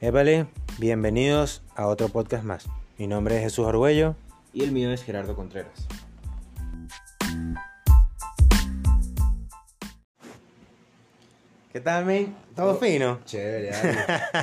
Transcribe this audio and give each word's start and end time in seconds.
Épale, 0.00 0.46
bienvenidos 0.78 1.62
a 1.74 1.86
otro 1.86 2.08
podcast 2.08 2.44
más. 2.44 2.66
Mi 2.98 3.06
nombre 3.06 3.36
es 3.36 3.42
Jesús 3.42 3.66
Arguello. 3.66 4.14
Y 4.52 4.62
el 4.62 4.70
mío 4.72 4.90
es 4.92 5.02
Gerardo 5.02 5.34
Contreras. 5.34 5.86
¿Qué 11.72 11.80
tal, 11.80 12.04
men? 12.04 12.34
¿Todo 12.54 12.76
fino? 12.76 13.20
Chévere. 13.24 13.70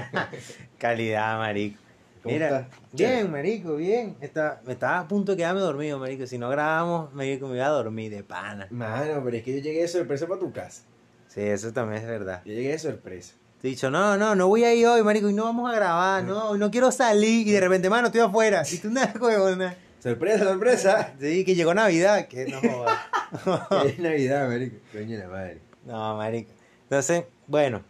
Calidad, 0.80 1.38
marico. 1.38 1.80
¿Cómo 2.24 2.34
Mira, 2.34 2.48
estás? 2.48 2.80
bien, 2.92 3.32
marico, 3.32 3.76
bien. 3.76 4.16
Está, 4.22 4.62
me 4.66 4.74
estaba 4.74 5.00
a 5.00 5.08
punto 5.08 5.34
de 5.34 5.38
quedarme 5.38 5.62
dormido, 5.62 6.00
marico. 6.00 6.26
Si 6.26 6.38
no 6.38 6.50
grabamos, 6.50 7.14
me, 7.14 7.26
me 7.38 7.56
iba 7.56 7.66
a 7.66 7.70
dormir 7.70 8.12
de 8.12 8.24
pana. 8.24 8.68
Mano, 8.72 9.22
pero 9.24 9.38
es 9.38 9.44
que 9.44 9.54
yo 9.58 9.60
llegué 9.62 9.82
de 9.82 9.88
sorpresa 9.88 10.26
para 10.26 10.40
tu 10.40 10.52
casa. 10.52 10.84
Sí, 11.28 11.42
eso 11.42 11.72
también 11.74 12.02
es 12.02 12.08
verdad. 12.08 12.42
Yo 12.46 12.54
llegué 12.54 12.70
de 12.70 12.80
sorpresa. 12.80 13.36
Te 13.64 13.70
he 13.70 13.72
dicho, 13.72 13.90
no, 13.90 14.18
no, 14.18 14.36
no 14.36 14.50
voy 14.50 14.66
a 14.66 14.74
ir 14.76 14.86
hoy, 14.88 15.02
marico, 15.04 15.30
y 15.30 15.34
no 15.34 15.46
vamos 15.46 15.72
a 15.72 15.74
grabar, 15.74 16.22
no, 16.26 16.58
no 16.58 16.70
quiero 16.70 16.92
salir. 16.92 17.48
Y 17.48 17.52
de 17.52 17.62
repente, 17.62 17.90
mano, 17.90 18.08
estoy 18.08 18.20
afuera. 18.20 18.62
Y 18.70 18.78
tú, 18.78 18.90
nada, 18.92 19.14
huevona. 19.18 19.78
Sorpresa, 20.02 20.44
sorpresa. 20.44 21.14
Sí, 21.18 21.46
que 21.46 21.56
llegó 21.56 21.74
Navidad, 21.74 22.28
que 22.28 22.46
no 22.48 22.60
jodas. 22.60 23.86
es 23.86 24.00
Navidad, 24.00 24.50
marico. 24.50 24.76
Coño 24.92 25.18
la 25.18 25.28
madre. 25.30 25.60
No, 25.86 26.18
marico. 26.18 26.52
Entonces, 26.90 27.24
bueno. 27.48 27.82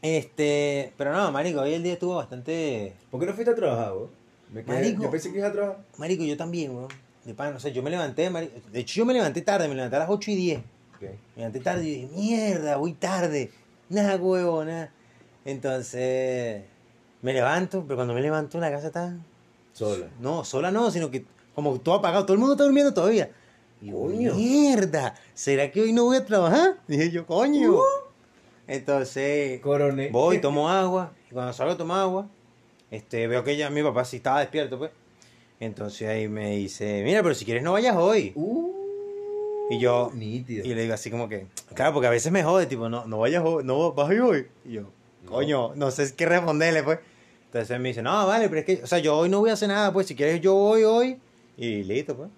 Este, 0.00 0.94
pero 0.96 1.12
no, 1.12 1.30
marico, 1.30 1.60
hoy 1.60 1.74
el 1.74 1.82
día 1.82 1.92
estuvo 1.92 2.16
bastante... 2.16 2.94
¿Por 3.10 3.20
qué 3.20 3.26
no 3.26 3.34
fuiste 3.34 3.50
a 3.52 3.54
trabajar, 3.54 3.92
vos? 3.92 4.08
Me 4.54 4.64
quedé- 4.64 4.72
Marico. 4.74 5.02
Yo 5.02 5.10
pensé 5.10 5.30
que 5.32 5.36
ibas 5.36 5.50
a 5.50 5.52
trabajar. 5.52 5.84
Marico, 5.98 6.24
yo 6.24 6.38
también, 6.38 6.74
weón. 6.74 6.88
De 7.26 7.34
pan, 7.34 7.54
o 7.54 7.60
sea, 7.60 7.70
yo 7.70 7.82
me 7.82 7.90
levanté, 7.90 8.30
marico. 8.30 8.54
De 8.72 8.80
hecho, 8.80 8.94
yo 8.94 9.04
me 9.04 9.12
levanté 9.12 9.42
tarde, 9.42 9.68
me 9.68 9.74
levanté 9.74 9.96
a 9.96 9.98
las 9.98 10.08
8 10.08 10.30
y 10.30 10.34
10. 10.36 10.58
Ok. 10.60 11.02
Me 11.02 11.08
levanté 11.36 11.60
tarde 11.60 11.84
y 11.84 11.90
dije, 11.90 12.08
mierda, 12.14 12.76
voy 12.78 12.94
tarde. 12.94 13.50
Nada, 13.88 14.16
huevo, 14.16 14.64
nada. 14.64 14.90
Entonces, 15.44 16.62
me 17.22 17.32
levanto, 17.32 17.82
pero 17.84 17.96
cuando 17.96 18.14
me 18.14 18.22
levanto 18.22 18.58
la 18.58 18.70
casa 18.70 18.88
está... 18.88 19.16
Sola. 19.72 20.06
No, 20.20 20.44
sola 20.44 20.70
no, 20.70 20.90
sino 20.90 21.10
que 21.10 21.24
como 21.54 21.78
todo 21.80 21.96
apagado, 21.96 22.24
todo 22.24 22.34
el 22.34 22.38
mundo 22.40 22.54
está 22.54 22.64
durmiendo 22.64 22.92
todavía. 22.92 23.30
Y 23.80 23.90
Coño. 23.90 24.34
mierda, 24.34 25.14
¿será 25.34 25.70
que 25.70 25.82
hoy 25.82 25.92
no 25.92 26.04
voy 26.04 26.16
a 26.16 26.24
trabajar? 26.24 26.78
Dije 26.88 27.10
yo, 27.10 27.26
coño. 27.26 27.78
Entonces, 28.66 29.60
Coroné. 29.60 30.08
voy, 30.10 30.40
tomo 30.40 30.68
agua, 30.68 31.12
y 31.30 31.34
cuando 31.34 31.52
salgo 31.52 31.74
a 31.74 31.76
tomar 31.76 32.00
agua, 32.00 32.28
este, 32.90 33.26
veo 33.26 33.44
que 33.44 33.56
ya 33.56 33.68
mi 33.70 33.82
papá 33.82 34.04
sí 34.04 34.16
estaba 34.16 34.40
despierto, 34.40 34.78
pues. 34.78 34.90
Entonces 35.60 36.08
ahí 36.08 36.28
me 36.28 36.56
dice, 36.56 37.02
mira, 37.04 37.22
pero 37.22 37.34
si 37.34 37.44
quieres 37.44 37.62
no 37.62 37.72
vayas 37.72 37.96
hoy. 37.96 38.32
Uh, 38.34 38.73
Y 39.70 39.78
yo, 39.78 40.10
Nítido. 40.14 40.64
y 40.66 40.74
le 40.74 40.82
digo 40.82 40.94
así 40.94 41.10
como 41.10 41.28
que, 41.28 41.46
claro, 41.74 41.92
porque 41.94 42.06
a 42.06 42.10
veces 42.10 42.30
me 42.30 42.42
jode, 42.42 42.66
tipo, 42.66 42.88
no, 42.88 43.06
no 43.06 43.18
vayas 43.18 43.42
hoy, 43.44 43.64
no 43.64 43.92
vas 43.92 44.12
ir 44.12 44.20
hoy. 44.20 44.46
Y 44.64 44.72
yo, 44.72 44.90
coño, 45.26 45.74
no 45.74 45.90
sé 45.90 46.14
qué 46.14 46.26
responderle, 46.26 46.82
pues. 46.82 46.98
Entonces 47.46 47.70
él 47.70 47.80
me 47.80 47.88
dice, 47.88 48.02
no, 48.02 48.26
vale, 48.26 48.48
pero 48.48 48.60
es 48.60 48.66
que, 48.66 48.80
o 48.82 48.86
sea, 48.86 48.98
yo 48.98 49.16
hoy 49.16 49.28
no 49.28 49.40
voy 49.40 49.50
a 49.50 49.54
hacer 49.54 49.68
nada, 49.68 49.92
pues, 49.92 50.06
si 50.06 50.14
quieres 50.14 50.40
yo 50.40 50.54
voy 50.54 50.82
hoy, 50.84 51.18
y 51.56 51.82
listo, 51.84 52.16
pues. 52.16 52.30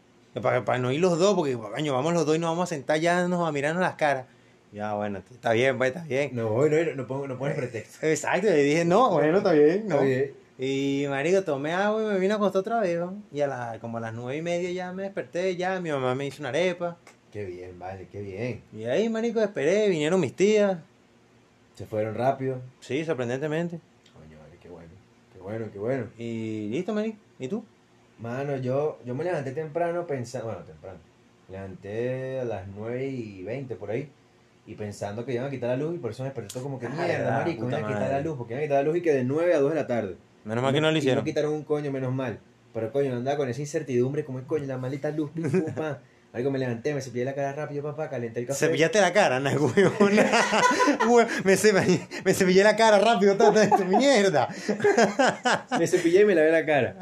Para, 0.42 0.64
para 0.66 0.78
no 0.78 0.92
ir 0.92 1.00
los 1.00 1.18
dos, 1.18 1.34
porque, 1.34 1.54
coño, 1.54 1.94
vamos 1.94 2.12
los 2.12 2.26
dos 2.26 2.36
y 2.36 2.38
nos 2.38 2.50
vamos 2.50 2.64
a 2.70 2.74
sentar 2.74 3.00
ya, 3.00 3.26
nos 3.26 3.48
a 3.48 3.52
mirarnos 3.52 3.80
las 3.82 3.94
caras. 3.94 4.26
Ya, 4.72 4.92
bueno, 4.94 5.18
está 5.30 5.52
bien, 5.52 5.78
pues, 5.78 5.88
está 5.94 6.04
bien. 6.04 6.30
No 6.34 6.50
voy, 6.50 6.68
no, 6.68 6.76
no, 6.94 7.06
pongo- 7.06 7.26
no 7.26 7.38
pones 7.38 7.56
pretexto. 7.56 8.06
Exacto, 8.06 8.46
y 8.48 8.62
dije, 8.62 8.84
no, 8.84 9.10
bueno, 9.10 9.38
está 9.38 9.52
bien, 9.52 9.88
no. 9.88 9.94
Está 9.94 10.04
bien. 10.06 10.34
Y 10.58 11.06
marico, 11.08 11.42
tomé 11.42 11.72
agua 11.72 12.02
y 12.02 12.06
me 12.06 12.18
vine 12.18 12.32
a 12.34 12.36
acostar 12.36 12.60
otra 12.60 12.80
vez, 12.80 12.98
¿no? 12.98 13.14
Y 13.32 13.40
a 13.40 13.46
la, 13.46 13.78
como 13.80 13.98
a 13.98 14.00
las 14.00 14.12
nueve 14.14 14.36
y 14.38 14.42
media 14.42 14.70
ya 14.70 14.92
me 14.92 15.02
desperté, 15.04 15.54
ya 15.56 15.80
mi 15.80 15.90
mamá 15.90 16.14
me 16.14 16.26
hizo 16.26 16.40
una 16.42 16.48
arepa. 16.50 16.96
Qué 17.32 17.44
bien, 17.44 17.78
vale, 17.78 18.06
qué 18.10 18.20
bien. 18.22 18.62
Y 18.72 18.84
ahí, 18.84 19.08
marico, 19.08 19.40
esperé, 19.40 19.88
vinieron 19.88 20.20
mis 20.20 20.34
tías. 20.34 20.78
Se 21.74 21.84
fueron 21.86 22.14
rápido. 22.14 22.60
Sí, 22.80 23.04
sorprendentemente. 23.04 23.78
Coño, 24.14 24.38
vale, 24.38 24.56
qué 24.60 24.68
bueno. 24.68 24.88
Qué 25.32 25.38
bueno, 25.40 25.66
qué 25.72 25.78
bueno. 25.78 26.06
Y 26.16 26.68
listo, 26.70 26.94
marico. 26.94 27.18
¿Y 27.38 27.48
tú? 27.48 27.62
Mano, 28.18 28.56
yo, 28.56 28.98
yo 29.04 29.14
me 29.14 29.24
levanté 29.24 29.52
temprano 29.52 30.06
pensando, 30.06 30.46
bueno, 30.48 30.62
temprano, 30.62 30.98
me 31.48 31.56
levanté 31.56 32.40
a 32.40 32.44
las 32.44 32.66
9 32.68 33.06
y 33.06 33.42
20 33.42 33.76
por 33.76 33.90
ahí, 33.90 34.08
y 34.66 34.74
pensando 34.74 35.26
que 35.26 35.34
iban 35.34 35.44
a 35.46 35.50
quitar 35.50 35.68
la 35.68 35.76
luz, 35.76 35.96
y 35.96 35.98
por 35.98 36.12
eso 36.12 36.22
me 36.22 36.30
desperté 36.30 36.54
todo 36.54 36.62
como 36.62 36.78
que 36.80 36.86
Ah, 36.86 36.90
mierda, 37.06 37.30
marico, 37.38 37.64
puta 37.64 37.78
iban 37.78 37.90
a 37.92 37.94
quitar 37.94 38.10
la 38.12 38.20
luz, 38.22 38.38
porque 38.38 38.54
iban 38.54 38.62
a 38.62 38.66
quitar 38.66 38.84
la 38.84 38.88
luz 38.90 38.96
y 38.96 39.02
que 39.02 39.12
de 39.12 39.24
9 39.24 39.54
a 39.54 39.58
2 39.60 39.70
de 39.70 39.76
la 39.76 39.86
tarde. 39.86 40.16
Menos 40.46 40.64
mal 40.64 40.72
que 40.72 40.80
no 40.80 40.90
lo 40.90 40.96
Y 40.96 41.00
hicieron. 41.00 41.18
no 41.18 41.24
quitaron 41.24 41.52
un 41.52 41.64
coño, 41.64 41.92
menos 41.92 42.14
mal. 42.14 42.38
Pero 42.72 42.90
coño, 42.90 43.14
andaba 43.14 43.36
con 43.36 43.48
esa 43.50 43.60
incertidumbre, 43.60 44.24
como 44.24 44.38
es 44.38 44.46
coño, 44.46 44.64
la 44.64 44.78
maldita 44.78 45.10
luz, 45.10 45.30
pim, 45.32 45.42
pum, 45.74 45.84
Marico, 46.36 46.50
me 46.50 46.58
levanté, 46.58 46.92
me 46.92 47.00
cepillé 47.00 47.24
la 47.24 47.34
cara 47.34 47.54
rápido, 47.54 47.82
papá, 47.82 48.10
calenté 48.10 48.40
el 48.40 48.46
café. 48.46 48.66
Cepillaste 48.66 49.00
la 49.00 49.10
cara, 49.10 49.40
no, 49.40 49.48
huevona. 49.50 50.30
Hue- 51.08 51.26
me, 51.44 51.56
cepillé, 51.56 52.06
me 52.26 52.34
cepillé 52.34 52.62
la 52.62 52.76
cara 52.76 52.98
rápido, 52.98 53.38
tata, 53.38 53.62
esto, 53.64 53.82
mierda. 53.86 54.46
Me 55.78 55.86
cepillé 55.86 56.20
y 56.20 56.24
me 56.26 56.34
lavé 56.34 56.50
la 56.52 56.66
cara. 56.66 56.96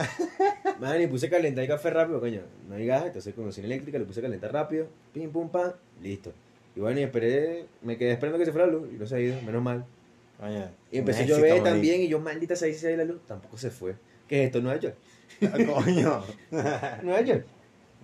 Man, 0.78 1.02
y 1.02 1.08
puse 1.08 1.26
a 1.26 1.30
calentar 1.30 1.64
el 1.64 1.68
café 1.68 1.90
rápido, 1.90 2.20
coño. 2.20 2.42
No 2.68 2.76
hay 2.76 2.86
gas, 2.86 3.06
entonces 3.06 3.34
con 3.34 3.44
cocina 3.46 3.66
eléctrica 3.66 3.98
lo 3.98 4.04
puse 4.06 4.20
a 4.20 4.22
calentar 4.22 4.52
rápido. 4.52 4.86
Pim, 5.12 5.28
pum, 5.32 5.48
pam, 5.48 5.72
listo. 6.00 6.32
Y 6.76 6.80
bueno, 6.80 7.00
y 7.00 7.02
esperé, 7.02 7.64
me 7.82 7.96
quedé 7.98 8.12
esperando 8.12 8.38
que 8.38 8.44
se 8.44 8.52
fuera 8.52 8.68
la 8.68 8.72
luz 8.74 8.88
y 8.92 8.96
no 8.96 9.04
se 9.04 9.16
ha 9.16 9.18
ido, 9.18 9.42
menos 9.42 9.62
mal. 9.64 9.84
Coño, 10.38 10.70
Y 10.92 10.98
a 10.98 11.02
un 11.02 11.08
éxito, 11.08 11.28
llover 11.36 11.50
marico. 11.50 11.64
también 11.64 12.00
y 12.02 12.06
yo, 12.08 12.20
maldita 12.20 12.54
se 12.54 12.66
ha 12.66 12.68
ido 12.68 12.96
la 12.98 13.04
luz. 13.04 13.20
Tampoco 13.26 13.58
se 13.58 13.70
fue. 13.72 13.96
¿Qué 14.28 14.42
es 14.42 14.46
esto? 14.46 14.60
¿Nueva 14.60 14.78
York? 14.78 14.94
Coño. 15.40 16.22
¿Nueva 17.02 17.20
York? 17.22 17.44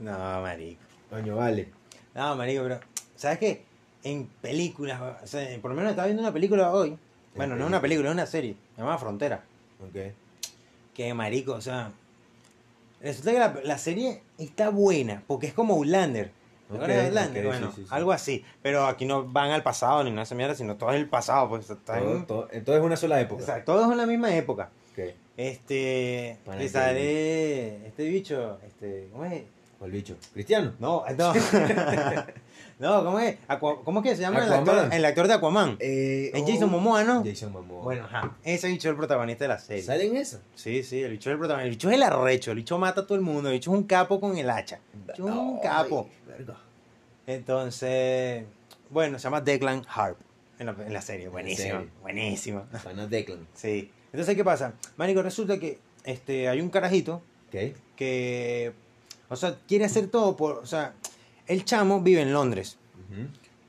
No, 0.01 0.43
marico. 0.43 0.81
Coño, 1.11 1.37
vale. 1.37 1.69
No, 2.15 2.37
marico, 2.37 2.63
pero 2.63 2.81
¿sabes 3.17 3.39
qué? 3.39 3.63
En 4.03 4.27
películas, 4.41 5.01
o 5.23 5.27
sea, 5.27 5.47
por 5.61 5.71
lo 5.73 5.77
menos 5.77 5.91
estaba 5.91 6.07
viendo 6.07 6.23
una 6.23 6.33
película 6.33 6.73
hoy. 6.73 6.97
Bueno, 7.35 7.55
no 7.57 7.63
es 7.65 7.69
una 7.69 7.81
película, 7.81 8.09
es 8.09 8.15
una 8.15 8.27
serie. 8.27 8.57
Se 8.75 8.81
llama 8.83 8.97
Frontera. 8.99 9.43
Ok. 9.87 10.13
Que 10.95 11.15
marico, 11.15 11.53
o 11.53 11.61
sea, 11.61 11.93
resulta 13.01 13.33
que 13.33 13.39
la, 13.39 13.61
la 13.65 13.79
serie 13.79 14.23
está 14.39 14.71
buena 14.71 15.23
porque 15.27 15.47
es 15.49 15.53
como 15.53 15.75
Outlander. 15.75 16.31
¿Te 16.69 16.77
Ok, 16.77 16.83
acuerdas 16.83 16.97
de 16.99 17.07
Outlander? 17.09 17.47
bueno, 17.47 17.67
sí, 17.71 17.77
sí, 17.77 17.83
sí. 17.83 17.89
algo 17.91 18.13
así. 18.13 18.45
Pero 18.63 18.87
aquí 18.87 19.05
no 19.05 19.25
van 19.25 19.51
al 19.51 19.63
pasado 19.63 20.03
ni 20.05 20.11
nada 20.11 20.21
de 20.21 20.25
esa 20.25 20.35
mierda, 20.35 20.55
sino 20.55 20.77
todo 20.77 20.91
es 20.91 20.97
el 20.97 21.09
pasado, 21.09 21.49
pues 21.49 21.69
está 21.71 21.99
Todo, 21.99 22.17
en, 22.17 22.27
todo- 22.27 22.49
entonces 22.53 22.81
es 22.81 22.87
una 22.87 22.97
sola 22.97 23.21
época. 23.21 23.43
o 23.43 23.47
sea, 23.47 23.65
todo 23.65 23.85
es 23.85 23.91
en 23.91 23.97
la 23.99 24.07
misma 24.07 24.35
época. 24.35 24.71
Ok. 24.93 25.15
Este, 25.37 26.39
que- 26.59 26.69
sale 26.69 27.87
este 27.87 28.05
bicho, 28.09 28.59
este, 28.67 29.09
¿cómo 29.13 29.25
es? 29.25 29.43
¿Cuál 29.81 29.91
bicho? 29.93 30.15
¿Cristiano? 30.35 30.75
No, 30.79 31.03
no. 31.17 31.33
no, 32.79 33.03
¿cómo 33.05 33.19
es? 33.19 33.39
Aqua- 33.49 33.83
¿Cómo 33.83 34.01
es 34.01 34.11
que 34.11 34.15
se 34.17 34.21
llama 34.21 34.45
el 34.45 34.53
actor, 34.53 34.89
el 34.93 35.05
actor 35.07 35.27
de 35.27 35.33
Aquaman? 35.35 35.77
Eh, 35.81 36.31
Es 36.35 36.43
oh, 36.43 36.47
Jason 36.47 36.71
Momoa, 36.71 37.03
¿no? 37.03 37.25
Jason 37.25 37.51
Momoa. 37.51 37.83
Bueno, 37.85 38.05
ajá. 38.05 38.37
Ese 38.45 38.69
bicho 38.69 38.89
es 38.89 38.93
el 38.93 38.97
protagonista 38.99 39.45
de 39.45 39.49
la 39.49 39.59
serie. 39.59 39.83
¿Sale 39.83 40.07
en 40.07 40.17
eso? 40.19 40.39
Sí, 40.55 40.83
sí, 40.83 41.01
el 41.03 41.13
bicho 41.13 41.31
es 41.31 41.33
el 41.33 41.39
protagonista. 41.39 41.65
El 41.65 41.71
bicho 41.71 41.89
es 41.89 41.97
el 41.97 42.03
arrecho, 42.03 42.51
el 42.51 42.59
bicho 42.59 42.79
mata 42.79 43.01
a 43.01 43.07
todo 43.07 43.17
el 43.17 43.23
mundo, 43.25 43.49
el 43.49 43.55
bicho 43.55 43.71
es 43.73 43.77
un 43.79 43.85
capo 43.85 44.21
con 44.21 44.37
el 44.37 44.51
hacha. 44.51 44.81
El 44.93 45.01
bicho 45.01 45.29
es 45.29 45.35
un 45.35 45.57
Ay, 45.57 45.61
capo. 45.63 46.11
verga. 46.29 46.57
Entonces, 47.27 48.45
bueno, 48.91 49.19
se 49.19 49.25
llama 49.25 49.41
Declan 49.41 49.85
Harp 49.89 50.19
en 50.59 50.67
la, 50.67 50.73
en 50.73 50.93
la 50.93 51.01
serie. 51.01 51.29
Buenísima, 51.29 51.85
buenísima. 52.03 52.65
Pana 52.85 53.07
Declan. 53.07 53.47
Sí. 53.55 53.91
Entonces, 54.13 54.37
¿qué 54.37 54.45
pasa? 54.45 54.75
Marico, 54.99 55.23
resulta 55.23 55.59
que 55.59 55.79
este, 56.05 56.49
hay 56.49 56.61
un 56.61 56.69
carajito 56.69 57.23
que, 57.51 58.73
o 59.31 59.37
sea, 59.37 59.57
quiere 59.67 59.85
hacer 59.87 60.09
todo 60.09 60.37
por, 60.37 60.59
o 60.59 60.67
sea, 60.67 60.93
el 61.47 61.65
chamo 61.65 62.01
vive 62.01 62.21
en 62.23 62.33
Londres, 62.33 62.77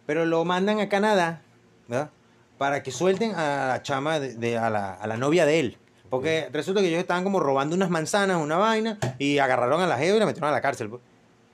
pero 0.05 0.25
lo 0.25 0.43
mandan 0.43 0.79
a 0.79 0.89
Canadá, 0.89 1.41
¿verdad? 1.87 2.09
Para 2.57 2.83
que 2.83 2.91
suelten 2.91 3.33
a 3.35 3.67
la 3.69 3.81
chama, 3.81 4.19
de, 4.19 4.35
de- 4.35 4.57
a, 4.57 4.69
la, 4.69 4.93
a 4.93 5.07
la 5.07 5.17
novia 5.17 5.45
de 5.45 5.59
él. 5.59 5.77
Porque 6.09 6.49
resulta 6.51 6.81
que 6.81 6.87
ellos 6.89 6.99
estaban 6.99 7.23
como 7.23 7.39
robando 7.39 7.75
unas 7.75 7.89
manzanas, 7.89 8.37
una 8.41 8.57
vaina, 8.57 8.99
y 9.17 9.37
agarraron 9.37 9.81
a 9.81 9.87
la 9.87 9.97
jeva 9.97 10.17
y 10.17 10.19
la 10.19 10.25
metieron 10.25 10.49
a 10.49 10.51
la 10.51 10.61
cárcel. 10.61 10.89
pues. 10.89 11.01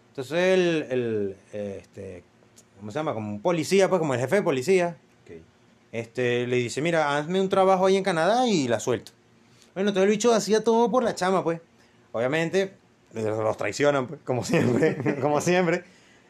Entonces 0.09 0.38
el, 0.57 0.85
el, 0.90 1.35
este, 1.53 2.23
¿cómo 2.79 2.91
se 2.91 2.97
llama? 2.97 3.14
Como 3.14 3.29
un 3.29 3.40
policía, 3.41 3.87
pues 3.87 3.99
como 3.99 4.16
el 4.16 4.20
jefe 4.20 4.37
de 4.37 4.41
policía, 4.41 4.97
Ok. 5.23 5.37
este, 5.91 6.47
le 6.47 6.55
dice, 6.58 6.82
mira, 6.82 7.16
hazme 7.17 7.40
un 7.40 7.49
trabajo 7.49 7.85
ahí 7.85 7.96
en 7.97 8.03
Canadá 8.03 8.47
y 8.47 8.67
la 8.67 8.79
suelto. 8.79 9.11
Bueno, 9.76 9.90
entonces 9.90 10.09
el 10.09 10.17
bicho 10.17 10.34
hacía 10.34 10.64
todo 10.64 10.90
por 10.90 11.03
la 11.03 11.14
chama, 11.14 11.43
pues. 11.43 11.61
Obviamente, 12.11 12.73
los 13.23 13.58
traicionan, 13.58 14.08
pues, 14.08 14.19
como 14.23 14.43
siempre, 14.43 15.17
como 15.22 15.41
siempre. 15.41 15.84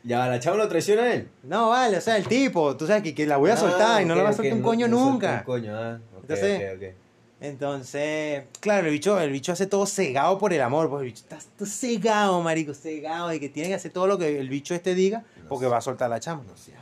Ya, 0.03 0.27
la 0.27 0.39
chava 0.39 0.57
lo 0.57 0.67
traiciona 0.69 1.03
a 1.03 1.13
él. 1.13 1.27
No, 1.43 1.69
vale, 1.69 1.97
o 1.97 2.01
sea, 2.01 2.17
el 2.17 2.27
tipo, 2.27 2.77
tú 2.77 2.87
sabes 2.87 3.03
que, 3.03 3.13
que 3.13 3.25
la 3.25 3.37
voy 3.37 3.49
a 3.49 3.53
Ah, 3.53 3.57
soltar 3.57 4.01
y 4.01 4.05
no 4.05 4.13
ok, 4.13 4.17
la 4.17 4.23
va 4.23 4.29
a 4.29 4.33
soltar 4.33 4.53
un 4.53 4.59
no- 4.61 4.65
coño 4.65 4.87
no 4.87 5.05
nunca. 5.11 5.37
Un 5.39 5.43
coño, 5.43 5.75
ah. 5.75 5.99
ok, 6.15 6.21
Entonces-. 6.29 6.93
Entonces, 7.39 8.43
claro, 8.59 8.87
el 8.87 8.93
bicho, 8.93 9.19
el 9.19 9.31
bicho 9.31 9.51
hace 9.51 9.67
todo 9.67 9.85
cegado 9.85 10.37
por 10.39 10.53
el 10.53 10.61
amor, 10.61 10.89
pues 10.89 11.01
el 11.01 11.05
bicho 11.07 11.21
está, 11.23 11.37
está 11.37 11.65
cegado, 11.65 12.41
marico, 12.41 12.73
cegado, 12.73 13.31
y 13.31 13.39
que 13.39 13.47
tiene 13.49 13.69
que 13.69 13.75
hacer 13.75 13.91
todo 13.91 14.07
lo 14.07 14.17
que 14.17 14.39
el 14.39 14.49
bicho 14.49 14.73
este 14.73 14.95
diga, 14.95 15.23
No 15.43 15.49
porque 15.49 15.67
va 15.67 15.77
a 15.77 15.81
soltar 15.81 16.07
a 16.07 16.09
la 16.09 16.19
chama. 16.19 16.43
No 16.47 16.57
seas. 16.57 16.79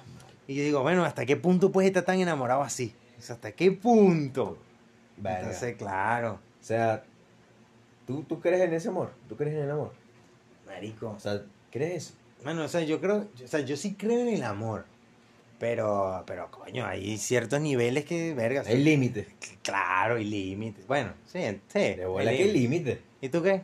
Y 0.48 0.56
yo 0.56 0.64
digo, 0.64 0.82
bueno, 0.82 1.04
¿hasta 1.04 1.26
qué 1.26 1.36
punto 1.36 1.72
puedes 1.72 1.90
estar 1.90 2.04
tan 2.04 2.20
enamorado 2.20 2.62
así? 2.62 2.94
O 3.20 3.22
sea, 3.22 3.36
¿hasta 3.36 3.52
qué 3.52 3.72
punto? 3.72 4.58
Verga. 5.18 5.40
Entonces, 5.40 5.76
claro, 5.76 6.34
O 6.62 6.64
sea, 6.64 7.04
¿tú, 8.06 8.24
¿tú 8.24 8.40
crees 8.40 8.62
en 8.62 8.74
ese 8.74 8.90
amor? 8.90 9.12
¿Tú 9.30 9.36
crees 9.36 9.56
en 9.56 9.64
el 9.64 9.72
amor? 9.72 9.92
marico. 10.66 11.10
O 11.12 11.20
sea, 11.20 11.42
¿crees 11.72 11.94
eso? 12.10 12.14
Bueno, 12.44 12.64
o 12.64 12.68
sea, 12.68 12.82
yo 12.82 13.00
creo, 13.00 13.28
o 13.44 13.48
sea, 13.48 13.62
yo 13.62 13.78
sí 13.78 13.96
creo 13.96 14.20
en 14.20 14.28
el 14.30 14.44
amor, 14.44 14.86
Pero, 15.60 16.24
pero 16.28 16.52
coño, 16.52 16.86
hay 16.86 17.18
ciertos 17.18 17.62
niveles 17.62 18.04
que, 18.06 18.34
verga, 18.34 18.64
Hay 18.66 18.84
límites. 18.84 19.28
claro, 19.64 20.18
y 20.20 20.26
límites. 20.26 20.86
Bueno, 20.86 21.14
sí, 21.26 21.40
sí. 21.68 21.80
De 21.80 22.06
bola 22.06 22.30
hay 22.32 22.42
hay 22.42 22.52
límites. 22.52 23.00
¿Y 23.22 23.30
tú 23.30 23.42
qué? 23.42 23.64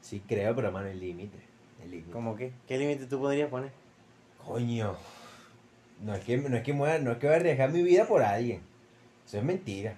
Sí, 0.00 0.22
creo, 0.26 0.54
pero 0.56 0.72
mano, 0.72 0.88
hay 0.88 0.98
límites. 0.98 1.40
Hay 1.82 1.88
límites. 1.90 2.12
¿Cómo 2.12 2.34
qué? 2.34 2.52
¿Qué 2.66 2.78
límite 2.78 3.06
tú 3.06 3.20
podrías 3.20 3.50
poner? 3.50 3.70
Coño. 4.44 4.96
No 6.02 6.14
es 6.14 6.24
que, 6.24 6.38
no 6.38 6.56
es 6.56 6.62
que 6.62 6.72
muera, 6.72 6.98
no 6.98 7.12
es 7.12 7.18
que 7.18 7.26
voy 7.26 7.34
a 7.34 7.38
arriesgar 7.40 7.70
mi 7.72 7.82
vida 7.82 8.06
por 8.06 8.22
alguien. 8.22 8.62
Eso 9.26 9.38
es 9.38 9.44
mentira. 9.44 9.96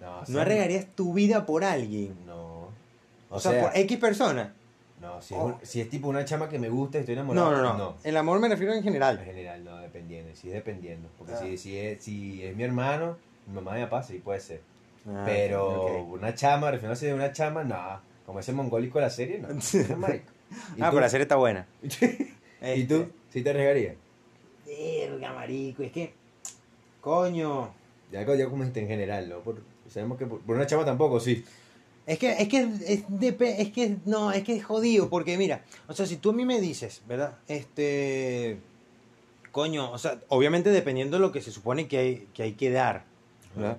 No, 0.00 0.20
o 0.20 0.24
sea, 0.24 0.34
¿No 0.34 0.40
arriesgarías 0.40 0.86
tu 0.96 1.12
vida 1.12 1.44
por 1.44 1.62
alguien? 1.64 2.16
No. 2.26 2.51
O, 3.32 3.40
sea, 3.40 3.62
por 3.62 3.76
X 3.76 3.98
persona. 3.98 4.54
no, 5.00 5.20
si, 5.20 5.34
Oh. 5.34 5.48
es 5.48 5.54
un- 5.56 5.66
si 5.66 5.80
es 5.80 5.90
tipo 5.90 6.08
una 6.08 6.24
chama 6.24 6.48
que 6.48 6.58
me 6.58 6.68
gusta 6.68 6.98
y 6.98 7.00
estoy 7.00 7.16
No, 7.16 7.22
enamorado. 7.22 7.62
no, 7.62 7.78
no, 7.78 7.96
El 8.04 8.16
amor 8.16 8.38
me 8.38 8.48
refiero 8.48 8.72
en 8.72 8.78
En 8.78 8.84
general. 8.84 9.18
general, 9.24 9.64
no, 9.64 9.76
dependiendo. 9.78 10.34
Si 10.36 10.48
es 10.48 10.54
dependiendo. 10.54 11.08
Porque 11.18 11.32
Ah. 11.34 11.38
si, 11.42 11.56
si, 11.56 11.76
es, 11.78 12.02
si 12.04 12.44
es 12.44 12.54
mi 12.54 12.62
hermano, 12.62 13.16
mi 13.48 13.54
mamá 13.54 13.76
y 13.76 13.80
mi 13.80 13.86
papá, 13.86 14.02
sí 14.02 14.18
puede 14.18 14.38
ser. 14.40 14.60
Ah, 15.08 15.24
Pero 15.26 16.04
una 16.04 16.32
chama, 16.34 16.70
refiriéndose 16.70 17.06
de 17.06 17.14
una 17.14 17.32
chama, 17.32 17.64
no. 17.64 18.00
Como 18.24 18.38
ese 18.38 18.52
mongólico 18.52 18.98
de 19.00 19.04
la 19.06 19.10
serie, 19.10 19.38
no. 19.40 19.48
No, 19.88 19.96
marico. 19.96 20.30
¿Y 20.76 20.82
Ah, 20.82 20.90
pero 20.90 21.00
la 21.00 21.08
serie 21.08 21.22
está 21.22 21.36
buena. 21.36 21.66
¿Y 22.76 22.84
tú? 22.84 23.06
¿Sí 23.30 23.42
te 23.42 23.50
arriesgarías? 23.50 23.96
Verga, 24.66 25.32
marico, 25.32 25.82
es 25.82 25.90
que. 25.90 26.14
Coño. 27.00 27.72
Ya, 28.12 28.20
ya 28.36 28.44
como 28.44 28.58
dijiste 28.62 28.80
en 28.80 28.88
general, 28.88 29.28
¿no? 29.28 29.40
Por, 29.40 29.60
sabemos 29.88 30.18
que 30.18 30.26
por, 30.26 30.40
por 30.42 30.54
una 30.56 30.66
chama 30.66 30.84
tampoco, 30.84 31.18
sí. 31.18 31.44
Es 32.06 32.18
que, 32.18 32.32
es 32.32 32.48
que, 32.48 32.58
es, 32.86 33.06
depe- 33.08 33.54
es 33.58 33.70
que, 33.70 33.96
no, 34.06 34.32
es 34.32 34.42
que 34.42 34.56
es 34.56 34.64
jodido, 34.64 35.08
porque 35.08 35.38
mira, 35.38 35.64
o 35.86 35.92
sea, 35.94 36.04
si 36.06 36.16
tú 36.16 36.30
a 36.30 36.32
mí 36.32 36.44
me 36.44 36.60
dices, 36.60 37.02
¿verdad? 37.06 37.38
Este, 37.46 38.58
coño, 39.52 39.90
o 39.92 39.98
sea, 39.98 40.20
obviamente 40.28 40.70
dependiendo 40.70 41.16
de 41.16 41.20
lo 41.20 41.30
que 41.32 41.40
se 41.40 41.52
supone 41.52 41.86
que 41.86 41.98
hay 41.98 42.28
que, 42.34 42.42
hay 42.42 42.52
que 42.54 42.70
dar, 42.70 43.04
¿verdad? 43.54 43.78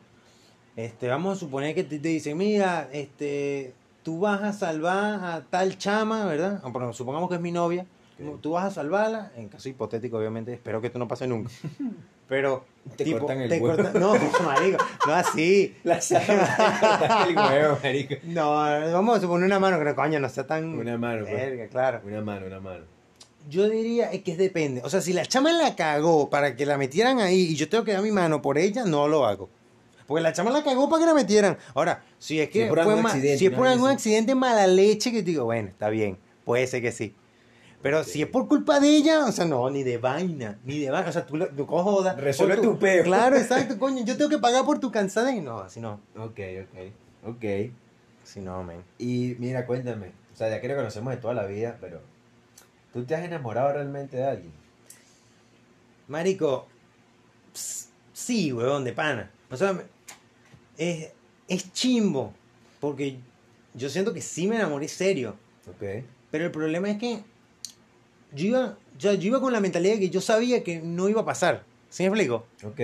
Este, 0.75 1.07
vamos 1.07 1.37
a 1.37 1.39
suponer 1.39 1.75
que 1.75 1.83
te, 1.83 1.99
te 1.99 2.07
dicen, 2.07 2.37
mira, 2.37 2.89
este, 2.93 3.73
tú 4.03 4.19
vas 4.21 4.41
a 4.41 4.53
salvar 4.53 5.23
a 5.23 5.45
tal 5.49 5.77
chama, 5.77 6.25
¿verdad? 6.25 6.61
Bueno, 6.71 6.93
supongamos 6.93 7.27
que 7.29 7.35
es 7.35 7.41
mi 7.41 7.51
novia, 7.51 7.85
Ok. 8.25 8.39
tú 8.41 8.51
vas 8.51 8.65
a 8.65 8.71
salvarla, 8.71 9.31
en 9.35 9.49
caso 9.49 9.67
hipotético, 9.67 10.17
obviamente, 10.17 10.53
espero 10.53 10.79
que 10.79 10.87
esto 10.87 10.99
no 10.99 11.07
pase 11.07 11.27
nunca, 11.27 11.51
pero... 12.33 12.65
Te 12.97 13.09
cortan 13.12 13.41
el 13.41 13.50
te 13.50 13.59
huevo. 13.59 13.77
cortan- 13.77 13.94
no, 13.94 14.13
marico, 14.45 14.83
no 15.06 15.13
así. 15.13 15.75
La 15.83 16.00
chama. 16.00 17.25
el 17.30 17.38
huevo, 17.38 17.77
marico. 17.83 18.15
No, 18.24 18.50
vamos 18.51 19.18
a 19.19 19.21
suponer 19.21 19.45
una 19.45 19.59
mano 19.59 19.77
que 19.77 19.85
no, 19.85 19.95
coño, 19.95 20.19
no 20.19 20.27
sea 20.30 20.47
tan. 20.47 20.65
Una 20.77 20.97
mano, 20.97 21.21
pues. 21.25 21.33
Verga, 21.35 21.68
claro. 21.68 22.01
Una 22.03 22.21
mano, 22.21 22.47
una 22.47 22.59
mano. 22.59 22.85
Yo 23.47 23.69
diría 23.69 24.12
es 24.12 24.24
que 24.24 24.35
depende. 24.35 24.81
O 24.83 24.89
sea, 24.89 25.00
si 25.00 25.13
la 25.13 25.25
chama 25.27 25.53
la 25.53 25.75
cagó 25.75 26.30
para 26.31 26.56
que 26.56 26.65
la 26.65 26.77
metieran 26.77 27.19
ahí 27.19 27.41
y 27.51 27.56
yo 27.56 27.69
tengo 27.69 27.83
que 27.83 27.94
dar 27.94 28.01
mi 28.01 28.12
mano 28.12 28.41
por 28.41 28.57
ella, 28.57 28.83
no 28.83 29.07
lo 29.07 29.25
hago. 29.27 29.50
Porque 30.07 30.21
la 30.24 30.33
chama 30.33 30.50
la 30.51 30.63
cagó 30.63 30.89
para 30.89 31.01
que 31.01 31.06
la 31.07 31.13
metieran. 31.13 31.57
Ahora, 31.75 32.03
si 32.18 32.41
es 32.41 32.50
que 32.50 32.53
Si 32.53 32.62
es 32.63 32.69
por 32.69 32.83
fue 32.83 32.91
algún 32.94 33.06
accidente, 33.06 33.38
si 33.38 33.45
es 33.45 33.51
por 33.53 33.68
algún 33.68 33.89
accidente 33.89 34.35
mala 34.35 34.65
leche 34.68 35.12
que 35.12 35.21
digo, 35.21 35.45
bueno, 35.45 35.69
está 35.69 35.88
bien, 35.89 36.18
puede 36.44 36.65
ser 36.68 36.81
que 36.81 36.91
sí. 36.91 37.15
Pero 37.83 38.03
si 38.03 38.21
es 38.24 38.27
por 38.30 38.47
culpa 38.47 38.80
de 38.80 38.88
ella, 38.89 39.25
o 39.25 39.31
sea, 39.31 39.45
no, 39.45 39.69
ni 39.69 39.83
de 39.83 39.97
vaina, 40.00 40.57
ni 40.63 40.80
de 40.80 40.89
vaina. 40.89 41.09
O 41.09 41.12
sea, 41.13 41.25
tú, 41.25 41.38
tú 41.56 41.65
jodas. 41.68 42.15
Resuelve 42.18 42.56
por 42.56 42.63
tu 42.63 42.80
peo. 42.80 43.03
Claro, 43.03 43.35
exacto, 43.38 43.77
coño. 43.77 44.03
Yo 44.06 44.18
tengo 44.18 44.30
que 44.31 44.39
pagar 44.39 44.63
por 44.65 44.80
tu 44.80 44.89
cansadez. 44.91 45.44
No, 45.44 45.59
así 45.59 45.80
no. 45.81 46.00
Ok, 46.18 46.39
ok. 46.63 47.27
Ok. 47.35 47.44
Así 48.24 48.39
no, 48.39 48.63
men. 48.63 48.81
Y 48.97 49.35
mira, 49.38 49.65
cuéntame. 49.68 50.13
O 50.33 50.35
sea, 50.35 50.50
ya 50.50 50.59
que 50.62 50.68
lo 50.69 50.75
conocemos 50.75 51.13
de 51.13 51.18
toda 51.21 51.33
la 51.35 51.45
vida, 51.45 51.77
pero. 51.80 52.01
¿Tú 52.94 53.03
te 53.06 53.15
has 53.15 53.24
enamorado 53.25 53.74
realmente 53.74 54.18
de 54.18 54.24
alguien? 54.25 54.53
Marico, 56.07 56.68
ps- 57.53 57.89
sí, 58.13 58.51
weón, 58.53 58.83
de 58.83 58.94
pana. 58.94 59.31
O 59.50 59.57
sea, 59.57 59.81
es, 60.77 61.09
es 61.47 61.71
chimbo. 61.74 62.33
Porque 62.80 63.18
yo 63.74 63.89
siento 63.89 64.13
que 64.13 64.21
sí 64.21 64.47
me 64.47 64.56
enamoré 64.57 64.88
serio. 64.88 65.35
Ok. 65.68 66.03
Pero 66.31 66.45
el 66.45 66.51
problema 66.51 66.89
es 66.89 66.97
que 66.97 67.24
yo 68.35 68.45
iba, 68.47 68.77
yo, 68.97 69.13
yo 69.13 69.27
iba 69.27 69.39
con 69.41 69.53
la 69.53 69.59
mentalidad 69.59 69.94
de 69.95 70.00
que 70.01 70.09
yo 70.09 70.21
sabía 70.21 70.63
que 70.63 70.81
no 70.81 71.09
iba 71.09 71.21
a 71.21 71.25
pasar. 71.25 71.63
¿Sí 71.89 72.03
me 72.03 72.09
explico? 72.09 72.45
Ok. 72.65 72.80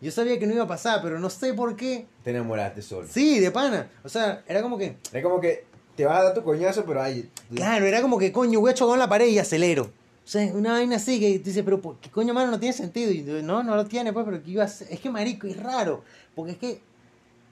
Yo 0.00 0.10
sabía 0.10 0.38
que 0.38 0.46
no 0.46 0.54
iba 0.54 0.64
a 0.64 0.68
pasar, 0.68 1.00
pero 1.02 1.18
no 1.18 1.28
sé 1.28 1.52
por 1.52 1.76
qué. 1.76 2.06
Te 2.24 2.30
enamoraste 2.30 2.80
solo. 2.80 3.06
Sí, 3.10 3.38
de 3.38 3.50
pana. 3.50 3.90
O 4.02 4.08
sea, 4.08 4.42
era 4.48 4.62
como 4.62 4.78
que, 4.78 4.96
Es 5.12 5.22
como 5.22 5.40
que 5.40 5.64
te 5.94 6.06
vas 6.06 6.20
a 6.20 6.24
dar 6.24 6.34
tu 6.34 6.42
coñazo, 6.42 6.84
pero 6.86 7.02
ay. 7.02 7.28
claro, 7.54 7.84
era 7.84 8.00
como 8.00 8.18
que, 8.18 8.32
coño, 8.32 8.60
voy 8.60 8.70
a 8.70 8.74
chocar 8.74 8.94
en 8.94 9.00
la 9.00 9.08
pared 9.10 9.26
y 9.28 9.38
acelero. 9.38 9.84
O 10.24 10.28
sea, 10.30 10.50
una 10.54 10.72
vaina 10.72 10.96
así 10.96 11.18
que 11.20 11.38
dice, 11.40 11.62
pero 11.64 11.80
¿por 11.82 11.96
qué 11.98 12.08
coño, 12.08 12.32
mano? 12.32 12.50
No 12.50 12.58
tiene 12.60 12.72
sentido. 12.72 13.10
Y 13.10 13.24
yo, 13.24 13.42
no, 13.42 13.62
no 13.62 13.76
lo 13.76 13.84
tiene, 13.84 14.12
pues, 14.12 14.24
pero 14.24 14.42
¿qué 14.42 14.50
iba 14.52 14.62
a 14.62 14.66
hacer? 14.66 14.88
Es 14.90 15.00
que, 15.00 15.10
marico, 15.10 15.46
es 15.46 15.62
raro. 15.62 16.02
Porque 16.34 16.52
es 16.52 16.58
que, 16.58 16.80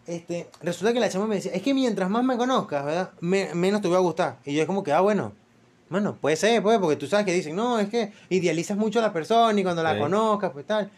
este, 0.07 0.49
resulta 0.63 0.93
que 0.95 1.01
la 1.01 1.09
chama 1.11 1.27
me 1.27 1.35
decía, 1.35 1.53
es 1.53 1.61
que 1.61 1.75
mientras 1.75 2.09
más 2.09 2.25
me 2.25 2.37
conozcas, 2.39 2.85
¿verdad? 2.85 3.11
Me- 3.21 3.55
menos 3.55 3.83
te 3.83 3.89
voy 3.89 3.97
a 3.97 4.01
gustar. 4.01 4.39
Y 4.47 4.55
yo 4.55 4.63
es 4.63 4.67
como 4.67 4.83
que, 4.83 4.93
ah, 4.93 5.01
bueno, 5.01 5.33
bueno, 5.91 6.17
puede 6.21 6.37
ser, 6.37 6.63
pues, 6.63 6.79
porque 6.79 6.97
tú 6.97 7.07
sabes 7.07 7.25
que 7.27 7.33
dicen, 7.33 7.57
no, 7.57 7.79
es 7.79 7.89
que 7.89 8.13
idealizas 8.29 8.77
mucho 8.77 8.99
a 8.99 9.03
la 9.03 9.13
persona 9.13 9.59
y 9.59 9.63
cuando 9.63 9.83
la 9.83 9.95
Sí. 9.95 10.01
conozcas, 10.01 10.51
pues 10.53 10.67
tal. 10.67 10.91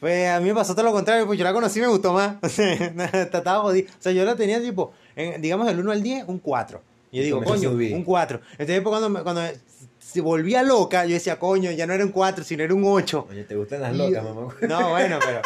Pues 0.00 0.28
a 0.28 0.40
mí 0.40 0.48
me 0.48 0.54
pasó 0.54 0.74
todo 0.74 0.84
lo 0.84 0.92
contrario, 0.92 1.26
pues 1.26 1.38
yo 1.38 1.44
la 1.44 1.52
conocí 1.54 1.78
y 1.78 1.82
me 1.82 1.88
gustó 1.88 2.12
más. 2.12 2.36
O 2.42 2.48
sea, 2.48 2.74
estaba 3.32 3.60
jodido. 3.60 3.88
O 3.88 4.02
sea, 4.02 4.12
yo 4.12 4.24
la 4.24 4.36
tenía 4.36 4.60
tipo, 4.60 4.92
en- 5.16 5.40
digamos, 5.40 5.66
del 5.66 5.80
1 5.80 5.90
al 5.92 6.02
10, 6.02 6.24
un 6.28 6.38
4. 6.38 6.82
Y 7.10 7.18
yo 7.18 7.22
digo, 7.24 7.42
coño, 7.44 7.70
un 7.70 8.04
4. 8.04 8.40
Entonces, 8.52 8.66
después 8.66 8.98
cuando, 8.98 9.22
cuando 9.22 9.42
se 9.98 10.20
volvía 10.20 10.62
loca, 10.62 11.06
yo 11.06 11.14
decía, 11.14 11.38
coño, 11.38 11.70
ya 11.70 11.86
no 11.86 11.94
era 11.94 12.04
un 12.04 12.12
4, 12.12 12.44
sino 12.44 12.62
era 12.62 12.74
un 12.74 12.84
8. 12.84 13.26
Oye, 13.30 13.44
¿te 13.44 13.56
gustan 13.56 13.80
las 13.80 13.96
locas, 13.96 14.22
mamá? 14.22 14.54
No, 14.68 14.90
bueno, 14.90 15.18
pero. 15.24 15.40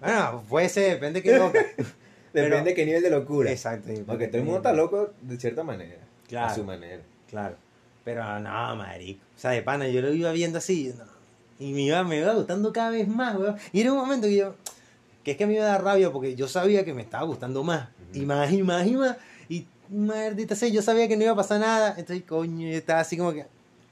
Bueno, 0.00 0.44
puede 0.48 0.68
ser, 0.68 0.94
depende 0.94 1.20
de 1.20 1.22
qué 1.30 1.36
loca. 1.38 1.58
Depende 1.58 1.90
pero- 2.32 2.64
de 2.64 2.74
qué 2.74 2.86
nivel 2.86 3.02
de 3.02 3.10
locura. 3.10 3.50
Exacto. 3.50 3.92
Porque 4.06 4.26
todo 4.28 4.38
el 4.38 4.44
mundo 4.44 4.58
está 4.58 4.72
loco 4.72 5.10
de 5.20 5.36
cierta 5.38 5.62
manera. 5.64 5.98
Claro. 6.28 6.46
A 6.52 6.54
su 6.54 6.64
manera. 6.64 7.02
Claro. 7.28 7.56
Pero 8.04 8.40
no, 8.40 8.76
marico. 8.76 9.24
O 9.36 9.38
sea, 9.38 9.50
de 9.52 9.62
pana, 9.62 9.88
yo 9.88 10.00
lo 10.00 10.12
iba 10.12 10.32
viendo 10.32 10.58
así. 10.58 10.92
no, 10.98 11.04
Y 11.58 11.72
me 11.72 11.82
iba, 11.82 12.02
me 12.04 12.18
iba 12.18 12.32
gustando 12.34 12.72
cada 12.72 12.90
vez 12.90 13.06
más, 13.08 13.36
weón. 13.36 13.56
Y 13.72 13.80
era 13.80 13.92
un 13.92 13.98
momento 13.98 14.26
que 14.26 14.36
yo. 14.36 14.54
Que 15.24 15.32
es 15.32 15.36
que 15.36 15.46
me 15.46 15.54
iba 15.54 15.64
a 15.64 15.68
dar 15.68 15.84
rabia 15.84 16.10
porque 16.10 16.34
yo 16.34 16.48
sabía 16.48 16.84
que 16.84 16.94
me 16.94 17.02
estaba 17.02 17.24
gustando 17.24 17.62
más. 17.62 17.88
Y 18.12 18.20
más, 18.20 18.50
y 18.52 18.62
más, 18.62 18.86
y 18.86 18.96
más. 18.96 19.16
Y 19.48 19.66
maldita 19.88 20.56
sea, 20.56 20.68
yo 20.68 20.82
sabía 20.82 21.06
que 21.06 21.16
no 21.16 21.22
iba 21.22 21.32
a 21.32 21.36
pasar 21.36 21.60
nada. 21.60 21.94
Entonces, 21.96 22.24
coño, 22.24 22.68
yo 22.68 22.76
estaba 22.76 23.00
así 23.00 23.16
como 23.16 23.32
que. 23.32 23.46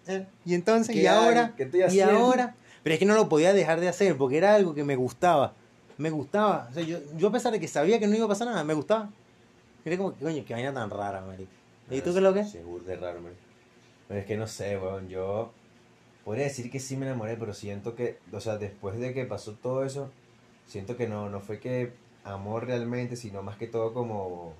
eh, 0.08 0.26
Y 0.44 0.54
entonces, 0.54 0.94
¿Qué 0.94 1.02
y 1.02 1.06
hago? 1.06 1.26
ahora. 1.26 1.54
¿Qué 1.56 1.62
estoy 1.64 1.82
y 1.88 2.00
ahora. 2.00 2.56
Pero 2.82 2.94
es 2.94 2.98
que 2.98 3.06
no 3.06 3.14
lo 3.14 3.28
podía 3.28 3.52
dejar 3.52 3.78
de 3.78 3.88
hacer 3.88 4.16
porque 4.16 4.38
era 4.38 4.54
algo 4.54 4.74
que 4.74 4.82
me 4.82 4.96
gustaba. 4.96 5.52
Me 5.98 6.10
gustaba. 6.10 6.66
O 6.70 6.74
sea, 6.74 6.82
yo, 6.82 6.98
yo 7.16 7.28
a 7.28 7.32
pesar 7.32 7.52
de 7.52 7.60
que 7.60 7.68
sabía 7.68 8.00
que 8.00 8.06
no 8.08 8.16
iba 8.16 8.24
a 8.24 8.28
pasar 8.28 8.48
nada, 8.48 8.64
me 8.64 8.74
gustaba. 8.74 9.10
Era 9.84 9.96
como 9.98 10.14
que, 10.16 10.24
coño, 10.24 10.42
qué 10.46 10.54
vaina 10.54 10.72
tan 10.74 10.90
rara, 10.90 11.20
marico. 11.20 11.50
¿Y 11.90 11.98
tú 12.00 12.10
qué 12.12 12.16
es 12.18 12.22
lo 12.22 12.32
que? 12.34 12.44
Sí, 12.44 12.58
es 12.58 12.64
burda 12.64 12.86
de 12.88 12.96
raro, 12.96 13.20
man. 13.20 13.32
Pero 14.10 14.20
es 14.20 14.26
que 14.26 14.36
no 14.36 14.48
sé, 14.48 14.76
weón. 14.76 15.08
Yo 15.08 15.52
podría 16.24 16.44
decir 16.46 16.68
que 16.68 16.80
sí 16.80 16.96
me 16.96 17.06
enamoré, 17.06 17.36
pero 17.36 17.54
siento 17.54 17.94
que, 17.94 18.18
o 18.32 18.40
sea, 18.40 18.58
después 18.58 18.98
de 18.98 19.14
que 19.14 19.24
pasó 19.24 19.52
todo 19.52 19.84
eso, 19.84 20.10
siento 20.66 20.96
que 20.96 21.06
no, 21.06 21.28
no 21.30 21.38
fue 21.38 21.60
que 21.60 21.92
amor 22.24 22.66
realmente, 22.66 23.14
sino 23.14 23.42
más 23.44 23.56
que 23.56 23.68
todo 23.68 23.94
como, 23.94 24.52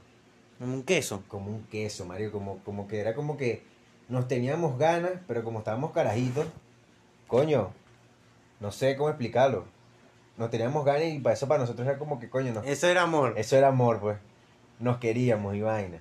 Un 0.61 0.85
queso. 0.85 1.25
como 1.27 1.51
un 1.51 1.65
queso, 1.65 2.07
Mario. 2.07 2.31
Como, 2.31 2.59
como 2.61 2.87
que 2.87 3.01
era 3.01 3.15
como 3.17 3.37
que 3.37 3.65
nos 4.09 4.29
teníamos 4.29 4.79
ganas, 4.79 5.15
pero 5.27 5.43
como 5.43 5.59
estábamos 5.59 5.91
carajitos, 5.91 6.47
coño, 7.27 7.71
no 8.61 8.71
sé 8.71 8.95
cómo 8.97 9.09
explicarlo. 9.09 9.65
Nos 10.37 10.51
teníamos 10.51 10.85
ganas 10.85 11.05
y 11.09 11.19
para 11.19 11.35
eso 11.35 11.49
para 11.49 11.61
nosotros 11.61 11.89
era 11.89 11.99
como 11.99 12.21
que, 12.21 12.31
coño, 12.31 12.53
nos- 12.53 12.65
Eso 12.67 12.87
era 12.87 13.03
amor. 13.03 13.35
eso 13.37 13.57
era 13.57 13.67
amor, 13.67 13.99
pues. 13.99 14.17
Nos 14.79 14.99
queríamos 14.99 15.57
y 15.57 15.61
vaina. 15.61 15.99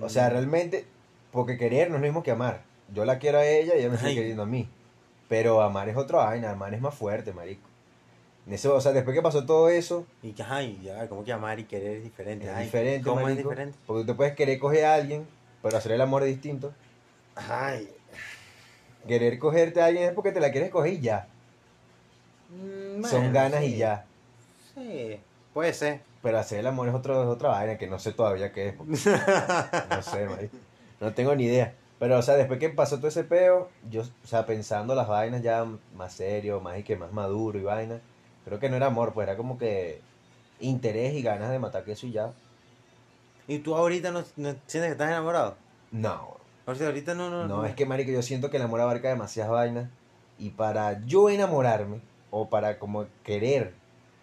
O 0.00 0.08
sea, 0.08 0.30
realmente, 0.30 0.84
porque 1.32 1.58
querer 1.58 1.90
no 1.90 1.96
es 1.96 2.00
lo 2.00 2.06
mismo 2.06 2.22
que 2.22 2.30
amar. 2.30 2.62
Yo 2.92 3.04
la 3.04 3.18
quiero 3.18 3.38
a 3.38 3.44
ella 3.46 3.74
y 3.76 3.80
ella 3.80 3.90
me 3.90 3.96
sigue 3.96 4.10
Ay. 4.10 4.14
queriendo 4.16 4.42
a 4.42 4.46
mí. 4.46 4.68
Pero 5.28 5.62
amar 5.62 5.88
es 5.88 5.96
otra 5.96 6.18
vaina, 6.18 6.50
amar 6.50 6.74
es 6.74 6.80
más 6.80 6.94
fuerte, 6.94 7.32
marico. 7.32 7.62
En 8.46 8.52
Eso, 8.52 8.74
o 8.74 8.80
sea, 8.80 8.92
después 8.92 9.14
que 9.16 9.22
pasó 9.22 9.46
todo 9.46 9.68
eso, 9.70 10.06
Y 10.22 10.32
que, 10.32 10.42
ay, 10.42 10.78
ya, 10.82 11.08
como 11.08 11.24
que 11.24 11.32
amar 11.32 11.58
y 11.58 11.64
querer 11.64 11.96
es 11.98 12.02
diferente. 12.04 12.44
es 12.46 12.52
Ay, 12.52 12.64
diferente, 12.66 13.02
¿Cómo 13.08 13.20
es 13.20 13.26
marico. 13.26 13.48
diferente? 13.48 13.78
Porque 13.86 14.02
tú 14.02 14.06
te 14.08 14.14
puedes 14.14 14.34
querer 14.34 14.58
coger 14.58 14.84
a 14.84 14.94
alguien, 14.94 15.26
pero 15.62 15.76
hacer 15.78 15.92
el 15.92 16.00
amor 16.02 16.22
es 16.24 16.28
distinto. 16.28 16.72
Ay. 17.34 17.88
Querer 19.08 19.38
cogerte 19.38 19.80
a 19.80 19.86
alguien 19.86 20.04
es 20.04 20.12
porque 20.12 20.30
te 20.32 20.40
la 20.40 20.50
quieres 20.52 20.70
coger 20.70 20.92
y 20.92 21.00
ya. 21.00 21.26
Mm, 22.50 23.04
Son 23.04 23.32
ganas 23.32 23.60
sí. 23.60 23.66
y 23.74 23.76
ya. 23.78 24.04
Sí, 24.74 25.20
puede 25.52 25.72
ser. 25.72 26.00
Pero 26.22 26.38
hacer 26.38 26.60
el 26.60 26.66
amor 26.66 26.88
es, 26.88 26.94
otro, 26.94 27.22
es 27.22 27.28
otra 27.28 27.50
vaina 27.50 27.76
que 27.78 27.86
no 27.86 27.98
sé 27.98 28.12
todavía 28.12 28.52
qué 28.52 28.68
es. 28.68 28.74
porque 28.74 28.92
No 29.90 30.02
sé, 30.02 30.26
marico. 30.26 30.56
No 31.00 31.12
tengo 31.12 31.34
ni 31.34 31.44
idea. 31.44 31.74
Pero, 32.04 32.18
o 32.18 32.22
sea, 32.22 32.36
después 32.36 32.60
que 32.60 32.68
pasó 32.68 32.98
todo 32.98 33.08
ese 33.08 33.24
peo, 33.24 33.70
yo, 33.90 34.02
o 34.02 34.26
sea, 34.26 34.44
pensando 34.44 34.94
las 34.94 35.08
vainas 35.08 35.40
ya 35.40 35.66
más 35.96 36.12
serio, 36.12 36.60
más 36.60 36.76
y 36.78 36.82
que 36.82 36.96
más 36.96 37.10
maduro 37.14 37.58
y 37.58 37.62
vaina, 37.62 37.98
creo 38.44 38.58
que 38.58 38.68
no 38.68 38.76
era 38.76 38.88
amor, 38.88 39.14
pues 39.14 39.26
era 39.26 39.38
como 39.38 39.56
que 39.56 40.02
interés 40.60 41.14
y 41.14 41.22
ganas 41.22 41.50
de 41.50 41.58
matar 41.58 41.82
queso 41.82 42.06
y 42.06 42.12
ya. 42.12 42.34
¿Y 43.48 43.60
tú 43.60 43.74
ahorita 43.74 44.10
no, 44.10 44.20
no 44.36 44.54
sientes 44.66 44.82
que 44.82 44.90
estás 44.90 45.08
enamorado? 45.08 45.56
No, 45.92 46.36
O 46.66 46.74
sea, 46.74 46.88
ahorita 46.88 47.14
no, 47.14 47.30
no. 47.30 47.48
no, 47.48 47.64
es 47.64 47.74
que, 47.74 47.86
marico, 47.86 48.10
yo 48.10 48.20
siento 48.20 48.50
que 48.50 48.58
el 48.58 48.64
amor 48.64 48.82
abarca 48.82 49.08
demasiadas 49.08 49.50
vainas 49.52 49.88
y 50.38 50.50
para 50.50 51.02
yo 51.06 51.30
enamorarme 51.30 52.02
o 52.30 52.50
para 52.50 52.78
como 52.78 53.06
querer 53.22 53.72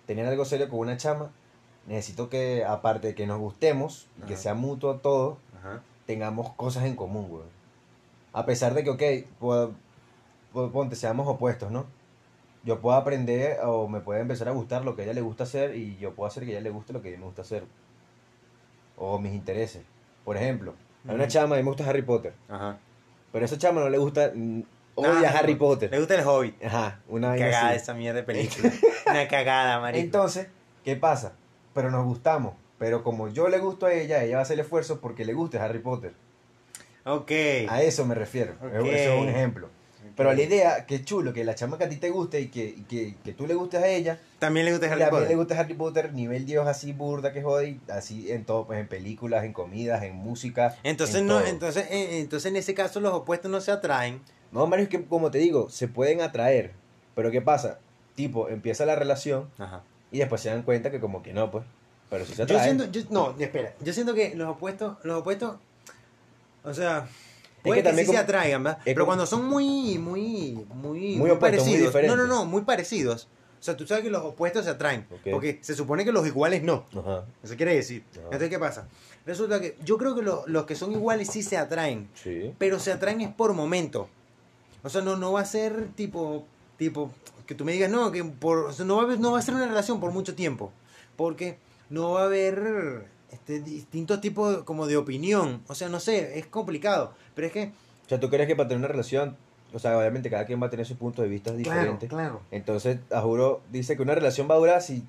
tener 0.05 0.27
algo 0.27 0.45
serio 0.45 0.69
con 0.69 0.77
una 0.77 0.97
chama, 0.97 1.31
necesito 1.87 2.29
que, 2.29 2.63
aparte 2.63 3.07
de 3.07 3.15
que 3.15 3.25
nos 3.25 3.39
gustemos 3.39 4.07
y 4.21 4.27
que 4.27 4.37
sea 4.37 4.53
mutuo 4.53 4.97
todo, 4.97 5.39
Ajá. 5.57 5.81
tengamos 6.05 6.53
cosas 6.53 6.85
en 6.85 6.95
común, 6.95 7.27
güey. 7.27 7.60
A 8.33 8.45
pesar 8.45 8.73
de 8.73 8.83
que, 8.83 8.89
ok, 8.89 9.03
po- 9.39 9.73
ponte, 10.71 10.95
seamos 10.95 11.27
opuestos, 11.27 11.71
¿no? 11.71 11.85
Yo 12.63 12.79
puedo 12.79 12.95
aprender 12.95 13.57
o 13.63 13.87
me 13.87 14.01
puede 14.01 14.21
empezar 14.21 14.47
a 14.47 14.51
gustar 14.51 14.85
lo 14.85 14.95
que 14.95 15.01
a 15.01 15.05
ella 15.05 15.13
le 15.13 15.21
gusta 15.21 15.43
hacer 15.43 15.75
y 15.75 15.97
yo 15.97 16.13
puedo 16.13 16.27
hacer 16.27 16.43
que 16.45 16.49
a 16.51 16.53
ella 16.53 16.61
le 16.61 16.69
guste 16.69 16.93
lo 16.93 17.01
que 17.01 17.09
a 17.09 17.11
mí 17.11 17.17
me 17.17 17.25
gusta 17.25 17.41
hacer. 17.41 17.63
O 18.97 19.17
mis 19.19 19.33
intereses. 19.33 19.83
Por 20.23 20.37
ejemplo, 20.37 20.75
a 21.07 21.13
una 21.13 21.27
chama, 21.27 21.55
a 21.55 21.57
mí 21.57 21.63
me 21.63 21.69
gusta 21.69 21.89
Harry 21.89 22.03
Potter, 22.03 22.33
Ajá. 22.47 22.77
pero 23.31 23.43
a 23.43 23.45
esa 23.47 23.57
chama 23.57 23.81
no 23.81 23.89
le 23.89 23.97
gusta, 23.97 24.31
mm, 24.35 24.61
odia 24.95 25.31
Ah, 25.31 25.39
Harry 25.39 25.53
Le 25.53 25.59
Potter. 25.59 25.97
gusta 25.97 26.13
el 26.15 26.27
Hobbit. 26.27 26.63
Ajá, 26.63 26.99
una 27.07 27.35
Cagada 27.35 27.69
así. 27.69 27.77
esa 27.77 27.93
mierda 27.95 28.19
de 28.19 28.23
película. 28.23 28.71
Una 29.07 29.27
cagada, 29.27 29.79
marico. 29.79 30.03
Entonces, 30.05 30.47
¿qué 30.85 30.95
pasa? 30.95 31.33
Pero 31.73 31.89
nos 31.89 32.05
gustamos. 32.05 32.53
Pero 32.77 33.03
como 33.03 33.27
yo 33.29 33.49
le 33.49 33.57
gusto 33.57 33.87
a 33.87 33.93
ella, 33.93 34.23
ella 34.23 34.35
va 34.35 34.39
a 34.39 34.43
hacer 34.43 34.53
el 34.55 34.59
esfuerzo 34.61 35.01
porque 35.01 35.25
le 35.25 35.33
guste 35.33 35.57
Harry 35.57 35.79
Potter. 35.79 36.13
Ok. 37.05 37.31
A 37.69 37.81
eso 37.81 38.05
me 38.05 38.15
refiero. 38.15 38.53
Ok. 38.61 38.85
Eso 38.87 39.13
es 39.13 39.21
un 39.21 39.29
ejemplo. 39.29 39.69
Pero 40.15 40.33
la 40.33 40.41
idea, 40.41 40.85
que 40.85 40.95
es 40.95 41.05
chulo, 41.05 41.31
que 41.33 41.43
la 41.45 41.55
chama 41.55 41.77
que 41.77 41.85
a 41.85 41.89
ti 41.89 41.95
te 41.95 42.09
guste 42.09 42.41
y 42.41 42.47
que, 42.49 42.65
y 42.65 42.83
que, 42.83 43.15
que 43.23 43.31
tú 43.33 43.47
le 43.47 43.55
gustes 43.55 43.81
a 43.81 43.87
ella, 43.87 44.19
También 44.39 44.65
le 44.65 44.71
gusta 44.73 44.91
Harry 44.91 45.05
Potter. 45.09 45.29
le 45.29 45.35
gusta 45.35 45.59
Harry 45.59 45.73
Potter, 45.73 46.13
nivel 46.13 46.45
Dios 46.45 46.67
así 46.67 46.91
burda 46.91 47.31
que 47.31 47.41
jode, 47.41 47.79
así 47.89 48.29
en 48.31 48.43
todo, 48.43 48.67
pues 48.67 48.79
en 48.79 48.87
películas, 48.87 49.45
en 49.45 49.53
comidas, 49.53 50.03
en 50.03 50.13
música. 50.15 50.75
Entonces, 50.83 51.15
en 51.21 51.27
no, 51.27 51.39
todo. 51.39 51.47
entonces, 51.47 51.85
eh, 51.89 52.19
entonces 52.19 52.51
en 52.51 52.57
ese 52.57 52.73
caso 52.73 52.99
los 52.99 53.13
opuestos 53.13 53.49
no 53.49 53.61
se 53.61 53.71
atraen. 53.71 54.21
No, 54.51 54.67
Mario, 54.67 54.83
es 54.83 54.89
que 54.89 55.03
como 55.05 55.31
te 55.31 55.37
digo, 55.37 55.69
se 55.69 55.87
pueden 55.87 56.21
atraer. 56.21 56.73
Pero 57.15 57.31
¿qué 57.31 57.41
pasa? 57.41 57.79
Tipo, 58.15 58.49
empieza 58.49 58.85
la 58.85 58.95
relación 58.97 59.49
Ajá. 59.57 59.81
y 60.11 60.19
después 60.19 60.41
se 60.41 60.49
dan 60.49 60.63
cuenta 60.63 60.91
que 60.91 60.99
como 60.99 61.23
que 61.23 61.33
no, 61.33 61.49
pues. 61.49 61.63
Pero 62.09 62.25
si 62.25 62.31
se 62.33 62.39
Yo 62.39 62.43
atraen. 62.43 62.77
siento, 62.77 62.91
yo, 62.91 63.05
no, 63.09 63.35
espera. 63.39 63.73
Yo 63.79 63.93
siento 63.93 64.13
que 64.13 64.35
los 64.35 64.49
opuestos, 64.49 64.97
los 65.03 65.21
opuestos, 65.21 65.55
o 66.63 66.73
sea, 66.73 67.07
puede 67.63 67.79
que, 67.81 67.83
también 67.89 68.07
sí 68.07 68.13
se 68.13 68.17
atraigan, 68.19 68.63
¿verdad? 68.63 68.79
Pero 68.85 68.95
como- 69.01 69.05
cuando 69.07 69.25
son 69.25 69.45
muy, 69.45 69.97
muy, 69.97 70.65
muy, 70.75 71.15
Muy 71.17 71.29
opuestos, 71.29 71.67
muy 71.67 71.77
parecidos. 71.87 71.95
no, 72.07 72.15
no, 72.15 72.27
no, 72.27 72.45
muy 72.45 72.61
parecidos. 72.63 73.27
O 73.59 73.63
sea, 73.63 73.77
tú 73.77 73.85
sabes 73.85 74.03
que 74.03 74.09
los 74.09 74.23
opuestos 74.23 74.65
se 74.65 74.71
atraen. 74.71 75.05
Porque 75.31 75.59
se 75.61 75.75
supone 75.75 76.03
que 76.03 76.11
los 76.11 76.25
iguales 76.25 76.63
no. 76.63 76.85
Ajá. 76.97 77.25
Eso 77.43 77.55
quiere 77.55 77.75
decir. 77.75 78.03
Ajá. 78.13 78.21
Entonces, 78.23 78.49
¿qué 78.49 78.57
pasa? 78.57 78.87
Resulta 79.23 79.61
que 79.61 79.77
yo 79.85 79.99
creo 79.99 80.15
que 80.15 80.23
lo- 80.23 80.43
los 80.47 80.65
que 80.65 80.75
son 80.75 80.91
iguales 80.91 81.27
sí 81.29 81.43
se 81.43 81.57
atraen. 81.57 82.09
Sí. 82.15 82.53
pero 82.57 82.79
se 82.79 82.91
atraen 82.91 83.21
es 83.21 83.29
por 83.31 83.53
momento. 83.53 84.09
O 84.81 84.89
sea, 84.89 85.01
no, 85.01 85.15
no 85.15 85.31
va 85.33 85.41
a 85.41 85.45
ser 85.45 85.89
tipo, 85.95 86.47
tipo, 86.77 87.11
que 87.45 87.53
tú 87.53 87.63
me 87.65 87.73
digas, 87.73 87.91
no, 87.91 88.11
que 88.11 88.23
por, 88.23 88.57
o 88.65 88.73
sea, 88.73 88.83
no, 88.83 88.95
va 89.05 89.13
a, 89.13 89.15
no 89.17 89.31
va 89.33 89.37
a 89.37 89.41
ser 89.43 89.53
una 89.53 89.67
relación 89.67 89.99
por 89.99 90.11
mucho 90.11 90.33
tiempo, 90.33 90.71
porque 91.15 91.59
no 91.91 92.13
va 92.13 92.23
a 92.23 92.25
haber 92.25 93.05
este, 93.31 93.59
distintos 93.61 94.21
tipos 94.21 94.63
como 94.63 94.87
de 94.87 94.97
opinión. 94.97 95.61
O 95.67 95.75
sea, 95.75 95.89
no 95.89 95.99
sé, 95.99 96.37
es 96.39 96.45
complicado, 96.47 97.13
pero 97.35 97.47
es 97.47 97.53
que, 97.53 97.71
O 98.05 98.09
sea, 98.09 98.19
¿tú 98.19 98.29
crees 98.29 98.47
que 98.47 98.55
para 98.55 98.67
tener 98.69 98.79
una 98.79 98.87
relación, 98.89 99.37
o 99.73 99.79
sea, 99.79 99.97
obviamente 99.97 100.29
cada 100.29 100.45
quien 100.45 100.61
va 100.61 100.67
a 100.67 100.69
tener 100.69 100.85
sus 100.85 100.97
puntos 100.97 101.23
de 101.23 101.29
vista 101.29 101.51
claro, 101.51 101.57
diferentes? 101.79 102.09
claro. 102.09 102.41
Entonces, 102.51 102.99
a 103.11 103.21
juro, 103.21 103.61
dice 103.71 103.95
que 103.95 104.01
una 104.03 104.15
relación 104.15 104.49
va 104.49 104.55
a 104.55 104.57
durar 104.59 104.81
si 104.81 105.03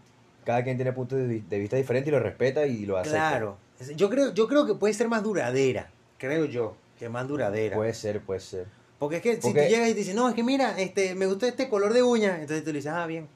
cada 0.45 0.63
quien 0.65 0.77
tiene 0.77 0.93
puntos 0.93 1.19
de, 1.19 1.27
vi- 1.27 1.41
de 1.49 1.59
vista 1.59 1.77
diferentes 1.77 2.09
y 2.09 2.13
lo 2.13 2.21
respeta 2.21 2.67
y 2.67 2.87
lo 2.87 2.97
acepta. 2.99 3.29
Claro. 3.29 3.57
Yo 3.97 4.09
creo, 4.11 4.33
yo 4.33 4.47
creo 4.49 4.67
que 4.67 4.75
puede 4.75 4.95
ser 4.95 5.09
más 5.09 5.23
duradera, 5.25 5.91
creo 6.19 6.45
yo, 6.45 6.77
que 6.99 7.09
más 7.09 7.27
duradera. 7.27 7.75
Puede 7.77 7.95
ser, 7.95 8.21
puede 8.21 8.39
ser. 8.41 8.67
Porque 9.01 9.17
es 9.17 9.23
que 9.23 9.43
si 9.43 9.53
tú 9.53 9.59
llegas 9.59 9.89
y 9.89 9.93
te 9.93 9.99
dices, 9.99 10.15
no, 10.15 10.29
es 10.29 10.35
que 10.37 10.45
mira, 10.45 10.79
este, 10.79 11.17
me 11.17 11.27
gusta 11.27 11.49
este 11.49 11.69
color 11.69 11.93
de 11.93 12.05
uña, 12.05 12.35
entonces 12.41 12.63
tú 12.63 12.71
le 12.71 12.79
dices, 12.79 12.93
ah, 12.93 13.05
bien. 13.07 13.27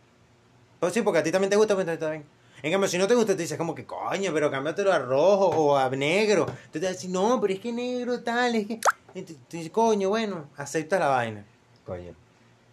Pues 0.79 0.93
sí, 0.93 1.03
porque 1.03 1.19
a 1.19 1.23
ti 1.25 1.33
también 1.33 1.51
te 1.51 1.57
gusta, 1.57 1.73
entonces 1.73 1.95
está 1.95 2.11
bien. 2.11 2.25
En 2.67 2.73
cambio, 2.73 2.89
si 2.89 2.99
no 2.99 3.07
te 3.07 3.15
gusta, 3.15 3.37
te 3.37 3.43
dices 3.43 3.57
como 3.57 3.77
que, 3.77 3.87
coño, 3.87 4.33
pero 4.35 4.51
cámbiatelo 4.51 4.93
a 4.93 4.99
rojo 4.99 5.51
o 5.51 5.77
a 5.77 5.89
negro. 5.91 6.47
Entonces 6.49 6.73
te 6.73 6.79
vas 6.81 6.89
a 6.89 6.93
decir, 6.95 7.11
no, 7.11 7.41
pero 7.41 7.55
es 7.55 7.61
que 7.61 7.73
negro 7.73 8.21
tal, 8.25 8.57
es 8.57 8.67
que... 8.67 8.81
Tú, 9.15 9.35
tú 9.49 9.57
dices, 9.57 9.71
coño, 9.71 10.09
bueno, 10.09 10.49
aceptas 10.57 10.99
la 10.99 11.07
vaina. 11.07 11.45
Coño. 11.85 12.13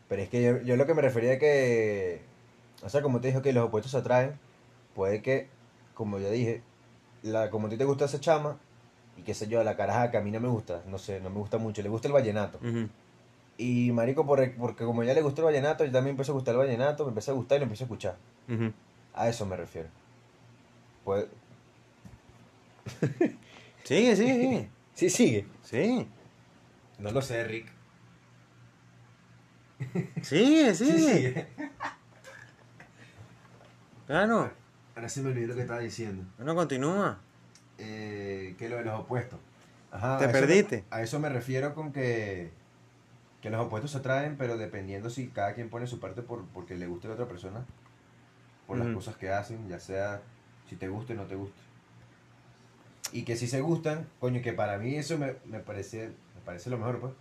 Pero 0.10 0.22
es 0.24 0.30
que 0.30 0.42
yo, 0.42 0.62
yo 0.64 0.78
lo 0.78 0.88
que 0.88 0.96
me 0.96 1.04
refería 1.04 1.38
que, 1.38 2.24
o 2.82 2.90
sea, 2.90 3.04
como 3.04 3.22
te 3.22 3.28
dije 3.28 3.44
que 3.44 3.54
los 3.54 3.66
opuestos 3.68 3.92
se 3.92 4.00
atraen, 4.00 4.40
puede 4.96 5.22
que, 5.22 5.48
como 5.94 6.18
ya 6.18 6.32
dije, 6.32 6.64
la, 7.22 7.52
como 7.52 7.68
a 7.68 7.70
ti 7.70 7.78
te 7.78 7.86
gusta 7.86 8.06
esa 8.06 8.20
chama, 8.20 8.58
y 9.16 9.22
qué 9.22 9.36
sé 9.36 9.48
yo, 9.48 9.64
la 9.64 9.78
caraja 9.78 10.10
que 10.10 10.18
a 10.18 10.22
mí 10.22 10.32
no 10.32 10.40
me 10.40 10.48
gusta, 10.48 10.82
no 10.88 10.98
sé, 10.98 11.20
no 11.20 11.30
me 11.30 11.38
gusta 11.38 11.60
mucho, 11.60 11.84
le 11.84 11.90
gusta 11.90 12.08
el 12.08 12.16
vallenato. 12.16 12.58
Y 13.60 13.92
marico, 13.92 14.26
por, 14.26 14.56
porque 14.56 14.86
como 14.86 15.04
ya 15.04 15.14
le 15.14 15.22
gusta 15.22 15.42
el 15.42 15.46
vallenato, 15.46 15.86
yo 15.86 15.92
también 15.92 16.16
empecé 16.16 16.32
a 16.32 16.34
gustar 16.34 16.56
el 16.56 16.62
vallenato, 16.62 17.04
me 17.04 17.10
empecé 17.10 17.30
a 17.30 17.36
gustar 17.36 17.58
y 17.58 17.60
lo 17.60 17.66
empecé 17.66 17.84
a 17.84 17.86
escuchar. 17.86 18.18
Ujú. 18.50 18.74
A 19.14 19.30
eso 19.30 19.46
me 19.46 19.56
refiero. 19.58 19.90
Pues, 21.04 21.26
Sigue, 23.84 24.16
sigue, 24.16 24.34
sigue. 24.34 24.70
sí, 24.94 25.10
sigue. 25.10 25.48
Sí, 25.64 26.08
No 27.00 27.12
lo 27.12 27.22
sé, 27.22 27.44
Rick. 27.44 27.68
sigue, 30.22 30.74
sigue. 30.76 31.48
Claro, 34.08 34.52
Ahora 34.96 35.10
sí 35.10 35.22
me 35.22 35.30
olvidé 35.30 35.48
lo 35.48 35.56
que 35.56 35.62
estaba 35.62 35.80
diciendo. 35.80 36.24
bueno, 36.38 36.56
continúa. 36.56 37.20
eh, 37.78 38.56
que 38.58 38.70
lo 38.70 38.78
de 38.78 38.84
los 38.86 39.00
opuestos. 39.00 39.40
Ajá, 39.92 40.18
Te 40.20 40.26
a 40.26 40.32
perdiste. 40.32 40.84
a 40.90 41.02
eso 41.02 41.20
me 41.20 41.30
refiero 41.30 41.74
con 41.74 41.92
que, 41.92 42.52
que 43.42 43.50
los 43.50 43.66
opuestos 43.66 43.92
se 43.92 43.98
atraen, 44.00 44.38
pero 44.38 44.58
dependiendo 44.58 45.10
si 45.10 45.28
cada 45.30 45.54
quien 45.54 45.70
pone 45.70 45.88
su 45.88 46.00
parte 46.00 46.22
por, 46.22 46.46
porque 46.48 46.76
le 46.76 46.88
guste 46.88 47.08
a 47.08 47.10
la 47.10 47.14
otra 47.16 47.28
persona, 47.28 47.66
por 48.68 48.78
las 48.78 48.94
cosas 48.94 49.16
que 49.18 49.30
hacen, 49.30 49.68
ya 49.68 49.80
sea 49.80 50.22
si 50.70 50.76
te 50.76 50.88
guste 50.88 51.14
o 51.14 51.16
no 51.18 51.24
te 51.26 51.36
guste. 51.36 51.60
Y 53.12 53.24
que 53.24 53.36
si 53.36 53.48
se 53.48 53.62
gustan, 53.62 54.08
coño, 54.20 54.42
que 54.42 54.54
para 54.54 54.78
mí 54.78 54.96
eso 54.96 55.18
me, 55.18 55.36
me 55.46 55.60
parece 55.60 56.08
me 56.36 56.42
parece 56.46 56.70
lo 56.70 56.78
mejor, 56.78 57.00
pues, 57.00 57.14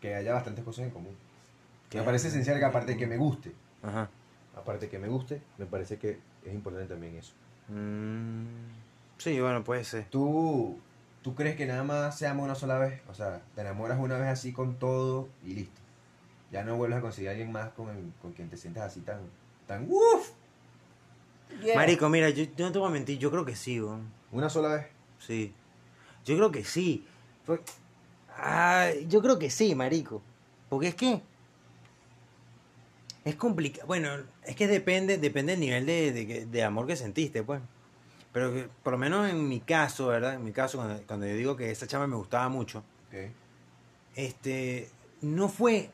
que 0.00 0.14
haya 0.14 0.32
bastantes 0.34 0.64
cosas 0.64 0.84
en 0.86 0.90
común. 0.90 1.14
Me 1.92 2.02
parece 2.02 2.28
esencial 2.28 2.58
que 2.58 2.64
aparte 2.64 2.92
de 2.92 2.98
que 2.98 3.06
me 3.06 3.16
guste, 3.16 3.52
Ajá. 3.82 4.08
aparte 4.56 4.86
de 4.86 4.90
que 4.90 4.98
me 4.98 5.06
guste, 5.08 5.40
me 5.58 5.66
parece 5.66 5.98
que 5.98 6.18
es 6.44 6.52
importante 6.54 6.88
también 6.88 7.16
eso. 7.16 7.32
Mm, 7.68 8.46
sí, 9.18 9.40
bueno, 9.40 9.62
puede 9.62 9.84
ser. 9.84 10.06
¿Tú, 10.10 10.78
¿Tú 11.22 11.34
crees 11.34 11.56
que 11.56 11.66
nada 11.66 11.84
más 11.84 12.18
se 12.18 12.26
ama 12.26 12.42
una 12.42 12.54
sola 12.56 12.78
vez? 12.78 13.00
O 13.08 13.14
sea, 13.14 13.40
te 13.54 13.60
enamoras 13.60 13.98
una 14.00 14.16
vez 14.18 14.28
así 14.28 14.52
con 14.52 14.74
todo 14.76 15.28
y 15.44 15.54
listo. 15.54 15.80
Ya 16.50 16.64
no 16.64 16.76
vuelves 16.76 16.98
a 16.98 17.02
conseguir 17.02 17.28
a 17.28 17.32
alguien 17.32 17.52
más 17.52 17.70
con, 17.70 17.88
el- 17.90 18.12
con 18.20 18.32
quien 18.32 18.48
te 18.48 18.56
sientas 18.56 18.84
así 18.84 19.00
tan... 19.00 19.20
tan 19.66 19.86
¡Uf! 19.88 20.30
Yeah. 21.62 21.76
Marico, 21.76 22.08
mira, 22.08 22.30
yo, 22.30 22.44
yo 22.56 22.66
no 22.66 22.72
te 22.72 22.78
voy 22.78 22.88
a 22.88 22.90
mentir, 22.92 23.18
yo 23.18 23.30
creo 23.30 23.44
que 23.44 23.54
sí, 23.56 23.80
weón. 23.80 24.10
Una 24.32 24.48
sola 24.50 24.68
vez. 24.74 24.86
Sí. 25.18 25.52
Yo 26.24 26.36
creo 26.36 26.50
que 26.50 26.64
sí. 26.64 27.06
Ah, 28.36 28.88
yo 29.08 29.22
creo 29.22 29.38
que 29.38 29.50
sí, 29.50 29.74
marico. 29.74 30.20
Porque 30.68 30.88
es 30.88 30.94
que 30.94 31.22
es 33.24 33.36
complicado. 33.36 33.86
Bueno, 33.86 34.10
es 34.44 34.56
que 34.56 34.66
depende, 34.66 35.18
depende 35.18 35.52
del 35.52 35.60
nivel 35.60 35.86
de, 35.86 36.12
de- 36.12 36.46
de 36.46 36.62
amor 36.64 36.86
que 36.86 36.96
sentiste, 36.96 37.42
pues. 37.42 37.60
Pero 38.32 38.52
que, 38.52 38.68
por 38.82 38.92
lo 38.94 38.98
menos 38.98 39.28
en 39.30 39.48
mi 39.48 39.60
caso, 39.60 40.08
¿verdad? 40.08 40.34
En 40.34 40.44
mi 40.44 40.52
caso, 40.52 40.78
cuando, 40.78 41.00
cuando 41.06 41.26
yo 41.26 41.34
digo 41.34 41.56
que 41.56 41.70
esa 41.70 41.86
chama 41.86 42.06
me 42.06 42.16
gustaba 42.16 42.48
mucho, 42.48 42.80
Ok. 43.08 43.30
este, 44.16 44.88
no 45.22 45.48
fue, 45.48 45.90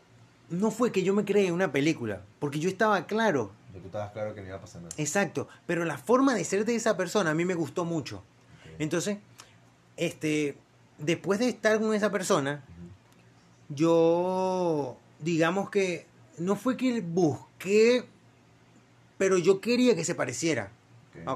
no 0.48 0.70
fue 0.70 0.90
que 0.90 1.02
yo 1.02 1.14
me 1.14 1.24
creé 1.24 1.52
una 1.52 1.70
película, 1.70 2.22
porque 2.38 2.58
yo 2.58 2.68
estaba 2.70 3.06
claro, 3.06 3.52
Tú 3.72 3.86
estabas 3.86 4.12
claro 4.12 4.34
que 4.34 4.40
no 4.40 4.48
iba 4.48 4.56
a 4.56 4.60
pasar 4.60 4.82
nada. 4.82 4.94
exacto, 4.98 5.48
pero 5.66 5.84
la 5.84 5.96
forma 5.98 6.34
de 6.34 6.44
ser 6.44 6.64
de 6.64 6.74
esa 6.74 6.96
persona 6.96 7.30
a 7.30 7.34
mí 7.34 7.44
me 7.44 7.54
gustó 7.54 7.84
mucho. 7.84 8.22
Entonces, 8.78 9.18
este, 9.96 10.56
después 10.98 11.38
de 11.38 11.48
estar 11.48 11.78
con 11.80 11.94
esa 11.94 12.10
persona, 12.10 12.62
yo, 13.68 14.96
digamos 15.20 15.70
que, 15.70 16.06
no 16.38 16.56
fue 16.56 16.76
que 16.76 17.00
busqué, 17.00 18.04
pero 19.18 19.38
yo 19.38 19.60
quería 19.60 19.94
que 19.94 20.04
se 20.04 20.14
pareciera. 20.14 20.72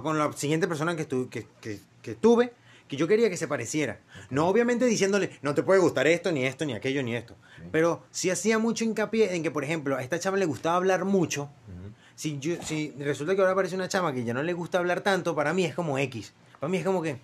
Con 0.02 0.18
la 0.18 0.32
siguiente 0.32 0.66
persona 0.66 0.96
que, 0.96 1.06
estu- 1.08 1.28
que, 1.28 1.46
que, 1.60 1.78
que 2.00 2.14
tuve, 2.14 2.52
que 2.88 2.96
yo 2.96 3.06
quería 3.06 3.28
que 3.28 3.36
se 3.36 3.46
pareciera. 3.48 3.98
No 4.30 4.46
obviamente 4.48 4.86
diciéndole, 4.86 5.38
no 5.42 5.54
te 5.54 5.62
puede 5.62 5.80
gustar 5.80 6.06
esto, 6.06 6.32
ni 6.32 6.44
esto, 6.46 6.64
ni 6.64 6.72
aquello, 6.74 7.02
ni 7.02 7.14
esto. 7.14 7.34
Pero 7.70 8.02
sí 8.10 8.30
hacía 8.30 8.58
mucho 8.58 8.84
hincapié 8.84 9.34
en 9.36 9.42
que, 9.42 9.50
por 9.50 9.64
ejemplo, 9.64 9.96
a 9.96 10.02
esta 10.02 10.18
chama 10.18 10.38
le 10.38 10.46
gustaba 10.46 10.76
hablar 10.76 11.04
mucho. 11.04 11.50
Si, 12.16 12.38
yo, 12.38 12.56
si 12.62 12.94
resulta 12.98 13.34
que 13.34 13.40
ahora 13.40 13.52
aparece 13.52 13.74
una 13.74 13.88
chama 13.88 14.12
que 14.12 14.24
ya 14.24 14.32
no 14.34 14.42
le 14.42 14.52
gusta 14.52 14.78
hablar 14.78 15.00
tanto, 15.00 15.34
para 15.34 15.52
mí 15.52 15.64
es 15.64 15.74
como 15.74 15.98
X. 15.98 16.32
Para 16.60 16.70
mí 16.70 16.78
es 16.78 16.84
como 16.84 17.02
que, 17.02 17.18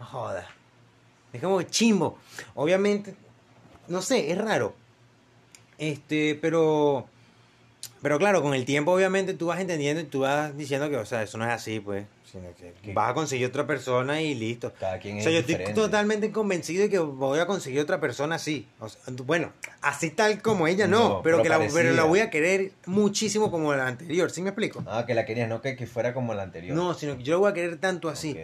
joda. 0.00 0.46
Es 1.32 1.40
como 1.40 1.62
chimbo. 1.62 2.18
Obviamente, 2.54 3.14
no 3.88 4.02
sé, 4.02 4.30
es 4.32 4.38
raro. 4.38 4.74
Este, 5.78 6.34
pero 6.34 7.06
Pero 8.02 8.18
claro, 8.18 8.42
con 8.42 8.54
el 8.54 8.64
tiempo 8.64 8.92
obviamente 8.92 9.34
tú 9.34 9.46
vas 9.46 9.60
entendiendo 9.60 10.00
y 10.00 10.04
tú 10.04 10.20
vas 10.20 10.56
diciendo 10.56 10.88
que, 10.90 10.96
o 10.96 11.06
sea, 11.06 11.22
eso 11.22 11.38
no 11.38 11.44
es 11.44 11.50
así, 11.50 11.80
pues. 11.80 12.06
Sino 12.36 12.54
que 12.54 12.74
¿Qué? 12.82 12.92
vas 12.92 13.10
a 13.10 13.14
conseguir 13.14 13.46
otra 13.46 13.66
persona 13.66 14.20
y 14.20 14.34
listo. 14.34 14.72
Cada 14.78 14.98
quien 14.98 15.16
O 15.16 15.18
es 15.18 15.24
sea, 15.24 15.32
yo 15.32 15.38
estoy 15.38 15.56
totalmente 15.74 16.30
convencido 16.30 16.82
de 16.82 16.90
que 16.90 16.98
voy 16.98 17.38
a 17.38 17.46
conseguir 17.46 17.80
otra 17.80 17.98
persona 18.00 18.34
así. 18.36 18.68
O 18.78 18.88
sea, 18.88 19.00
bueno, 19.24 19.52
así 19.80 20.10
tal 20.10 20.42
como 20.42 20.66
ella 20.68 20.86
no, 20.86 20.98
No, 20.98 21.22
pero, 21.22 21.38
pero 21.38 21.42
que 21.42 21.48
la, 21.48 21.72
pero 21.72 21.92
la 21.94 22.04
voy 22.04 22.20
a 22.20 22.28
querer 22.30 22.72
muchísimo 22.86 23.50
como 23.50 23.72
la 23.74 23.86
anterior, 23.86 24.30
¿sí 24.30 24.42
me 24.42 24.50
explico? 24.50 24.84
Ah, 24.86 25.04
que 25.06 25.14
la 25.14 25.24
querías, 25.24 25.48
no 25.48 25.60
que, 25.62 25.76
que 25.76 25.86
fuera 25.86 26.12
como 26.12 26.34
la 26.34 26.42
anterior. 26.42 26.76
No, 26.76 26.94
sino 26.94 27.16
que 27.16 27.22
yo 27.22 27.34
la 27.34 27.38
voy 27.38 27.50
a 27.50 27.54
querer 27.54 27.78
tanto 27.78 28.08
así. 28.08 28.36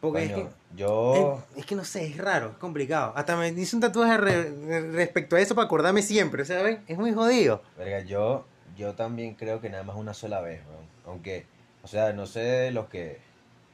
Porque 0.00 0.28
Coño, 0.28 0.36
es 0.36 0.42
que... 0.44 0.76
yo... 0.76 1.42
Es, 1.54 1.60
es 1.60 1.66
que 1.66 1.74
no 1.76 1.84
sé, 1.84 2.04
es 2.06 2.18
raro, 2.18 2.50
es 2.50 2.56
complicado. 2.58 3.14
Hasta 3.16 3.36
me 3.36 3.48
hice 3.48 3.74
un 3.74 3.80
tatuaje 3.80 4.18
re- 4.18 4.90
respecto 4.92 5.36
a 5.36 5.40
eso 5.40 5.54
para 5.54 5.64
acordarme 5.64 6.02
siempre, 6.02 6.44
¿sabes? 6.44 6.80
Es 6.88 6.98
muy 6.98 7.12
jodido. 7.14 7.62
Verga, 7.78 8.00
yo, 8.00 8.44
yo 8.76 8.92
también 8.94 9.34
creo 9.34 9.62
que 9.62 9.70
nada 9.70 9.82
más 9.82 9.96
una 9.96 10.12
sola 10.12 10.42
vez, 10.42 10.60
weón. 10.68 10.84
Aunque, 11.06 11.46
o 11.84 11.86
sea, 11.86 12.12
no 12.12 12.26
sé 12.26 12.70
los 12.72 12.86
que... 12.88 13.20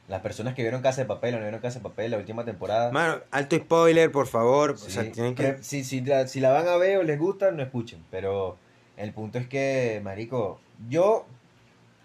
Las 0.07 0.21
personas 0.21 0.55
que 0.55 0.61
vieron 0.61 0.81
Casa 0.81 1.01
de 1.01 1.07
Papel 1.07 1.35
o 1.35 1.37
no 1.37 1.43
vieron 1.43 1.61
Casa 1.61 1.79
de 1.79 1.83
Papel 1.83 2.11
la 2.11 2.17
última 2.17 2.43
temporada. 2.43 2.91
Mano, 2.91 3.19
alto 3.31 3.55
spoiler, 3.55 4.11
por 4.11 4.27
favor. 4.27 4.77
sí, 4.77 4.87
o 4.87 4.89
sea, 4.89 5.09
tienen 5.11 5.35
que... 5.35 5.57
si, 5.63 5.83
si, 5.85 6.01
la, 6.01 6.27
si 6.27 6.41
la 6.41 6.51
van 6.51 6.67
a 6.67 6.75
ver 6.75 6.97
o 6.97 7.03
les 7.03 7.17
gusta, 7.17 7.51
no 7.51 7.63
escuchen. 7.63 8.03
Pero 8.11 8.57
el 8.97 9.13
punto 9.13 9.37
es 9.37 9.47
que, 9.47 10.01
marico, 10.03 10.59
yo 10.89 11.25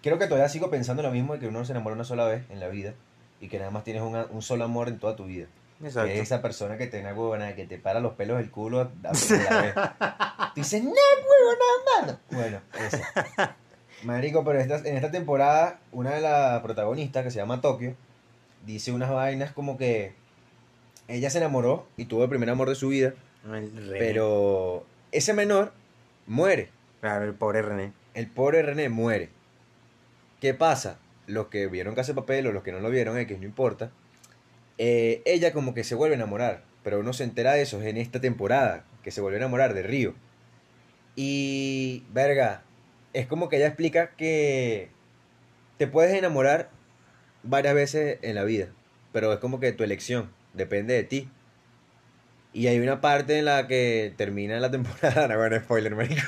creo 0.01 0.17
que 0.19 0.27
todavía 0.27 0.47
sigo 0.47 0.69
pensando 0.69 1.03
lo 1.03 1.11
mismo 1.11 1.33
de 1.33 1.39
que 1.39 1.47
uno 1.47 1.65
se 1.65 1.73
enamora 1.73 1.95
una 1.95 2.05
sola 2.05 2.25
vez 2.25 2.43
en 2.49 2.61
la 2.61 2.69
vida 2.69 2.93
y 3.41 3.49
que 3.49 3.59
nada 3.59 3.71
más 3.71 3.83
tienes 3.83 4.03
una- 4.03 4.27
un 4.31 4.41
solo 4.41 4.63
amor 4.63 4.87
en 4.87 4.99
toda 4.99 5.17
tu 5.17 5.25
vida. 5.25 5.47
Exacto. 5.83 6.07
Que 6.07 6.15
es 6.15 6.21
esa 6.21 6.41
persona 6.41 6.77
que 6.77 6.87
te 6.87 7.01
da 7.01 7.09
huevona, 7.13 7.55
que 7.55 7.65
te 7.67 7.77
para 7.77 7.99
los 7.99 8.13
pelos 8.13 8.37
del 8.37 8.49
culo 8.49 8.79
a, 8.79 8.83
a 8.83 9.11
la 9.51 9.61
vez. 9.61 9.73
Tú 10.55 10.61
dices, 10.61 10.81
no, 10.81 10.91
huevona, 10.91 12.05
mano. 12.07 12.19
Bueno, 12.31 12.61
eso. 12.79 12.97
Marico, 14.03 14.43
pero 14.43 14.59
esta- 14.59 14.77
en 14.87 14.95
esta 14.95 15.11
temporada, 15.11 15.79
una 15.91 16.11
de 16.15 16.21
las 16.21 16.61
protagonistas, 16.61 17.23
que 17.23 17.31
se 17.31 17.37
llama 17.37 17.61
Tokio, 17.61 17.95
dice 18.65 18.91
unas 18.91 19.09
vainas 19.11 19.51
como 19.53 19.77
que 19.77 20.13
ella 21.07 21.29
se 21.29 21.37
enamoró 21.39 21.87
y 21.97 22.05
tuvo 22.05 22.23
el 22.23 22.29
primer 22.29 22.49
amor 22.49 22.69
de 22.69 22.75
su 22.75 22.89
vida, 22.89 23.13
El 23.45 23.71
René. 23.75 23.97
pero 23.99 24.85
ese 25.11 25.33
menor 25.33 25.73
muere. 26.27 26.69
Claro, 27.01 27.25
el 27.25 27.33
pobre 27.33 27.61
René. 27.61 27.93
El 28.13 28.27
pobre 28.27 28.61
René 28.61 28.89
muere. 28.89 29.29
¿Qué 30.41 30.53
pasa? 30.53 30.99
Los 31.25 31.47
que 31.47 31.67
vieron 31.67 31.95
Casa 31.95 32.11
de 32.13 32.15
Papel 32.21 32.47
o 32.47 32.51
los 32.51 32.63
que 32.63 32.71
no 32.71 32.79
lo 32.79 32.89
vieron, 32.89 33.23
que 33.25 33.37
no 33.37 33.45
importa. 33.45 33.91
eh, 34.79 35.23
ella 35.25 35.53
como 35.53 35.73
que 35.73 35.83
se 35.83 35.95
vuelve 35.95 36.13
a 36.15 36.17
enamorar. 36.19 36.61
Pero 36.83 36.99
uno 36.99 37.11
se 37.11 37.23
entera 37.23 37.53
de 37.53 37.63
eso 37.63 37.81
es 37.81 37.87
en 37.87 37.97
esta 37.97 38.21
temporada. 38.21 38.85
Que 39.03 39.09
se 39.09 39.21
vuelve 39.21 39.37
a 39.37 39.41
enamorar 39.41 39.73
de 39.73 39.81
Río. 39.81 40.13
Y, 41.15 42.03
verga, 42.13 42.61
es 43.13 43.27
como 43.27 43.49
que 43.49 43.57
ella 43.57 43.67
explica 43.67 44.11
que 44.15 44.89
te 45.77 45.87
puedes 45.87 46.13
enamorar 46.13 46.69
varias 47.43 47.75
veces 47.75 48.19
en 48.21 48.35
la 48.35 48.43
vida. 48.43 48.67
Pero 49.13 49.33
es 49.33 49.39
como 49.39 49.59
que 49.59 49.71
tu 49.71 49.83
elección. 49.83 50.31
Depende 50.53 50.93
de 50.93 51.03
ti. 51.03 51.29
Y 52.53 52.67
hay 52.67 52.79
una 52.79 53.01
parte 53.01 53.37
en 53.37 53.45
la 53.45 53.67
que 53.67 54.13
termina 54.17 54.59
la 54.59 54.71
temporada. 54.71 55.27
No, 55.27 55.37
bueno, 55.37 55.59
spoiler, 55.59 55.95
marico. 55.95 56.21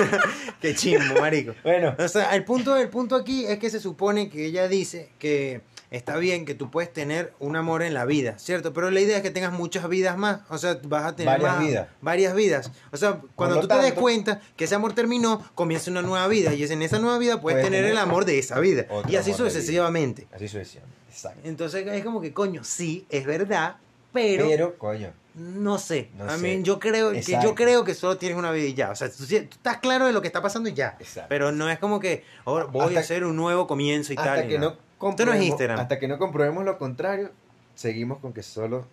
Qué 0.60 0.74
chimbo, 0.74 1.20
marico. 1.20 1.54
Bueno, 1.62 1.94
O 1.98 2.08
sea, 2.08 2.34
el 2.34 2.44
punto, 2.44 2.76
el 2.76 2.88
punto 2.88 3.16
aquí 3.16 3.46
es 3.46 3.58
que 3.58 3.70
se 3.70 3.80
supone 3.80 4.28
que 4.28 4.46
ella 4.46 4.68
dice 4.68 5.10
que 5.18 5.62
está 5.90 6.16
bien 6.16 6.44
que 6.44 6.54
tú 6.54 6.70
puedes 6.70 6.92
tener 6.92 7.32
un 7.40 7.56
amor 7.56 7.82
en 7.82 7.94
la 7.94 8.04
vida, 8.04 8.38
¿cierto? 8.38 8.72
Pero 8.72 8.90
la 8.90 9.00
idea 9.00 9.16
es 9.16 9.22
que 9.22 9.30
tengas 9.30 9.52
muchas 9.52 9.88
vidas 9.88 10.16
más. 10.16 10.40
O 10.48 10.56
sea, 10.58 10.78
vas 10.84 11.04
a 11.04 11.16
tener 11.16 11.32
Varias 11.40 11.56
más- 11.56 11.66
vidas. 11.66 11.88
Varias 12.00 12.34
vidas. 12.34 12.70
O 12.92 12.96
sea, 12.96 13.20
cuando 13.34 13.60
tú 13.60 13.66
te 13.68 13.74
des 13.78 13.92
cuenta 13.94 14.40
que 14.56 14.64
ese 14.64 14.74
amor 14.74 14.92
terminó, 14.92 15.44
comienza 15.54 15.90
una 15.90 16.02
nueva 16.02 16.26
vida. 16.28 16.54
Y 16.54 16.62
es 16.62 16.70
en 16.70 16.82
esa 16.82 16.98
nueva 16.98 17.18
vida 17.18 17.40
puedes, 17.40 17.56
Puedes 17.56 17.64
tener 17.66 17.80
tener 17.80 17.92
el 17.92 17.98
amor 17.98 18.24
de 18.24 18.38
esa 18.38 18.60
vida. 18.60 18.86
Y 19.08 19.16
así 19.16 19.32
sucesivamente. 19.32 20.26
así 20.32 20.46
sucesivamente. 20.48 20.96
Exacto. 21.10 21.40
Entonces 21.44 21.86
es 21.86 22.04
como 22.04 22.20
que, 22.20 22.32
coño, 22.32 22.62
sí, 22.64 23.04
es 23.10 23.26
verdad, 23.26 23.76
pero, 24.12 24.46
Pero, 24.48 24.78
coño, 24.78 25.12
no 25.34 25.78
sé. 25.78 26.08
No 26.16 26.24
a 26.24 26.36
sé. 26.36 26.42
mí 26.42 26.62
yo 26.62 26.78
creo 26.80 27.12
que 27.12 27.22
yo 27.22 27.54
creo 27.54 27.84
que 27.84 27.94
solo 27.94 28.16
tienes 28.16 28.38
una 28.38 28.50
vida 28.52 28.66
y 28.66 28.74
ya. 28.74 28.90
O 28.90 28.96
sea, 28.96 29.08
tú, 29.10 29.24
estás 29.24 29.78
claro 29.78 30.06
de 30.06 30.12
lo 30.12 30.20
que 30.22 30.28
está 30.28 30.40
pasando 30.42 30.68
y 30.68 30.74
ya. 30.74 30.96
Exacto. 31.00 31.26
Pero 31.28 31.52
no 31.52 31.68
es 31.70 31.78
como 31.78 31.98
que 32.00 32.24
ahora 32.44 32.64
voy 32.66 32.86
Hasta- 32.86 32.98
a 32.98 33.02
hacer 33.02 33.24
un 33.24 33.36
nuevo 33.36 33.66
comienzo 33.66 34.12
y 34.12 34.16
hasta 34.16 34.36
tal. 34.36 34.48
que 34.48 34.58
no 34.58 34.76
Esto 35.08 35.26
no 35.26 35.32
es 35.32 35.42
Instagram. 35.42 35.80
hasta 35.80 35.98
que 35.98 36.08
no 36.08 36.18
comprobemos 36.18 36.64
lo 36.64 36.78
contrario, 36.78 37.30
seguimos 37.74 38.18
con 38.18 38.32
que 38.32 38.42
solo 38.42 38.86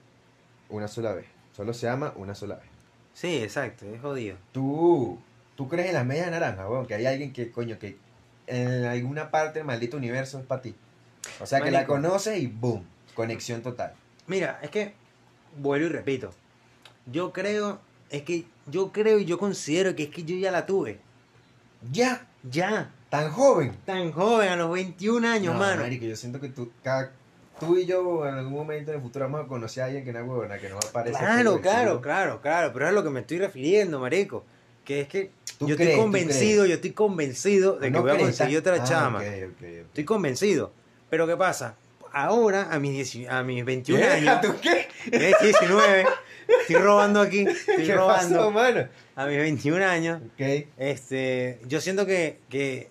una 0.69 0.87
sola 0.87 1.13
vez. 1.13 1.25
Solo 1.55 1.73
se 1.73 1.89
ama 1.89 2.13
una 2.15 2.35
sola 2.35 2.55
vez. 2.55 2.65
Sí, 3.13 3.37
exacto, 3.37 3.85
es 3.85 3.99
jodido. 3.99 4.37
Tú, 4.51 5.19
tú 5.55 5.67
crees 5.67 5.89
en 5.89 5.95
las 5.95 6.05
medias 6.05 6.29
naranjas, 6.29 6.69
weón, 6.69 6.85
que 6.85 6.93
hay 6.95 7.05
alguien 7.05 7.33
que, 7.33 7.51
coño, 7.51 7.79
que 7.79 7.97
en 8.45 8.85
alguna 8.85 9.31
parte 9.31 9.59
del 9.59 9.65
maldito 9.67 9.97
universo 9.97 10.39
es 10.39 10.45
para 10.45 10.61
ti. 10.61 10.75
O 11.41 11.45
sea, 11.45 11.61
que 11.61 11.71
la 11.71 11.85
conoces 11.85 12.39
y 12.39 12.47
boom, 12.47 12.85
conexión 13.15 13.61
total. 13.61 13.93
Mira, 14.27 14.59
es 14.61 14.69
que 14.69 14.93
vuelvo 15.57 15.87
y 15.87 15.89
repito. 15.89 16.31
Yo 17.05 17.33
creo, 17.33 17.79
es 18.09 18.21
que 18.21 18.45
yo 18.67 18.91
creo 18.91 19.19
y 19.19 19.25
yo 19.25 19.37
considero 19.37 19.95
que 19.95 20.03
es 20.03 20.09
que 20.09 20.23
yo 20.23 20.35
ya 20.37 20.51
la 20.51 20.65
tuve. 20.65 20.99
Ya, 21.91 22.27
Ya. 22.43 22.91
Tan 23.09 23.31
joven. 23.31 23.73
Tan 23.85 24.11
joven, 24.11 24.49
a 24.49 24.55
los 24.55 24.71
21 24.71 25.25
años, 25.27 25.53
No, 25.53 25.59
mano. 25.59 25.81
marico, 25.83 26.05
yo 26.05 26.15
siento 26.15 26.39
que 26.41 26.49
tú, 26.49 26.71
cada- 26.83 27.11
tú 27.59 27.77
y 27.77 27.85
yo 27.85 28.25
en 28.27 28.35
algún 28.35 28.53
momento 28.53 28.91
en 28.91 28.97
el 28.97 29.03
futuro 29.03 29.25
vamos 29.25 29.45
a 29.45 29.47
conocer 29.47 29.83
a 29.83 29.85
alguien 29.87 30.03
que 30.05 30.13
no 30.13 30.19
es 30.19 30.27
huevona, 30.27 30.57
que 30.59 30.69
no 30.69 30.75
va 30.75 30.89
a 30.89 30.91
parecer. 30.91 31.19
Claro, 31.19 31.61
claro, 31.61 32.01
claro, 32.01 32.41
claro. 32.41 32.71
Pero 32.73 32.85
es 32.85 32.89
a 32.89 32.93
lo 32.93 33.03
que 33.03 33.09
me 33.09 33.21
estoy 33.21 33.39
refiriendo, 33.39 33.99
marico. 33.99 34.43
Que 34.85 35.01
es 35.01 35.07
que 35.07 35.31
yo 35.59 35.75
crees, 35.75 35.81
estoy 35.81 35.95
convencido, 36.01 36.65
yo 36.65 36.75
estoy 36.75 36.91
convencido 36.91 37.73
de 37.77 37.87
que 37.87 37.91
No 37.91 38.01
voy 38.03 38.11
a 38.11 38.13
crees, 38.13 38.27
conseguir 38.29 38.57
estás- 38.57 38.73
otra 38.79 38.83
ah, 38.83 38.87
chama. 38.87 39.19
ok, 39.19 39.25
ok, 39.25 39.51
ok. 39.57 39.63
Estoy 39.87 40.05
convencido. 40.05 40.71
Pero 41.09 41.27
¿qué 41.27 41.35
pasa? 41.35 41.75
Ahora, 42.13 42.69
a 42.71 42.79
mis, 42.79 42.93
10 43.11 43.29
a 43.29 43.43
mis 43.43 43.65
21 43.65 44.01
¿Qué? 44.01 44.07
años, 44.09 44.39
¿Tú 44.41 44.55
qué? 44.61 44.87
eh, 45.11 45.33
19, 45.41 46.05
estoy 46.61 46.75
robando 46.77 47.19
aquí, 47.21 47.39
estoy 47.41 47.75
¿Qué 47.85 47.93
robando. 47.95 48.37
pasó, 48.37 48.51
mano? 48.51 48.87
A 49.15 49.25
mis 49.25 49.37
21 49.37 49.83
años, 49.85 50.21
este, 50.77 51.59
yo 51.67 51.81
siento 51.81 52.05
que, 52.05 52.39
que, 52.49 52.89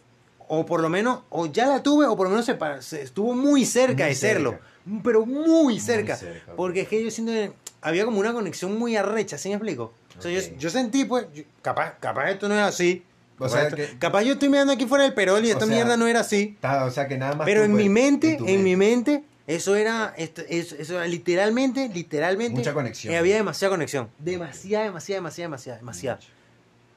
o 0.48 0.64
por 0.66 0.80
lo 0.80 0.88
menos, 0.88 1.20
o 1.30 1.46
ya 1.46 1.66
la 1.66 1.82
tuve, 1.82 2.06
o 2.06 2.16
por 2.16 2.26
lo 2.26 2.30
menos 2.30 2.46
se, 2.46 2.56
se 2.82 3.02
estuvo 3.02 3.34
muy 3.34 3.64
cerca 3.64 4.04
Muy 4.04 4.10
de 4.10 4.14
serlo. 4.14 4.50
cerca. 4.52 4.66
Pero 5.02 5.26
muy 5.26 5.80
cerca. 5.80 6.18
porque 6.56 6.82
es 6.82 6.88
que 6.88 7.02
yo 7.02 7.10
siento 7.10 7.32
que 7.32 7.52
había 7.82 8.04
como 8.04 8.20
una 8.20 8.32
conexión 8.32 8.78
muy 8.78 8.96
arrecha, 8.96 9.36
¿sí 9.38 9.48
me 9.48 9.56
explico? 9.56 9.92
O 10.18 10.22
sea, 10.22 10.30
yo, 10.58 10.70
sentí, 10.70 11.04
pues, 11.04 11.26
yo- 11.34 11.42
capaz, 11.62 11.94
capaz 12.00 12.30
esto 12.30 12.48
no 12.48 12.54
es 12.54 12.62
así. 12.62 13.04
O 13.38 13.44
Capaz, 13.44 13.50
sea, 13.52 13.62
esto- 13.64 13.76
que- 13.76 13.98
capaz 13.98 14.22
yo 14.22 14.32
estoy 14.34 14.48
mirando 14.48 14.72
aquí 14.72 14.86
fuera 14.86 15.04
del 15.04 15.12
perol 15.12 15.44
y 15.44 15.50
esta 15.50 15.66
sea, 15.66 15.74
mierda 15.74 15.96
no 15.98 16.06
era 16.06 16.20
así. 16.20 16.56
O 16.62 16.90
sea, 16.90 17.06
que 17.06 17.18
nada 17.18 17.34
más. 17.34 17.44
Pero 17.44 17.64
en 17.64 17.74
mi 17.74 17.88
mente, 17.90 18.38
en 18.46 18.62
mi 18.64 18.76
mente, 18.76 19.24
eso 19.46 19.76
era, 19.76 20.14
esto, 20.16 20.40
eso, 20.48 20.74
eso 20.78 20.94
era 20.94 21.06
literalmente, 21.06 21.90
literalmente. 21.92 22.56
Mucha 22.56 22.72
conexión. 22.72 23.12
eh, 23.12 23.18
había 23.18 23.36
demasiada 23.36 23.72
conexión. 23.74 24.08
Demasiada, 24.18 24.84
demasiada, 24.84 25.18
demasiada, 25.18 25.46
demasiada, 25.48 25.78
demasiada. 25.78 26.18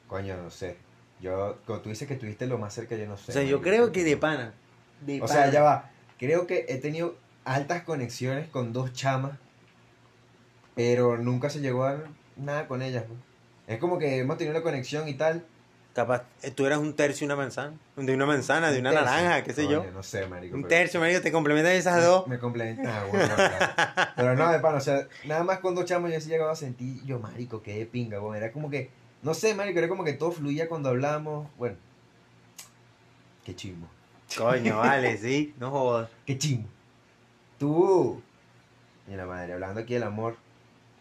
Coño, 0.08 0.36
no 0.42 0.50
sé. 0.50 0.76
Yo, 1.20 1.58
como 1.66 1.80
tú 1.80 1.88
dices 1.90 2.08
que 2.08 2.14
estuviste 2.14 2.46
lo 2.46 2.58
más 2.58 2.72
cerca, 2.74 2.96
yo 2.96 3.06
no 3.06 3.16
sé. 3.16 3.32
O 3.32 3.34
sea, 3.34 3.42
yo 3.42 3.60
creo 3.60 3.92
que 3.92 4.04
de 4.04 4.16
pana. 4.16 4.54
De 5.00 5.20
O 5.20 5.28
sea, 5.28 5.50
ya 5.50 5.62
va. 5.62 5.90
Creo 6.18 6.46
que 6.46 6.66
he 6.68 6.76
tenido 6.76 7.16
altas 7.44 7.82
conexiones 7.82 8.48
con 8.48 8.72
dos 8.72 8.92
chamas, 8.92 9.38
pero 10.74 11.16
nunca 11.18 11.50
se 11.50 11.60
llegó 11.60 11.84
a 11.84 11.98
nada 12.36 12.66
con 12.68 12.82
ellas. 12.82 13.04
pues. 13.06 13.18
Es 13.66 13.78
como 13.78 13.98
que 13.98 14.18
hemos 14.18 14.36
tenido 14.38 14.54
una 14.56 14.62
conexión 14.62 15.08
y 15.08 15.14
tal. 15.14 15.44
Capaz, 15.94 16.22
eh, 16.42 16.52
tú 16.52 16.66
eras 16.66 16.78
un 16.78 16.94
tercio 16.94 17.24
y 17.24 17.26
una 17.26 17.36
manzana. 17.36 17.72
De 17.96 18.14
una 18.14 18.24
manzana, 18.24 18.70
de 18.70 18.78
una 18.78 18.90
tercio. 18.90 19.06
naranja, 19.10 19.42
qué 19.44 19.52
sé 19.52 19.66
yo. 19.68 19.84
No 19.92 20.02
sé, 20.02 20.26
marico. 20.26 20.54
Un 20.56 20.62
pero- 20.62 20.68
tercio, 20.68 21.00
marico, 21.00 21.20
te 21.20 21.32
complementan 21.32 21.72
esas 21.72 22.04
dos. 22.04 22.26
Me 22.28 22.38
complementan. 22.38 22.86
Ah, 22.86 23.04
bueno, 23.10 23.34
claro. 23.34 24.12
Pero 24.16 24.36
no, 24.36 24.52
de 24.52 24.60
pana, 24.60 24.78
o 24.78 24.80
sea, 24.80 25.06
nada 25.24 25.42
más 25.42 25.58
con 25.58 25.74
dos 25.74 25.84
chamos 25.84 26.12
yo 26.12 26.20
sí 26.20 26.28
llegaba 26.28 26.52
a 26.52 26.56
sentir, 26.56 27.02
yo, 27.04 27.18
marico, 27.18 27.60
qué 27.62 27.76
de 27.78 27.86
pinga, 27.86 28.18
bueno, 28.20 28.36
era 28.36 28.52
como 28.52 28.70
que, 28.70 28.90
no 29.22 29.34
sé, 29.34 29.54
marico, 29.54 29.78
era 29.78 29.88
como 29.88 30.04
que 30.04 30.12
todo 30.14 30.32
fluía 30.32 30.68
cuando 30.68 30.88
hablábamos, 30.88 31.48
bueno, 31.58 31.76
qué 33.44 33.54
chimbo, 33.54 33.86
Coño, 34.36 34.78
vale, 34.78 35.16
sí, 35.22 35.54
no 35.58 35.70
jodas. 35.70 36.10
qué 36.26 36.38
chimbo. 36.38 36.68
Tú, 37.58 38.22
y 39.08 39.14
la 39.14 39.26
madre, 39.26 39.52
hablando 39.52 39.80
aquí 39.80 39.94
del 39.94 40.04
amor, 40.04 40.36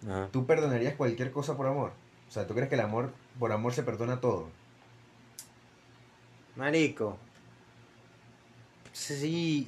Ajá. 0.05 0.27
¿tú 0.32 0.45
perdonarías 0.45 0.95
cualquier 0.95 1.32
cosa 1.32 1.55
por 1.55 1.67
amor? 1.67 1.91
O 2.27 2.32
sea, 2.32 2.45
¿tú 2.45 2.53
crees 2.53 2.69
que 2.69 2.75
el 2.75 2.82
amor, 2.82 3.13
por 3.39 3.51
amor 3.51 3.73
se 3.73 3.84
perdona 3.84 4.19
todo? 4.19 4.49
Marico. 6.55 7.17
Sí. 8.91 9.67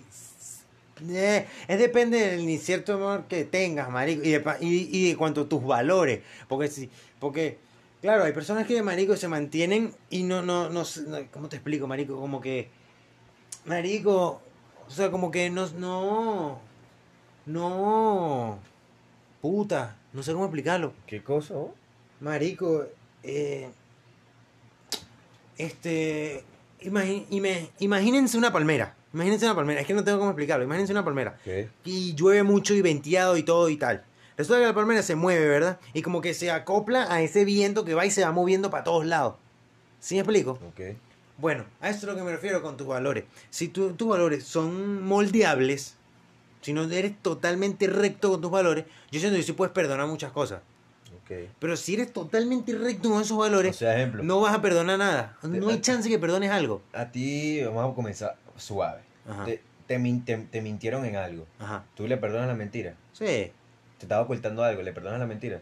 Eh, 1.10 1.48
es 1.68 1.80
depende 1.80 2.20
del 2.38 2.60
cierto 2.60 2.94
amor 2.94 3.24
que 3.28 3.44
tengas, 3.46 3.90
marico, 3.90 4.24
y 4.24 4.32
de, 4.32 4.44
y, 4.60 4.90
y 5.00 5.10
de 5.10 5.18
cuanto 5.18 5.42
a 5.42 5.50
tus 5.50 5.64
valores. 5.64 6.22
Porque 6.48 6.68
si, 6.68 6.90
porque, 7.20 7.58
claro, 8.02 8.24
hay 8.24 8.34
personas 8.34 8.68
que, 8.68 8.82
marico, 8.82 9.16
se 9.16 9.28
mantienen 9.28 9.94
y 10.10 10.24
no, 10.24 10.42
no, 10.42 10.70
no, 10.70 10.84
¿cómo 11.32 11.50
te 11.50 11.58
explico, 11.58 11.88
marico? 11.88 12.20
Como 12.20 12.42
que, 12.42 12.70
marico, 13.66 14.42
o 14.88 14.92
sea, 14.92 15.12
como 15.12 15.32
que 15.32 15.50
no, 15.50 15.68
no, 15.78 16.60
no, 17.46 18.60
puta, 19.42 19.98
no 20.14 20.24
sé 20.24 20.34
cómo 20.34 20.46
explicarlo. 20.46 20.94
¿Qué 21.08 21.24
cosa? 21.24 21.56
Marico, 22.20 22.86
eh, 23.24 23.70
este, 25.58 26.44
imagínense 26.82 28.38
una 28.38 28.52
palmera. 28.52 28.96
Imagínense 29.14 29.46
una 29.46 29.56
palmera. 29.56 29.82
Es 29.82 29.88
que 29.88 29.94
no 29.94 30.04
tengo 30.04 30.20
cómo 30.20 30.32
explicarlo. 30.32 30.64
Imagínense 30.64 30.94
una 30.94 31.04
palmera. 31.04 31.38
Ok. 31.42 31.70
Y 31.86 32.16
llueve 32.16 32.44
mucho 32.44 32.74
y 32.74 32.82
venteado 32.82 33.38
y 33.38 33.44
todo 33.44 33.70
y 33.70 33.78
tal. 33.78 34.04
Resulta 34.38 34.60
que 34.60 34.66
la 34.68 34.74
palmera 34.74 35.04
se 35.04 35.16
mueve, 35.16 35.48
¿verdad? 35.48 35.80
Y 35.94 36.02
como 36.02 36.22
que 36.22 36.34
se 36.34 36.52
acopla 36.52 37.12
a 37.14 37.22
ese 37.22 37.46
viento 37.46 37.86
que 37.86 37.94
va 37.94 38.06
y 38.06 38.12
se 38.12 38.24
va 38.24 38.32
moviendo 38.32 38.70
para 38.72 38.84
todos 38.84 39.06
lados. 39.06 39.36
¿Sí 40.00 40.16
me 40.16 40.22
explico? 40.22 40.52
Ok. 40.68 40.96
Bueno, 41.38 41.66
a 41.80 41.90
eso 41.90 42.00
es 42.00 42.04
lo 42.04 42.16
que 42.16 42.24
me 42.24 42.32
refiero 42.32 42.62
con 42.62 42.78
tus 42.78 42.88
valores. 42.88 43.26
Si 43.50 43.68
tu- 43.68 43.94
tus 43.94 44.08
valores 44.08 44.44
son 44.44 45.04
moldeables, 45.04 45.96
si 46.62 46.74
no 46.74 46.84
eres 46.84 47.14
totalmente 47.22 47.88
recto 47.88 48.32
con 48.32 48.42
tus 48.42 48.52
valores, 48.52 48.86
yo 49.12 49.20
siento 49.20 49.38
que 49.38 49.44
sí 49.44 49.54
puedes 49.54 49.74
perdonar 49.74 50.08
muchas 50.08 50.32
cosas. 50.32 50.62
Ok. 51.24 51.50
Pero 51.60 51.78
si 51.78 51.96
eres 51.96 52.14
totalmente 52.14 52.74
recto 52.76 53.10
con 53.10 53.22
esos 53.22 53.38
valores, 53.38 53.76
O 53.76 53.80
sea, 53.80 53.96
ejemplo. 53.96 54.24
no 54.24 54.40
vas 54.40 54.54
a 54.54 54.62
perdonar 54.62 54.98
nada. 55.00 55.38
No 55.44 55.70
hay 55.70 55.82
chance 55.82 56.08
que 56.10 56.20
perdones 56.20 56.52
algo. 56.52 56.82
A 56.94 57.12
ti, 57.12 57.64
vamos 57.64 57.92
a 57.92 57.96
comenzar 57.96 58.36
suave. 58.58 59.02
Ajá. 59.28 59.46
Te, 59.46 59.62
te- 59.88 60.38
te 60.52 60.62
mintieron 60.62 61.06
en 61.06 61.16
algo. 61.16 61.46
Ajá. 61.60 61.84
Tú 61.96 62.08
le 62.08 62.18
perdonas 62.18 62.48
la 62.48 62.54
mentira. 62.56 62.96
Sí. 63.14 63.52
Te 64.02 64.06
estaba 64.06 64.24
ocultando 64.24 64.64
algo, 64.64 64.82
le 64.82 64.94
perdonas 64.94 65.20
la 65.20 65.28
mentira. 65.28 65.62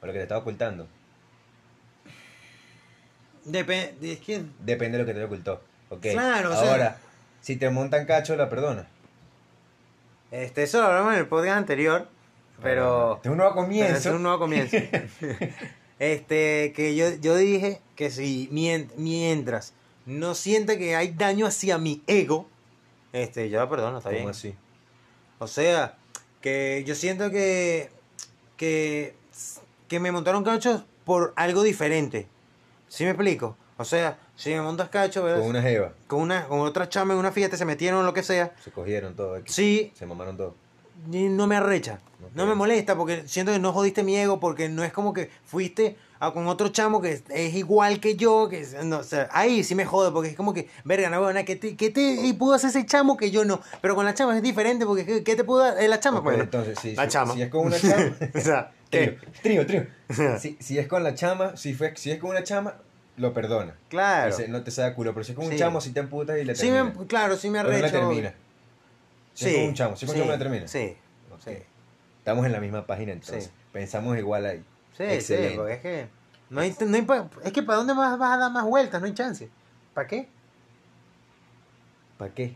O 0.00 0.06
lo 0.06 0.12
que 0.12 0.18
te 0.18 0.22
estaba 0.22 0.40
ocultando. 0.40 0.86
Depende. 3.44 4.12
Es 4.12 4.20
que. 4.20 4.42
Depende 4.60 4.96
de 4.96 5.04
lo 5.04 5.06
que 5.06 5.12
te 5.12 5.22
ocultó. 5.22 5.60
Ok. 5.90 6.00
Claro, 6.12 6.52
o 6.52 6.56
sea- 6.58 6.70
Ahora, 6.72 6.96
si 7.42 7.56
te 7.56 7.68
montan 7.68 8.06
cacho, 8.06 8.34
la 8.34 8.48
perdonas. 8.48 8.86
Este, 10.30 10.62
eso 10.62 10.80
lo 10.80 10.86
hablamos 10.86 11.12
en 11.12 11.18
el 11.20 11.26
podcast 11.26 11.58
anterior. 11.58 12.08
Pero. 12.62 13.16
Este 13.16 13.28
es 13.28 13.32
un 13.32 13.36
nuevo 13.36 13.54
comienzo. 13.54 13.94
es 13.96 14.06
un 14.14 14.22
nuevo 14.22 14.38
comienzo. 14.38 14.76
este, 15.98 16.72
que 16.74 16.96
yo, 16.96 17.14
yo 17.16 17.36
dije 17.36 17.82
que 17.94 18.10
si 18.10 18.48
mien- 18.52 18.90
mientras 18.96 19.74
no 20.06 20.34
sienta 20.34 20.78
que 20.78 20.96
hay 20.96 21.08
daño 21.12 21.46
hacia 21.46 21.76
mi 21.76 22.02
ego, 22.06 22.48
este, 23.12 23.50
yo 23.50 23.60
lo 23.60 23.68
perdono, 23.68 23.98
está 23.98 24.08
¿Cómo 24.08 24.18
bien. 24.20 24.30
así? 24.30 24.54
O 25.38 25.46
sea, 25.46 25.96
que 26.40 26.84
yo 26.86 26.94
siento 26.94 27.30
que, 27.30 27.90
que, 28.56 29.14
que 29.88 30.00
me 30.00 30.12
montaron 30.12 30.44
cachos 30.44 30.84
por 31.04 31.32
algo 31.36 31.62
diferente. 31.62 32.26
¿Sí 32.88 33.04
me 33.04 33.10
explico? 33.10 33.56
O 33.76 33.84
sea, 33.84 34.18
si 34.36 34.50
me 34.50 34.60
montas 34.60 34.88
cacho, 34.90 35.22
¿verdad? 35.24 35.40
Con 35.40 35.48
una 35.50 35.62
jeva. 35.62 35.92
con, 36.06 36.20
una, 36.20 36.46
con 36.46 36.60
otra 36.60 36.88
chama 36.88 37.14
en 37.14 37.18
una 37.20 37.32
fiesta, 37.32 37.56
se 37.56 37.64
metieron 37.64 38.04
lo 38.04 38.12
que 38.12 38.22
sea. 38.22 38.54
Se 38.62 38.70
cogieron 38.70 39.14
todo. 39.14 39.34
aquí. 39.36 39.52
Sí, 39.52 39.92
Se 39.94 40.04
mamaron 40.06 40.36
todo. 40.36 40.54
y 41.10 41.28
no 41.28 41.46
me 41.46 41.56
arrecha. 41.56 42.00
No 42.34 42.42
Ok. 42.42 42.48
me 42.50 42.54
molesta 42.54 42.96
porque 42.96 43.26
siento 43.26 43.52
que 43.52 43.58
no 43.58 43.72
jodiste 43.72 44.02
mi 44.02 44.16
ego 44.16 44.38
porque 44.40 44.68
no 44.68 44.84
es 44.84 44.92
como 44.92 45.14
que 45.14 45.30
fuiste 45.46 45.96
a 46.20 46.32
con 46.32 46.46
otro 46.48 46.68
chamo 46.68 47.00
que 47.00 47.22
es 47.30 47.54
igual 47.54 47.98
que 47.98 48.14
yo. 48.14 48.48
que 48.48 48.66
no, 48.84 48.98
o 48.98 49.02
sea, 49.02 49.28
Ahí 49.32 49.64
sí 49.64 49.74
me 49.74 49.84
jode 49.86 50.12
porque 50.12 50.28
es 50.30 50.36
como 50.36 50.52
que, 50.54 50.68
verga, 50.84 51.08
no, 51.10 51.20
buena, 51.20 51.44
¿qué 51.44 51.56
te, 51.56 51.76
qué 51.76 51.90
te 51.90 52.00
y 52.02 52.32
pudo 52.34 52.54
hacer 52.54 52.70
ese 52.70 52.84
chamo 52.86 53.16
que 53.16 53.30
yo 53.30 53.44
no? 53.44 53.60
Pero 53.80 53.94
con 53.96 54.04
la 54.04 54.14
chama 54.14 54.36
es 54.36 54.42
diferente 54.42 54.84
porque 54.86 55.04
¿qué, 55.06 55.24
qué 55.24 55.34
te 55.34 55.44
pudo 55.44 55.60
dar? 55.64 55.80
Eh, 55.82 55.88
la 55.88 55.98
chama? 55.98 56.18
Ok, 56.18 56.24
Bueno, 56.24 56.42
entonces, 56.44 56.78
si, 56.78 56.94
la 56.94 57.04
si- 57.04 57.08
chama. 57.10 57.34
si 57.34 57.42
es 57.42 57.48
con 57.48 57.66
una 57.66 57.80
chama. 57.80 58.14
o 58.34 58.40
sea, 58.40 58.70
trío, 58.90 59.16
trío, 59.42 59.66
trío. 59.66 59.86
si, 60.38 60.56
si 60.60 60.78
es 60.78 60.86
con 60.86 61.02
la 61.02 61.14
chama, 61.14 61.56
si, 61.56 61.72
fue, 61.74 61.94
si 61.96 62.10
es 62.10 62.18
con 62.18 62.30
una 62.30 62.44
chama, 62.44 62.74
lo 63.16 63.32
perdona. 63.32 63.74
Claro. 63.88 64.30
Ese 64.30 64.48
no 64.48 64.62
te 64.62 64.70
sabe 64.70 64.94
culo. 64.94 65.12
Pero 65.14 65.24
si 65.24 65.32
es 65.32 65.36
con 65.36 65.46
un 65.46 65.52
Sí. 65.52 65.58
chamo, 65.58 65.80
si 65.80 65.90
te 65.92 66.00
emputas 66.00 66.38
y 66.38 66.44
le 66.44 66.54
Sí 66.54 66.68
termina. 66.68 66.84
me, 66.98 67.06
claro, 67.06 67.36
sí 67.36 67.48
me 67.50 67.58
Pero 67.60 67.70
no 67.70 67.76
arrecho. 67.78 67.94
le 67.94 68.00
termina. 68.00 68.34
Si 69.34 69.46
es 69.48 69.54
con 69.56 69.64
un 69.68 69.74
chamo, 69.74 69.96
si 69.96 70.04
es 70.04 70.10
con 70.10 70.20
un 70.20 70.26
chamo 70.26 70.32
le 70.36 70.38
termina. 70.44 70.68
Sí, 70.68 70.96
Ok. 71.32 71.40
sí. 71.46 71.52
Estamos 72.18 72.44
en 72.46 72.52
la 72.52 72.60
misma 72.60 72.86
página 72.86 73.12
entonces. 73.12 73.44
Sí. 73.44 73.50
Pensamos 73.72 74.18
igual 74.18 74.44
ahí. 74.44 74.62
Sí, 75.00 75.14
Excelente. 75.14 75.50
sí, 75.50 75.56
porque 75.56 75.72
es 75.74 75.80
que 75.80 76.08
no 76.50 76.60
hay, 76.60 76.76
no 76.86 76.96
hay 76.96 77.02
pa- 77.02 77.30
es 77.42 77.52
que 77.52 77.62
para 77.62 77.78
dónde 77.78 77.94
vas, 77.94 78.18
vas 78.18 78.34
a 78.34 78.36
dar 78.38 78.52
más 78.52 78.64
vueltas, 78.64 79.00
no 79.00 79.06
hay 79.06 79.14
chance. 79.14 79.48
¿Para 79.94 80.06
qué? 80.06 80.28
¿Para 82.18 82.34
qué? 82.34 82.54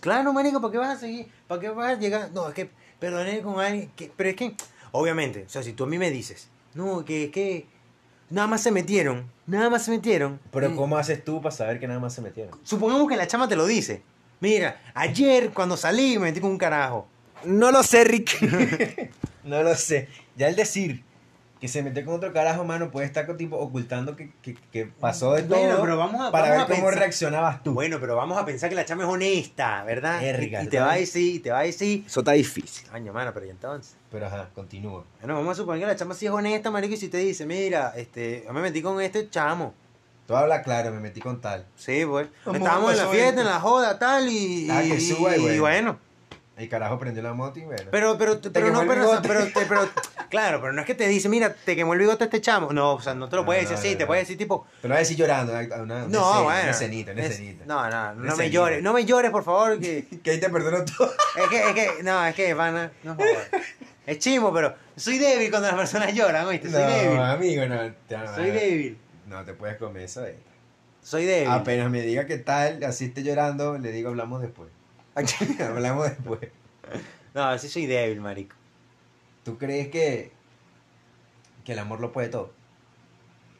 Claro, 0.00 0.32
marico, 0.32 0.60
¿para 0.60 0.72
qué 0.72 0.78
vas 0.78 0.96
a 0.96 1.00
seguir? 1.00 1.28
¿Para 1.46 1.60
qué 1.60 1.70
vas 1.70 1.88
a 1.96 1.98
llegar? 1.98 2.30
No, 2.32 2.48
es 2.48 2.54
que 2.54 2.70
perdoné 3.00 3.40
con 3.42 3.58
alguien 3.60 3.90
que 3.96 4.12
pero 4.14 4.28
es 4.28 4.36
que 4.36 4.54
obviamente, 4.92 5.44
o 5.46 5.48
sea, 5.48 5.62
si 5.62 5.72
tú 5.72 5.84
a 5.84 5.86
mí 5.86 5.98
me 5.98 6.10
dices, 6.10 6.48
"No, 6.74 7.04
que 7.04 7.30
que 7.30 7.66
nada 8.30 8.46
más 8.46 8.62
se 8.62 8.70
metieron, 8.70 9.30
nada 9.46 9.70
más 9.70 9.84
se 9.84 9.90
metieron." 9.90 10.38
Pero 10.52 10.70
y- 10.70 10.76
¿cómo 10.76 10.96
haces 10.98 11.24
tú 11.24 11.40
para 11.40 11.54
saber 11.54 11.80
que 11.80 11.88
nada 11.88 12.00
más 12.00 12.12
se 12.14 12.20
metieron? 12.20 12.58
supongamos 12.62 13.08
que 13.08 13.16
la 13.16 13.26
chama 13.26 13.48
te 13.48 13.56
lo 13.56 13.66
dice. 13.66 14.02
Mira, 14.40 14.80
ayer 14.94 15.50
cuando 15.52 15.76
salí 15.76 16.18
me 16.18 16.26
metí 16.26 16.40
con 16.40 16.50
un 16.50 16.58
carajo. 16.58 17.08
No 17.44 17.72
lo 17.72 17.82
sé, 17.82 18.04
Rick. 18.04 18.40
no 19.44 19.62
lo 19.62 19.74
sé. 19.74 20.08
Ya 20.36 20.48
el 20.48 20.54
decir 20.54 21.02
que 21.60 21.66
se 21.68 21.82
metió 21.82 22.04
con 22.04 22.14
otro 22.14 22.32
carajo, 22.32 22.64
mano, 22.64 22.90
puede 22.90 23.06
estar 23.06 23.26
tipo 23.36 23.56
ocultando 23.56 24.14
que, 24.14 24.30
que, 24.42 24.54
que 24.72 24.86
pasó 24.86 25.34
de 25.34 25.42
todo. 25.42 25.58
Bueno, 25.58 25.78
pero 25.80 25.96
vamos 25.96 26.20
a- 26.20 26.30
para 26.30 26.50
vamos 26.50 26.56
ver 26.56 26.60
a 26.60 26.66
cómo 26.76 26.86
pensar- 26.88 26.98
reaccionabas 27.00 27.62
tú. 27.64 27.74
Bueno, 27.74 27.98
pero 28.00 28.14
vamos 28.16 28.38
a 28.38 28.44
pensar 28.44 28.68
que 28.68 28.76
la 28.76 28.84
chama 28.84 29.02
es 29.04 29.08
honesta, 29.08 29.82
¿verdad? 29.84 30.20
Verga, 30.20 30.62
y, 30.62 30.66
y 30.66 30.68
te 30.68 30.78
va 30.80 30.92
a 30.92 30.96
decir, 30.96 31.34
y 31.34 31.38
te 31.40 31.50
va 31.50 31.58
a 31.60 31.62
decir, 31.62 32.04
Eso 32.06 32.20
está 32.20 32.32
difícil. 32.32 32.88
Año, 32.92 33.12
mano, 33.12 33.32
pero 33.34 33.46
¿y 33.46 33.50
entonces? 33.50 33.96
Pero 34.10 34.26
ajá, 34.26 34.48
continúa. 34.54 35.04
Bueno, 35.20 35.34
vamos 35.34 35.52
a 35.52 35.54
suponer 35.60 35.80
que 35.80 35.86
la 35.86 35.96
chama 35.96 36.14
sí 36.14 36.26
es 36.26 36.32
honesta, 36.32 36.70
marico, 36.70 36.94
y 36.94 36.96
si 36.96 37.08
te 37.08 37.18
dice, 37.18 37.44
mira, 37.44 37.92
este, 37.96 38.44
yo 38.46 38.52
me 38.52 38.60
metí 38.60 38.80
con 38.80 39.00
este 39.00 39.28
chamo. 39.28 39.74
Tú 40.26 40.36
habla 40.36 40.62
claro, 40.62 40.90
me 40.92 41.00
metí 41.00 41.20
con 41.20 41.40
tal. 41.40 41.64
Sí, 41.74 42.04
pues. 42.06 42.28
¿Cómo 42.44 42.56
Estábamos 42.58 42.92
en 42.92 42.98
la 42.98 43.06
fiesta, 43.08 43.28
esto? 43.30 43.40
en 43.40 43.46
la 43.46 43.60
joda, 43.60 43.98
tal, 43.98 44.28
y. 44.28 44.68
Ah, 44.70 44.82
que 44.82 45.00
suba 45.00 45.36
y 45.36 45.44
y 45.44 45.58
bueno. 45.58 45.98
El 46.58 46.68
carajo 46.68 46.98
prendió 46.98 47.22
la 47.22 47.32
moto 47.34 47.60
y 47.60 47.64
bueno. 47.64 47.84
Pero, 47.92 48.18
pero, 48.18 48.40
pero 48.52 48.70
no, 48.72 48.84
pero, 48.84 49.20
pero, 49.22 49.46
pero, 49.68 49.88
claro, 50.28 50.60
pero 50.60 50.72
no 50.72 50.80
es 50.80 50.86
que 50.88 50.94
te 50.96 51.06
dice, 51.06 51.28
mira, 51.28 51.54
te 51.54 51.76
quemó 51.76 51.92
el 51.94 52.00
bigote 52.00 52.24
este 52.24 52.40
chamo. 52.40 52.72
No, 52.72 52.94
o 52.94 53.00
sea, 53.00 53.14
no 53.14 53.28
te 53.28 53.36
lo 53.36 53.42
No, 53.42 53.46
puedes 53.46 53.62
no, 53.64 53.70
decir 53.70 53.78
así, 53.78 53.92
no, 53.92 53.98
te 53.98 54.04
no. 54.04 54.06
puedes 54.08 54.22
decir 54.24 54.38
tipo, 54.38 54.66
Te 54.82 54.88
lo 54.88 54.92
voy 54.92 54.96
a 54.96 54.98
decir 55.00 55.16
llorando. 55.16 55.52
Una, 55.52 55.76
una 55.82 56.06
no, 56.08 56.42
bueno. 56.44 56.60
Una 56.62 56.70
escenita, 56.70 57.12
es-. 57.12 57.40
No, 57.64 57.88
no, 57.88 58.14
no 58.14 58.36
me 58.36 58.50
llores, 58.50 58.82
no 58.82 58.92
me 58.92 59.04
llores, 59.04 59.30
por 59.30 59.44
favor, 59.44 59.78
que. 59.78 60.04
Que 60.22 60.32
ahí 60.32 60.40
te 60.40 60.50
perdono 60.50 60.84
todo. 60.84 61.12
Es 61.36 61.48
que, 61.48 61.68
es 61.68 61.74
que, 61.74 62.02
no, 62.02 62.26
es 62.26 62.34
que, 62.34 62.52
van 62.54 62.90
no 63.04 63.14
jodas. 63.14 63.48
Es 64.04 64.18
chimo, 64.18 64.52
pero 64.52 64.74
soy 64.96 65.18
débil 65.18 65.50
cuando 65.50 65.68
las 65.68 65.76
personas 65.76 66.12
lloran, 66.12 66.44
¿oíste? 66.46 66.70
Soy 66.70 66.82
no, 66.82 66.88
débil. 66.88 67.18
amigo, 67.20 67.66
no. 67.66 68.34
Soy 68.34 68.50
débil. 68.50 68.98
No 69.28 69.44
te 69.44 69.52
puedes 69.54 69.76
comer 69.76 70.02
eso. 70.02 70.26
eh. 70.26 70.36
Soy 71.02 71.24
débil. 71.24 71.48
Apenas 71.50 71.88
me 71.90 72.02
diga 72.02 72.26
qué 72.26 72.38
tal, 72.38 72.82
así 72.82 73.04
esté 73.06 73.22
llorando, 73.22 73.78
le 73.78 73.92
digo 73.92 74.08
hablamos 74.08 74.42
después. 74.42 74.70
Hablamos 75.60 76.04
después. 76.08 76.40
No, 77.34 77.58
sí 77.58 77.68
soy 77.68 77.86
débil, 77.86 78.20
marico. 78.20 78.56
¿Tú 79.44 79.58
crees 79.58 79.88
que, 79.88 80.32
que 81.64 81.72
el 81.72 81.78
amor 81.78 82.00
lo 82.00 82.12
puede 82.12 82.28
todo? 82.28 82.50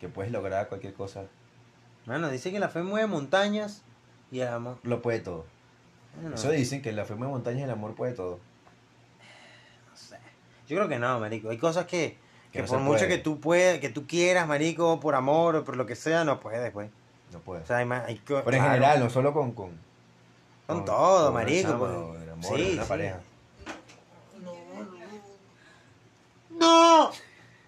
Que 0.01 0.09
puedes 0.09 0.33
lograr 0.33 0.68
cualquier 0.68 0.94
cosa. 0.94 1.25
Mano, 2.07 2.31
dice 2.31 2.51
que 2.51 2.59
la 2.59 2.68
fe 2.68 2.83
mueve 2.83 3.07
montañas 3.07 3.83
y 4.31 4.40
el 4.40 4.49
amor. 4.49 4.79
Lo 4.83 5.03
puede 5.03 5.21
todo. 5.21 5.44
Bueno, 6.21 6.35
Eso 6.35 6.51
dicen 6.51 6.83
que 6.83 6.92
la 6.92 7.05
fe 7.05 7.14
de 7.14 7.21
montañas 7.21 7.64
el 7.64 7.71
amor 7.71 7.94
puede 7.94 8.12
todo. 8.12 8.40
no 9.90 9.97
sé. 9.97 10.18
Yo 10.66 10.77
creo 10.77 10.88
que 10.88 10.99
no, 10.99 11.21
marico. 11.21 11.51
Hay 11.51 11.59
cosas 11.59 11.87
que, 11.87 12.16
que 12.53 12.59
Que 12.59 12.62
no 12.62 12.68
por 12.68 12.81
mucho 12.81 12.99
puede. 13.01 13.09
que 13.09 13.18
tú 13.18 13.40
puedas, 13.40 13.79
que 13.79 13.88
tú 13.88 14.07
quieras, 14.07 14.47
marico, 14.49 15.01
por 15.01 15.14
amor 15.14 15.57
o 15.57 15.64
por 15.64 15.77
lo 15.77 15.87
que 15.87 15.97
sea, 15.97 16.25
no 16.25 16.40
puedes, 16.40 16.71
pues. 16.73 16.90
No 17.33 17.40
puede. 17.40 17.62
O 17.62 17.66
sea, 17.66 17.79
hay 17.79 17.85
más, 17.85 18.05
hay 18.07 18.21
Pero 18.25 18.38
en 18.40 18.44
claro, 18.47 18.64
general, 18.64 19.01
no 19.01 19.11
solo 19.11 19.33
con. 19.33 19.53
Con, 19.53 19.88
Con 20.68 20.85
todo, 20.85 21.24
con 21.26 21.35
una 21.35 21.44
marico, 21.44 21.78
pues. 21.78 21.90
o 21.90 22.16
el 22.22 22.31
amor, 22.31 22.57
Sí, 22.59 22.70
una 22.74 22.83
sí. 22.83 22.88
pareja. 22.88 23.20
¡No! 26.50 27.11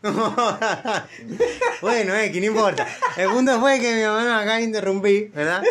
bueno, 1.82 2.14
eh, 2.14 2.32
que 2.32 2.40
no 2.40 2.46
importa. 2.46 2.86
El 3.16 3.28
punto 3.30 3.60
fue 3.60 3.78
que 3.80 3.94
mi 3.96 4.02
mamá 4.02 4.24
nos 4.24 4.42
acaba 4.42 4.56
de 4.56 4.62
interrumpir, 4.62 5.30
¿verdad? 5.32 5.62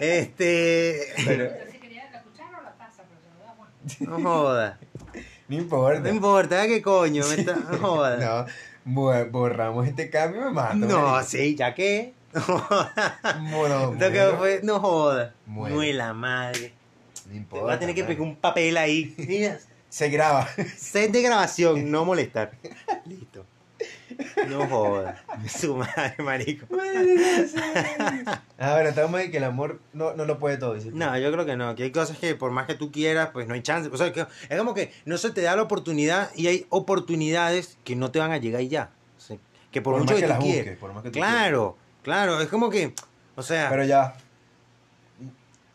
Este. 0.00 1.12
Pero, 1.24 1.50
Si 1.70 1.78
quería 1.78 2.08
la 2.12 2.22
cuchara 2.22 2.58
o 2.58 2.62
la 2.62 2.72
taza, 2.72 3.02
pero 3.08 3.20
se 3.20 3.28
lo 3.38 3.44
da 3.44 3.54
Juan. 3.56 4.22
No 4.22 4.30
joda. 4.30 4.78
no 5.48 5.56
importa. 5.56 6.00
No 6.00 6.08
importa, 6.08 6.66
¿qué 6.66 6.82
coño? 6.82 7.24
Me 7.28 7.34
está... 7.36 7.54
No 7.54 7.78
joda. 7.78 8.46
No, 8.84 8.92
bo- 9.02 9.26
borramos 9.26 9.86
este 9.86 10.08
cambio 10.10 10.40
y 10.40 10.44
me 10.46 10.50
mato. 10.50 10.74
No, 10.76 11.02
marico. 11.10 11.28
sí, 11.30 11.54
ya 11.54 11.74
que. 11.74 12.14
No 12.34 12.40
joda. 12.42 12.92
Bueno, 13.50 13.96
fue, 14.38 14.60
no 14.62 14.80
joda. 14.80 15.34
Muero. 15.46 15.76
Muy 15.76 15.92
la 15.92 16.12
madre. 16.12 16.72
no 17.26 17.30
Te 17.32 17.36
importa. 17.36 17.64
voy 17.64 17.74
a 17.74 17.78
tener 17.78 17.94
que 17.94 18.04
pegar 18.04 18.22
un 18.22 18.36
papel 18.36 18.76
ahí. 18.76 19.14
Mira, 19.16 19.58
Se 19.88 20.08
graba. 20.10 20.46
set 20.76 21.10
de 21.10 21.22
grabación, 21.22 21.90
no 21.90 22.04
molestar. 22.04 22.52
Listo. 23.06 23.44
No 24.48 24.66
joda. 24.66 25.22
Su 25.48 25.76
madre, 25.76 26.14
marico. 26.18 26.66
Ah, 28.58 28.72
bueno, 28.74 28.88
estamos 28.88 29.20
en 29.20 29.30
que 29.30 29.36
el 29.36 29.44
amor 29.44 29.80
no, 29.92 30.14
no 30.14 30.24
lo 30.24 30.38
puede 30.38 30.56
todo. 30.56 30.74
No, 30.92 31.16
yo 31.18 31.30
creo 31.32 31.46
que 31.46 31.56
no. 31.56 31.74
Que 31.76 31.84
hay 31.84 31.92
cosas 31.92 32.18
que 32.18 32.34
por 32.34 32.50
más 32.50 32.66
que 32.66 32.74
tú 32.74 32.90
quieras, 32.90 33.30
pues 33.32 33.46
no 33.46 33.54
hay 33.54 33.62
chance. 33.62 33.88
O 33.92 33.96
sea, 33.96 34.12
que 34.12 34.26
es 34.48 34.58
como 34.58 34.74
que 34.74 34.92
no 35.04 35.16
se 35.18 35.30
te 35.30 35.42
da 35.42 35.54
la 35.56 35.62
oportunidad 35.62 36.30
y 36.34 36.48
hay 36.48 36.66
oportunidades 36.70 37.78
que 37.84 37.94
no 37.96 38.10
te 38.10 38.18
van 38.18 38.32
a 38.32 38.38
llegar 38.38 38.62
y 38.62 38.68
ya. 38.68 38.90
O 39.16 39.20
sea, 39.20 39.36
que 39.70 39.80
por, 39.82 39.94
Por 39.94 40.02
mucho 40.02 40.14
más 40.14 40.20
que, 40.22 40.26
que 40.26 40.26
tú 40.26 40.28
las 40.34 40.38
quieras. 40.42 40.64
busques, 40.64 40.78
por 40.78 40.92
más 40.92 41.02
que 41.02 41.10
tú 41.10 41.18
claro, 41.18 41.76
claro. 42.02 42.40
Es 42.40 42.48
como 42.48 42.70
que, 42.70 42.94
o 43.36 43.42
sea, 43.42 43.68
Pero 43.70 43.84
ya. 43.84 44.14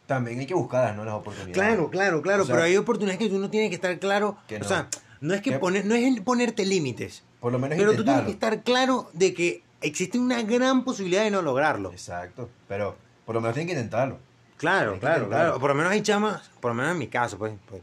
También 0.08 0.40
hay 0.40 0.46
que 0.46 0.54
buscarlas, 0.54 0.96
¿no? 0.98 1.06
Las 1.06 1.14
oportunidades. 1.16 1.54
claro, 1.54 1.90
claro, 1.90 2.22
claro. 2.22 2.44
O 2.44 2.46
sea, 2.46 2.56
pero 2.56 2.66
hay 2.66 2.76
oportunidades 2.76 3.20
que 3.20 3.30
tú 3.30 3.40
no 3.40 3.50
tienes 3.50 3.70
que 3.70 3.76
estar 3.76 3.98
claro. 4.00 4.38
Que 4.48 4.58
O 4.58 4.60
no. 4.60 4.66
sea, 4.66 4.90
no 5.22 5.34
es 5.34 5.42
que 5.42 5.52
Que- 5.52 5.60
poner, 5.60 5.86
no 5.86 5.96
es 5.96 6.04
el 6.04 6.22
ponerte 6.24 6.66
límites. 6.66 7.24
Por 7.40 7.52
lo 7.54 7.60
menos 7.60 7.78
Pero 7.78 7.92
tú 7.92 8.04
tienes 8.04 8.22
intentarlo. 8.22 8.26
que 8.26 8.32
estar 8.32 8.64
claro 8.64 9.10
de 9.14 9.34
que 9.34 9.64
existe 9.82 10.20
una 10.20 10.42
gran 10.44 10.84
posibilidad 10.84 11.24
de 11.24 11.32
no 11.32 11.42
lograrlo. 11.42 11.92
Exacto. 11.92 12.50
Pero 12.68 12.98
Por 13.26 13.36
lo 13.36 13.42
menos 13.42 13.54
tienen 13.56 13.68
que 13.68 13.74
intentarlo. 13.74 14.20
Claro, 14.58 14.98
claro, 15.00 15.24
intentarlo. 15.24 15.28
claro. 15.30 15.60
Por 15.60 15.70
lo 15.70 15.76
menos 15.76 15.92
hay 15.94 16.02
chamas, 16.02 16.52
por 16.60 16.72
lo 16.72 16.76
menos 16.76 16.92
en 16.92 16.98
mi 17.00 17.08
caso, 17.08 17.38
pues. 17.38 17.54
pues. 17.70 17.82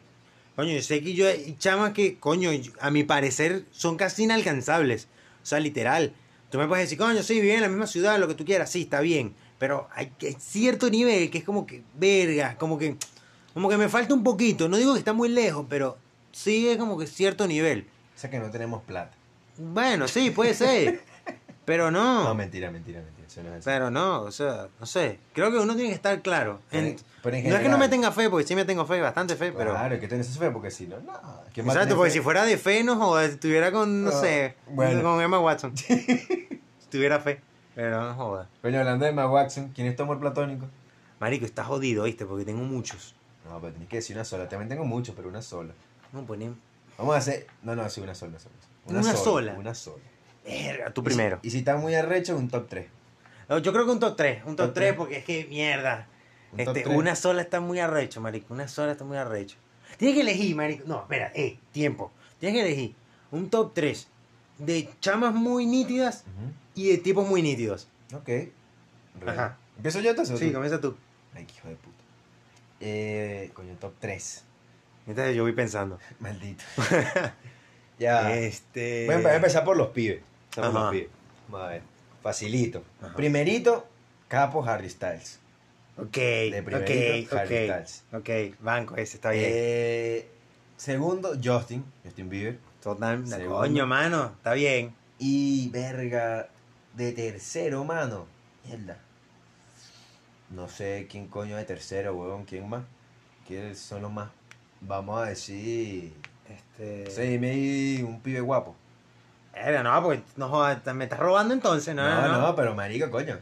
Coño, 0.57 0.73
yo 0.75 0.83
sé 0.83 1.03
que 1.03 1.15
yo 1.15 1.27
hay 1.27 1.57
chamas 1.59 1.93
que, 1.95 2.19
coño, 2.19 2.51
a 2.81 2.91
mi 2.91 3.03
parecer 3.05 3.65
son 3.71 3.97
casi 3.97 4.25
inalcanzables. 4.25 5.09
O 5.43 5.47
sea, 5.47 5.59
literal. 5.61 6.13
Tú 6.51 6.59
me 6.59 6.67
puedes 6.67 6.87
decir, 6.87 6.99
coño, 6.99 7.23
sí, 7.23 7.41
vive 7.41 7.55
en 7.55 7.61
la 7.61 7.69
misma 7.69 7.87
ciudad, 7.87 8.19
lo 8.19 8.27
que 8.27 8.35
tú 8.35 8.45
quieras, 8.45 8.71
sí, 8.71 8.83
está 8.83 9.01
bien. 9.01 9.35
Pero 9.59 9.89
hay 9.95 10.13
cierto 10.39 10.91
nivel 10.91 11.31
que 11.31 11.39
es 11.39 11.45
como 11.45 11.67
que, 11.67 11.83
verga, 11.95 12.57
como 12.59 12.77
que, 12.77 12.97
como 13.55 13.69
que 13.69 13.77
me 13.77 13.89
falta 13.89 14.15
un 14.15 14.25
poquito. 14.25 14.69
No 14.69 14.77
digo 14.77 14.93
que 14.95 14.99
está 14.99 15.13
muy 15.13 15.29
lejos, 15.29 15.67
pero 15.69 15.97
sí 16.33 16.69
es 16.69 16.77
como 16.77 16.99
que 16.99 17.07
cierto 17.07 17.47
nivel. 17.47 17.87
O 18.17 18.19
sea 18.19 18.31
que 18.31 18.39
no 18.39 18.51
tenemos 18.51 18.83
plata. 18.83 19.13
Bueno, 19.57 20.09
sí, 20.09 20.31
puede 20.31 20.55
ser. 20.55 21.03
Pero 21.71 21.91
No, 21.91 22.25
no. 22.25 22.35
mentira, 22.35 22.71
mentira, 22.71 23.01
mentira. 23.01 23.27
Eso 23.29 23.43
no 23.43 23.49
es 23.51 23.55
así. 23.57 23.65
Pero 23.65 23.91
no, 23.91 24.23
o 24.23 24.33
sea, 24.33 24.67
no 24.81 24.87
sé. 24.87 25.19
Creo 25.33 25.51
que 25.53 25.59
uno 25.59 25.75
tiene 25.75 25.91
que 25.91 25.95
estar 25.95 26.21
claro. 26.23 26.61
En- 26.73 26.97
no 27.23 27.31
es 27.57 27.61
que 27.63 27.69
no 27.69 27.79
me 27.79 27.89
tenga 27.89 28.11
fe, 28.11 28.29
porque 28.29 28.47
sí 28.47 28.57
me 28.57 28.65
tengo 28.65 28.85
fe, 28.87 29.01
bastante 29.01 29.37
fe, 29.37 29.53
pero... 29.53 29.71
Claro, 29.73 30.01
que 30.01 30.09
tener 30.09 30.25
esa 30.25 30.39
fe 30.39 30.51
porque 30.51 30.71
si 30.71 30.87
no, 30.87 30.99
no. 31.01 31.13
¿quién 31.55 31.67
va 31.67 31.73
a 31.73 31.75
Exacto, 31.75 31.95
porque 31.97 32.11
fe? 32.11 32.17
si 32.19 32.23
fuera 32.23 32.45
de 32.45 32.57
fe, 32.59 32.83
no 32.83 32.97
jodas, 32.97 33.31
estuviera 33.31 33.71
con, 33.71 34.03
no 34.05 34.11
Ah, 34.11 34.21
sé, 34.21 34.57
bueno. 34.69 35.03
con 35.03 35.21
Emma 35.21 35.39
Watson. 35.39 35.77
si 35.77 36.59
tuviera 36.91 37.21
fe, 37.21 37.41
pero 37.75 38.03
no 38.03 38.15
jodas. 38.15 38.49
Coño, 38.63 38.79
hablando 38.81 39.05
de 39.05 39.11
Emma 39.13 39.29
Watson, 39.31 39.71
¿quién 39.75 39.87
es 39.87 39.95
tu 39.97 40.03
amor 40.03 40.19
platónico? 40.19 40.67
Marico, 41.21 41.45
estás 41.45 41.67
jodido, 41.67 42.05
¿viste? 42.05 42.25
Porque 42.27 42.45
tengo 42.45 42.63
muchos. 42.65 43.15
No, 43.49 43.61
pero 43.61 43.73
tienes 43.73 43.89
que 43.89 43.97
decir 43.97 44.17
una 44.17 44.25
sola. 44.25 44.49
También 44.49 44.69
tengo 44.69 44.85
muchos, 44.85 45.15
pero 45.15 45.29
una 45.29 45.43
sola. 45.43 45.73
No, 46.13 46.23
poner... 46.25 46.51
Vamos 46.99 47.15
a 47.15 47.19
hacer. 47.19 47.47
No, 47.63 47.77
no, 47.77 47.89
sí, 47.91 48.01
una 48.01 48.15
sola. 48.15 48.33
Una 48.33 48.41
sola. 48.41 48.55
¿Una 49.11 49.15
sola? 49.17 49.55
Una 49.59 49.75
sola. 49.75 50.03
Verga, 50.45 50.91
tú 50.93 51.03
primero. 51.03 51.39
Y 51.43 51.43
si, 51.43 51.49
y 51.49 51.51
si 51.51 51.59
está 51.59 51.77
muy 51.77 51.95
arrecho, 51.95 52.37
un 52.37 52.49
top 52.49 52.69
3. 52.69 52.87
No, 53.49 53.59
Yo 53.59 53.73
creo 53.73 53.85
que 53.85 53.91
un 53.91 54.01
top 54.01 54.17
3, 54.17 54.45
un 54.47 54.57
top, 54.57 54.67
Top 54.67 54.75
3 54.75 54.87
tres. 54.89 54.97
porque 54.97 55.17
es 55.19 55.25
que 55.25 55.47
mierda. 55.47 56.07
Un 56.53 56.61
Este, 56.61 56.89
una 56.89 57.15
sola 57.15 57.43
está 57.43 57.61
muy 57.61 57.79
arrecho, 57.79 58.21
marico. 58.21 58.53
Una 58.55 58.69
sola 58.69 58.93
está 58.93 59.05
muy 59.05 59.17
arrecho. 59.17 59.57
Tienes 59.97 60.15
que 60.17 60.23
elegir, 60.23 60.57
marico. 60.57 60.85
No, 60.87 61.03
espera, 61.03 61.33
eh, 61.35 61.59
tiempo. 61.73 62.13
Tienes 62.39 62.61
que 62.61 62.67
elegir 62.67 62.95
un 63.31 63.51
top 63.51 63.73
3 63.75 64.09
de 64.59 64.89
chamas 65.01 65.35
muy 65.35 65.67
nítidas 65.67 66.25
y 66.75 66.89
de 66.91 66.99
tipos 66.99 67.29
muy 67.29 67.43
nítidos. 67.43 67.89
Ok. 68.15 68.29
Ajá. 69.27 69.59
¿Empiezo 69.77 70.01
yo 70.01 70.11
entonces? 70.11 70.39
Sí, 70.39 70.49
tú? 70.49 70.53
comienza 70.55 70.81
tú. 70.81 70.97
Ay, 71.35 71.47
hijo 71.57 71.69
de 71.69 71.75
puta. 71.75 71.97
Eh, 72.81 73.51
coño, 73.55 73.75
top 73.81 73.95
3. 74.01 74.45
Entonces 75.07 75.37
yo 75.37 75.43
voy 75.43 75.53
pensando. 75.53 75.99
Maldito. 76.21 76.65
ya. 77.99 78.35
Este. 78.37 79.07
Voy 79.07 79.25
a 79.25 79.35
empezar 79.37 79.65
por 79.65 79.77
los 79.77 79.89
pibes. 79.89 80.21
Ajá. 80.57 80.69
los 80.71 80.91
pibes. 80.91 81.09
Vamos 81.49 81.67
a 81.67 81.71
ver. 81.71 81.83
Facilito. 82.23 82.83
Ajá. 83.03 83.15
Primerito, 83.17 83.87
Capo 84.29 84.65
Harry 84.65 84.91
Styles. 84.91 85.39
Ok, 85.97 86.17
De 86.17 86.63
primerito, 86.65 87.35
ok, 87.35 87.41
Harry 87.41 87.69
ok. 87.69 87.85
Styles. 87.85 88.05
Ok, 88.13 88.61
banco 88.61 88.97
ese, 88.97 89.17
está 89.17 89.31
bien. 89.31 89.45
Eh, 89.49 90.29
segundo, 90.77 91.33
Justin. 91.43 91.85
Justin 92.05 92.29
Bieber. 92.29 92.59
Total, 92.83 93.23
coño, 93.47 93.87
mano, 93.87 94.33
está 94.37 94.55
bien. 94.55 94.95
Y 95.19 95.69
verga, 95.69 96.49
de 96.95 97.13
tercero, 97.13 97.85
mano. 97.85 98.27
Mierda. 98.65 98.99
No 100.49 100.69
sé 100.69 101.07
quién 101.11 101.29
coño 101.29 101.57
de 101.57 101.65
tercero, 101.65 102.15
huevón. 102.15 102.45
¿Quién 102.45 102.69
más? 102.69 102.85
¿Quiénes 103.47 103.79
son 103.79 104.03
los 104.03 104.13
más? 104.13 104.31
Vamos 104.81 105.21
a 105.21 105.27
decir. 105.27 106.15
Este. 106.49 107.11
Sí, 107.11 107.21
ahí 107.45 108.03
un 108.03 108.21
pibe 108.21 108.41
guapo. 108.41 108.75
Verga, 109.53 109.83
no, 109.83 110.03
porque 110.03 110.23
no 110.37 110.49
jodas, 110.49 110.79
me 110.95 111.05
estás 111.05 111.19
robando 111.19 111.53
entonces, 111.55 111.95
no, 111.95 112.03
No, 112.09 112.29
no. 112.29 112.41
no, 112.41 112.57
pero 112.57 112.75
marico, 112.75 113.11
coño. 113.11 113.39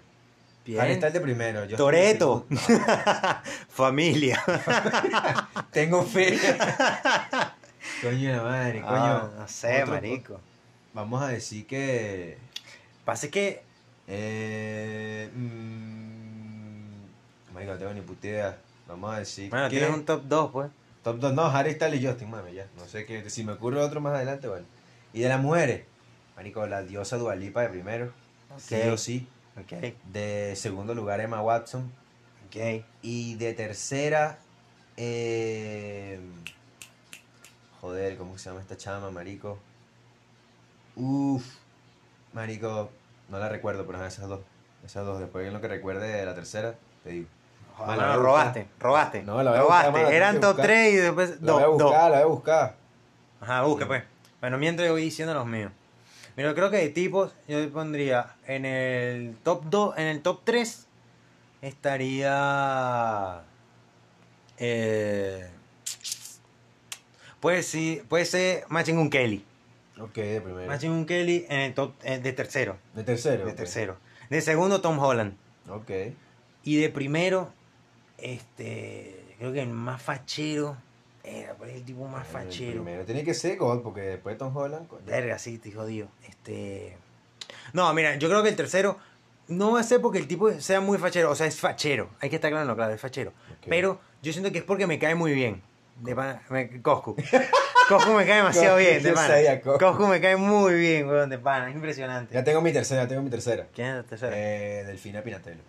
Bien. 0.64 0.84
Está 0.86 1.06
el 1.06 1.12
de 1.14 1.20
primero. 1.20 1.66
Toreto. 1.76 2.46
Familia. 3.68 4.42
Tengo 5.72 6.02
fe. 6.04 6.38
coño 8.02 8.32
de 8.34 8.40
madre, 8.40 8.80
coño. 8.82 8.94
Ah, 8.94 9.30
no 9.38 9.48
sé, 9.48 9.82
Otro- 9.82 9.94
marico. 9.94 10.40
Vamos 10.92 11.22
a 11.22 11.28
decir 11.28 11.66
que. 11.66 12.36
Pasa 13.04 13.28
que. 13.28 13.62
Eh, 14.08 15.30
mm, 15.34 17.52
marico, 17.54 17.72
no 17.72 17.78
tengo 17.78 17.94
ni 17.94 18.00
puta 18.02 18.26
idea. 18.26 18.58
Vamos 18.88 19.14
a 19.14 19.18
decir 19.20 19.50
Bueno, 19.50 19.68
que. 19.68 19.76
tienes 19.78 19.94
un 19.94 20.04
top 20.04 20.22
2, 20.24 20.50
pues. 20.50 20.70
Top 21.02 21.18
2, 21.18 21.32
no, 21.34 21.46
Harry 21.46 21.74
Styles 21.74 22.02
y 22.02 22.06
Justin, 22.06 22.30
mami, 22.30 22.52
ya. 22.52 22.66
No 22.76 22.84
sé 22.86 23.06
qué. 23.06 23.28
Si 23.30 23.44
me 23.44 23.52
ocurre 23.52 23.80
otro 23.80 24.00
más 24.00 24.14
adelante, 24.14 24.48
bueno. 24.48 24.66
Y 25.14 25.20
de 25.20 25.28
las 25.28 25.40
mujeres, 25.40 25.84
marico, 26.38 26.64
la 26.68 26.82
diosa 26.82 27.16
Dualipa 27.16 27.62
de 27.62 27.68
primero. 27.68 28.12
Sí 28.58 28.76
o 28.88 28.96
sí. 28.96 29.26
Ok, 29.60 29.92
De 30.12 30.54
segundo 30.54 30.94
lugar, 30.94 31.20
Emma 31.20 31.42
Watson. 31.42 31.90
ok. 32.46 32.84
Y 33.02 33.34
de 33.34 33.54
tercera, 33.54 34.38
eh... 34.96 36.20
joder, 37.80 38.16
¿cómo 38.16 38.38
se 38.38 38.50
llama 38.50 38.60
esta 38.60 38.76
chama, 38.76 39.10
marico? 39.10 39.58
Uf, 40.94 41.44
marico, 42.32 42.90
no 43.28 43.38
la 43.40 43.48
recuerdo, 43.48 43.84
pero 43.84 44.04
esas 44.06 44.28
dos. 44.28 44.40
Esas 44.86 45.04
dos, 45.04 45.18
después 45.18 45.44
en 45.44 45.52
lo 45.54 45.60
que 45.60 45.66
recuerde 45.66 46.06
de 46.06 46.24
la 46.24 46.36
tercera, 46.36 46.76
te 47.02 47.10
digo. 47.10 47.26
Joder, 47.76 47.96
la 47.98 48.06
mano, 48.06 48.08
voy 48.08 48.20
a 48.20 48.22
robaste, 48.22 48.60
buscar. 48.60 48.78
robaste. 48.80 49.22
No, 49.24 49.42
la 49.42 49.50
voy 49.50 49.58
a 49.58 49.62
robaste. 49.62 49.90
buscar, 49.90 50.12
Eran 50.12 50.34
top 50.40 50.48
buscar. 50.50 50.66
3 50.66 50.92
y 50.92 50.96
después 50.98 51.40
La 51.42 51.52
voy 51.52 51.62
a 51.64 51.66
buscar, 51.66 52.10
la 52.12 52.16
voy 52.18 52.22
a 52.22 52.26
buscar. 52.26 52.76
Ajá, 53.40 53.62
busque 53.62 53.86
pues. 53.86 54.04
Bueno, 54.40 54.56
mientras 54.58 54.86
yo 54.86 54.92
voy 54.92 55.02
diciendo 55.02 55.34
los 55.34 55.46
míos. 55.46 55.72
Yo 56.38 56.54
creo 56.54 56.70
que 56.70 56.76
de 56.78 56.88
tipos 56.90 57.32
yo 57.48 57.68
pondría 57.70 58.36
en 58.46 58.64
el 58.64 59.36
top 59.42 59.64
2, 59.64 59.98
en 59.98 60.06
el 60.06 60.22
top 60.22 60.42
3 60.44 60.86
estaría 61.62 63.42
eh, 64.56 65.48
puede 67.40 67.62
sí, 67.62 68.02
puede 68.08 68.24
ser 68.24 68.64
Machine 68.68 68.98
Gun 68.98 69.10
Kelly. 69.10 69.44
Ok, 70.00 70.14
de 70.14 70.40
primero. 70.40 70.66
Machine 70.68 70.94
Gun 70.94 71.06
Kelly 71.06 71.44
en 71.48 71.58
el 71.60 71.74
top 71.74 71.94
eh, 72.04 72.18
de 72.20 72.32
tercero, 72.32 72.78
De 72.94 73.02
tercero. 73.02 73.44
de 73.44 73.52
tercero. 73.52 73.96
De 74.30 74.40
segundo 74.40 74.80
Tom 74.80 74.98
Holland 74.98 75.34
Ok. 75.68 75.90
y 76.62 76.76
de 76.76 76.88
primero 76.88 77.52
este 78.18 79.34
creo 79.38 79.52
que 79.52 79.62
el 79.62 79.70
más 79.70 80.00
fachero 80.02 80.76
era 81.28 81.54
por 81.54 81.68
ahí 81.68 81.76
el 81.76 81.84
tipo 81.84 82.06
más 82.06 82.26
fachero. 82.26 82.82
Primero 82.82 83.04
tiene 83.04 83.24
que 83.24 83.34
ser 83.34 83.56
God, 83.56 83.82
porque 83.82 84.00
después 84.02 84.36
Tom 84.38 84.56
Holland. 84.56 84.86
coño. 84.88 85.02
Verga, 85.06 85.38
sí, 85.38 85.58
te 85.58 85.70
jodido. 85.72 86.08
Este. 86.28 86.96
No, 87.72 87.92
mira, 87.94 88.16
yo 88.16 88.28
creo 88.28 88.42
que 88.42 88.48
el 88.48 88.56
tercero 88.56 88.98
no 89.48 89.72
va 89.72 89.80
a 89.80 89.82
ser 89.82 90.00
porque 90.00 90.18
el 90.18 90.26
tipo 90.26 90.50
sea 90.60 90.80
muy 90.80 90.98
fachero. 90.98 91.30
O 91.30 91.34
sea, 91.34 91.46
es 91.46 91.58
fachero. 91.60 92.10
Hay 92.20 92.30
que 92.30 92.36
estar 92.36 92.50
claro, 92.50 92.74
claro, 92.74 92.92
es 92.92 93.00
fachero. 93.00 93.30
Ok. 93.30 93.66
Pero 93.68 94.00
yo 94.22 94.32
siento 94.32 94.50
que 94.52 94.58
es 94.58 94.64
porque 94.64 94.86
me 94.86 94.98
cae 94.98 95.14
muy 95.14 95.32
bien. 95.32 95.62
De 96.00 96.14
pana, 96.14 96.42
me, 96.48 96.80
Coscu. 96.80 97.16
Coscu 97.88 98.12
me 98.12 98.24
cae 98.24 98.36
demasiado 98.42 98.76
bien, 98.76 99.02
de 99.02 99.12
pana. 99.12 99.26
sabía, 99.28 99.60
Coscu. 99.60 99.78
Coscu 99.84 100.06
me 100.06 100.20
cae 100.20 100.36
muy 100.36 100.74
bien, 100.74 101.08
weón, 101.08 101.28
de 101.28 101.38
pana. 101.38 101.68
Es 101.68 101.74
impresionante. 101.74 102.34
Ya 102.34 102.44
tengo 102.44 102.60
mi 102.60 102.72
tercera, 102.72 103.02
ya 103.02 103.08
tengo 103.08 103.22
mi 103.22 103.30
tercera. 103.30 103.66
¿Quién 103.74 103.88
es 103.88 103.94
el 103.96 104.04
tercero? 104.04 104.32
Eh, 104.34 104.84
Delfina 104.86 105.22
Pinatello. 105.22 105.60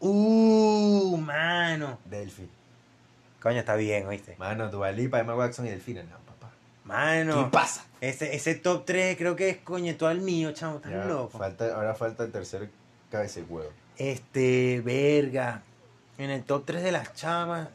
Uh, 0.00 1.16
mano. 1.16 1.98
Delphi. 2.04 2.48
Coño, 3.44 3.58
está 3.58 3.76
bien, 3.76 4.06
¿oíste? 4.06 4.34
Mano, 4.38 4.70
Dualipa, 4.70 5.20
Emma 5.20 5.36
Watson 5.36 5.66
y 5.66 5.68
Delfina. 5.68 6.02
No, 6.02 6.16
papá. 6.20 6.50
Mano. 6.84 7.44
¿Qué 7.44 7.50
pasa? 7.50 7.84
Ese, 8.00 8.34
ese 8.34 8.54
top 8.54 8.86
3 8.86 9.16
creo 9.18 9.36
que 9.36 9.50
es 9.50 9.56
coño 9.58 9.94
todo 9.96 10.10
el 10.10 10.22
mío, 10.22 10.52
chamo. 10.52 10.76
Estás 10.76 10.92
Ya, 10.92 11.04
loco. 11.04 11.38
falta, 11.38 11.74
ahora 11.76 11.94
falta 11.94 12.24
el 12.24 12.32
tercer 12.32 12.70
cabeza 13.10 13.40
de 13.40 13.46
huevo. 13.46 13.70
Este, 13.98 14.80
verga. 14.82 15.62
En 16.16 16.30
el 16.30 16.42
top 16.44 16.64
3 16.64 16.82
de 16.82 16.90
las 16.92 17.12
chamas, 17.14 17.68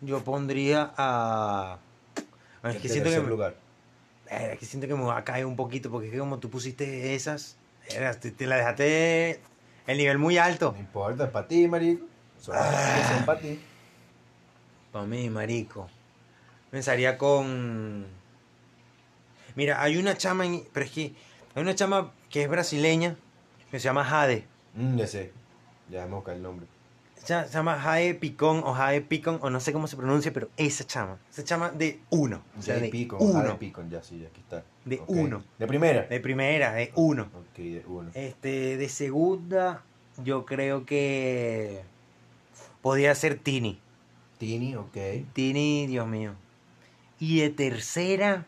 yo 0.00 0.20
pondría 0.24 0.92
a. 0.96 1.78
Es 2.64 2.76
que 2.78 2.88
siento 2.88 3.08
que, 3.10 3.20
me, 3.20 3.28
lugar. 3.28 3.54
verga, 4.28 4.52
es 4.54 4.58
que 4.58 4.66
siento 4.66 4.88
que 4.88 4.94
me 4.96 5.04
va 5.04 5.18
a 5.18 5.24
caer 5.24 5.46
un 5.46 5.54
poquito, 5.54 5.90
porque 5.92 6.08
es 6.08 6.12
que 6.12 6.18
como 6.18 6.38
tú 6.40 6.50
pusiste 6.50 7.14
esas, 7.14 7.56
verga, 7.88 8.14
te, 8.14 8.32
te 8.32 8.46
la 8.48 8.56
dejaste 8.56 9.40
el 9.86 9.96
nivel 9.98 10.18
muy 10.18 10.38
alto. 10.38 10.72
No 10.72 10.80
importa, 10.80 11.24
es 11.26 11.30
para 11.30 11.46
ti, 11.46 11.68
marico. 11.68 12.04
Son, 12.40 12.56
Ah. 12.58 13.12
son 13.16 13.24
para 13.26 13.38
ti. 13.40 13.60
Para 14.92 15.06
mí, 15.06 15.28
marico. 15.30 15.88
Pensaría 16.70 17.18
con. 17.18 18.06
Mira, 19.54 19.82
hay 19.82 19.96
una 19.96 20.16
chama, 20.16 20.46
en- 20.46 20.64
pero 20.72 20.86
es 20.86 20.92
que 20.92 21.12
hay 21.54 21.62
una 21.62 21.74
chama 21.74 22.12
que 22.30 22.42
es 22.42 22.48
brasileña, 22.48 23.16
que 23.70 23.78
se 23.78 23.84
llama 23.84 24.04
Jade. 24.04 24.46
Mm, 24.74 24.96
ya 24.96 25.06
sé. 25.06 25.32
Ya 25.90 26.06
me 26.06 26.14
buscar 26.14 26.36
el 26.36 26.42
nombre. 26.42 26.66
Se 27.16 27.46
llama 27.50 27.78
Jae 27.78 28.14
Picón 28.14 28.62
o 28.64 28.72
Jae 28.74 29.00
Picón, 29.00 29.38
o 29.42 29.50
no 29.50 29.60
sé 29.60 29.72
cómo 29.72 29.86
se 29.86 29.96
pronuncia, 29.96 30.32
pero 30.32 30.48
esa 30.56 30.84
chama. 30.84 31.18
Esa 31.30 31.44
chama 31.44 31.70
de 31.70 32.00
uno. 32.10 32.42
O 32.58 32.62
sea, 32.62 32.74
de 32.76 32.80
de 32.82 32.88
Picon. 32.88 33.18
uno. 33.20 33.38
Ah, 33.38 33.44
de 33.44 33.54
Picon, 33.54 33.88
ya 33.90 34.02
sí, 34.02 34.26
aquí 34.26 34.40
está. 34.40 34.64
De 34.84 35.00
uno. 35.06 35.44
De 35.58 35.66
primera. 35.68 36.02
De 36.02 36.18
primera, 36.18 36.72
de 36.72 36.90
uno. 36.96 37.24
Ok, 37.34 37.58
de 37.58 37.84
uno. 37.86 38.10
Este, 38.14 38.76
de 38.76 38.88
segunda, 38.88 39.84
yo 40.24 40.44
creo 40.46 40.84
que 40.84 41.82
podría 42.80 43.14
ser 43.14 43.38
Tini. 43.38 43.78
Tini, 44.42 44.74
ok. 44.74 44.96
Tini, 45.32 45.86
Dios 45.86 46.04
mío. 46.08 46.32
Y 47.20 47.42
de 47.42 47.50
tercera, 47.50 48.44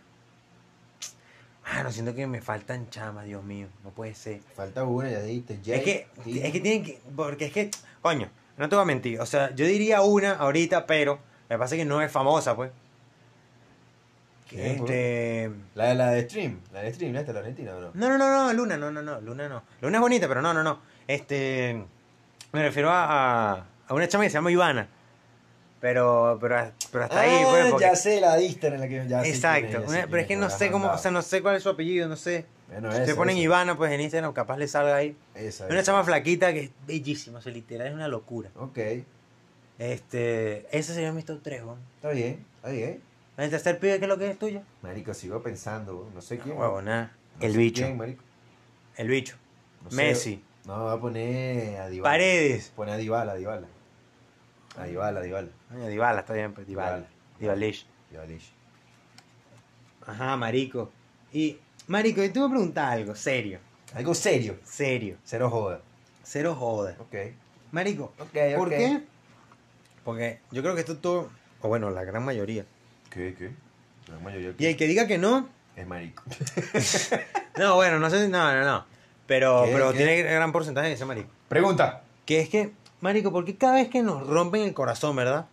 Mano, 1.62 1.92
siento 1.92 2.16
que 2.16 2.26
me 2.26 2.40
faltan 2.40 2.90
chamas, 2.90 3.26
Dios 3.26 3.44
mío. 3.44 3.68
No 3.85 3.90
puede 3.90 4.12
ser. 4.16 4.40
Falta 4.57 4.83
una, 4.83 5.09
ya 5.09 5.22
dijiste. 5.22 5.54
Es 5.54 5.83
que, 5.85 6.09
es 6.26 6.50
que 6.52 6.61
tienen 6.61 6.83
que. 6.83 7.00
Porque 7.14 7.44
es 7.44 7.52
que. 7.52 7.70
Coño, 8.02 8.28
no 8.57 8.68
te 8.68 8.74
voy 8.74 8.83
a 8.83 8.87
mentir. 8.87 9.20
O 9.20 9.26
sea, 9.26 9.54
yo 9.54 9.66
diría 9.66 10.02
una 10.02 10.33
ahorita, 10.33 10.85
pero. 10.85 11.20
Me 11.48 11.59
pasa 11.59 11.76
que 11.76 11.85
no 11.85 12.02
es 12.02 12.11
famosa, 12.11 12.57
pues. 12.57 12.72
¿Qué? 14.48 14.72
Este. 14.72 15.52
La 15.76 15.90
de 15.90 15.94
la 15.94 16.11
de 16.11 16.24
Stream. 16.28 16.59
La 16.72 16.83
de 16.83 16.92
Stream, 16.92 17.14
¿esta 17.14 17.33
la 17.33 17.38
Argentina 17.38 17.72
o 17.76 17.80
no? 17.80 17.90
No, 17.94 18.09
no, 18.09 18.18
no, 18.18 18.46
no, 18.46 18.52
Luna, 18.52 18.76
no, 18.76 18.90
no, 18.90 19.00
no, 19.00 19.20
Luna 19.20 19.48
no. 19.48 19.62
Luna 19.80 19.98
es 19.98 20.00
bonita, 20.00 20.26
pero 20.26 20.42
no, 20.42 20.52
no, 20.52 20.64
no. 20.64 20.80
Este. 21.07 21.85
Me 22.50 22.62
refiero 22.64 22.90
a, 22.90 23.52
a, 23.52 23.66
a 23.87 23.94
una 23.94 24.09
chama 24.09 24.24
que 24.24 24.30
se 24.30 24.35
llama 24.35 24.50
Ivana. 24.50 24.88
Pero, 25.84 26.38
pero, 26.40 26.72
pero 26.90 27.04
hasta 27.04 27.20
ahí, 27.20 27.44
porque- 27.70 27.84
Ah, 27.84 27.90
ya 27.90 27.94
sé 27.94 28.18
la 28.18 28.36
dista 28.36 28.68
en 28.68 28.80
la 28.80 28.88
que 28.88 29.06
ya 29.06 29.22
sé 29.22 29.28
Exacto. 29.28 29.66
quién 29.68 29.82
es, 29.82 29.82
ya 29.82 29.88
sé 29.90 29.96
quién 29.98 30.10
pero 30.10 30.22
es 30.22 30.26
que 30.28 30.36
no 30.36 30.48
sé 30.48 30.70
cómo, 30.70 30.90
o 30.90 30.96
sea, 30.96 31.10
no 31.10 31.20
sé 31.20 31.42
cuál 31.42 31.56
es 31.56 31.62
su 31.62 31.68
apellido, 31.68 32.08
no 32.08 32.16
sé. 32.16 32.46
Bueno, 32.70 32.90
Si 32.90 33.04
te 33.04 33.14
ponen 33.14 33.36
esa. 33.36 33.44
Ivana, 33.44 33.76
pues 33.76 33.92
en 33.92 34.00
Instagram 34.00 34.32
capaz 34.32 34.56
le 34.56 34.66
salga 34.66 34.96
ahí. 34.96 35.14
Esa, 35.34 35.64
Es 35.66 35.70
una 35.70 35.80
esa. 35.80 35.92
chama 35.92 36.02
flaquita 36.02 36.54
que 36.54 36.60
es 36.60 36.70
bellísima, 36.86 37.38
o 37.38 37.42
sea, 37.42 37.52
literal 37.52 37.88
es 37.88 37.92
una 37.92 38.08
locura. 38.08 38.48
Ok, 38.56 38.78
Este, 39.78 40.66
ese 40.74 40.94
sería 40.94 41.12
mi 41.12 41.22
top 41.22 41.40
3, 41.42 41.62
weón. 41.64 41.78
está 41.96 42.10
bien, 42.10 42.46
está 42.56 42.70
bien. 42.70 43.02
El 43.36 43.50
tercer 43.50 43.78
pibe, 43.78 43.98
¿qué 43.98 44.04
es 44.06 44.08
lo 44.08 44.16
que 44.16 44.30
es 44.30 44.38
tuyo? 44.38 44.62
Marico, 44.80 45.12
sigo 45.12 45.42
pensando, 45.42 46.08
no 46.14 46.22
sé 46.22 46.38
quién. 46.38 46.56
Huevo, 46.56 46.80
nada. 46.80 47.12
No 47.40 47.46
El 47.46 47.52
sé 47.52 47.58
bicho. 47.58 47.82
quién, 47.84 47.98
marico. 47.98 48.22
El 48.96 49.08
bicho. 49.08 49.36
No 49.82 49.90
sé. 49.90 49.96
Messi. 49.96 50.42
No, 50.64 50.84
voy 50.84 50.96
a 50.96 50.98
poner 50.98 51.78
a 51.78 51.88
Dybala. 51.90 52.10
Paredes. 52.14 52.72
Pone 52.74 52.92
a 52.92 52.96
Dybala, 52.96 53.32
a 53.32 53.34
Dybala. 53.34 53.66
A 54.76 54.84
Dybala, 54.84 55.20
Dybala. 55.20 55.48
Coño, 55.70 55.87
Dybala, 55.88 56.20
está 56.20 56.34
bien, 56.34 56.52
pues, 56.52 56.66
Dybala. 56.66 57.06
Dybalish. 57.38 57.87
Dybalish. 58.10 58.50
Ajá, 60.06 60.37
marico. 60.37 60.90
Y, 61.32 61.58
marico, 61.87 62.22
yo 62.22 62.32
te 62.32 62.38
voy 62.38 62.48
a 62.48 62.50
preguntar 62.50 62.92
algo, 62.92 63.14
serio. 63.14 63.58
Algo 63.94 64.14
serio, 64.14 64.58
Serio. 64.64 65.16
cero 65.24 65.48
joda. 65.50 65.80
Cero 66.24 66.56
joda. 66.58 66.96
Ok, 66.98 67.14
Marico, 67.70 68.12
ok, 68.18 68.56
¿por 68.56 68.68
qué? 68.68 69.02
Porque 70.04 70.38
yo 70.50 70.62
creo 70.62 70.74
que 70.74 70.80
esto 70.80 70.96
todo, 70.98 71.30
o 71.60 71.68
bueno, 71.68 71.90
la 71.90 72.04
gran 72.04 72.24
mayoría. 72.24 72.64
¿Qué, 73.10 73.34
qué? 73.37 73.50
La 74.10 74.18
mayoría 74.18 74.54
Y 74.58 74.66
el 74.66 74.76
que 74.76 74.87
diga 74.87 75.06
que 75.06 75.18
no, 75.18 75.48
es 75.76 75.87
marico. 75.87 76.22
no, 77.58 77.76
bueno, 77.76 77.98
no 77.98 78.10
sé, 78.10 78.28
no, 78.28 78.52
no, 78.52 78.64
no. 78.64 78.84
Pero, 79.26 79.64
¿Qué, 79.64 79.72
pero 79.72 79.92
qué? 79.92 79.98
tiene 79.98 80.22
gran 80.22 80.52
porcentaje 80.52 80.88
de 80.88 80.96
ser 80.96 81.06
marico. 81.06 81.30
Pregunta. 81.48 82.02
Que 82.26 82.40
es 82.40 82.48
que, 82.48 82.72
marico, 83.04 83.30
porque 83.30 83.54
cada 83.56 83.74
vez 83.74 83.88
que 83.88 84.02
nos 84.02 84.26
rompen 84.26 84.62
el 84.62 84.74
corazón, 84.74 85.14
¿verdad? 85.14 85.46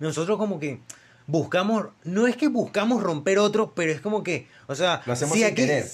Nosotros 0.00 0.36
como 0.38 0.60
que 0.60 0.80
buscamos, 1.26 1.86
no 2.04 2.26
es 2.26 2.36
que 2.36 2.48
buscamos 2.48 3.02
romper 3.02 3.38
otro, 3.38 3.72
pero 3.74 3.90
es 3.92 4.00
como 4.00 4.22
que, 4.22 4.46
o 4.66 4.74
sea, 4.74 5.02
Lo 5.06 5.12
hacemos 5.12 5.34
si 5.34 5.40
sin 5.40 5.46
aquí- 5.52 5.62
querer. 5.62 5.86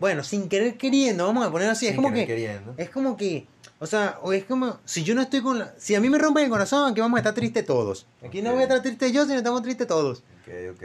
Bueno, 0.00 0.22
sin 0.22 0.48
querer 0.48 0.76
queriendo, 0.76 1.26
vamos 1.26 1.44
a 1.46 1.50
ponerlo 1.50 1.72
así, 1.72 1.88
es 1.88 1.96
como 1.96 2.12
que, 2.12 2.24
queriendo. 2.26 2.72
es 2.76 2.88
como 2.90 3.16
que, 3.16 3.46
o 3.80 3.86
sea, 3.86 4.18
o 4.22 4.32
es 4.32 4.44
como, 4.44 4.78
si 4.84 5.02
yo 5.02 5.14
no 5.16 5.22
estoy 5.22 5.40
con 5.42 5.58
la, 5.58 5.74
si 5.78 5.94
a 5.96 6.00
mí 6.00 6.08
me 6.08 6.18
rompen 6.18 6.44
el 6.44 6.50
corazón, 6.50 6.92
aquí 6.92 7.00
vamos 7.00 7.16
a 7.16 7.20
estar 7.20 7.34
tristes 7.34 7.66
todos. 7.66 8.06
Aquí 8.24 8.40
no 8.40 8.52
voy 8.52 8.60
a 8.60 8.62
estar 8.64 8.80
triste 8.82 9.10
yo, 9.12 9.24
sino 9.24 9.38
estamos 9.38 9.62
tristes 9.62 9.86
todos. 9.88 10.18
Ok, 10.42 10.76
ok. 10.76 10.82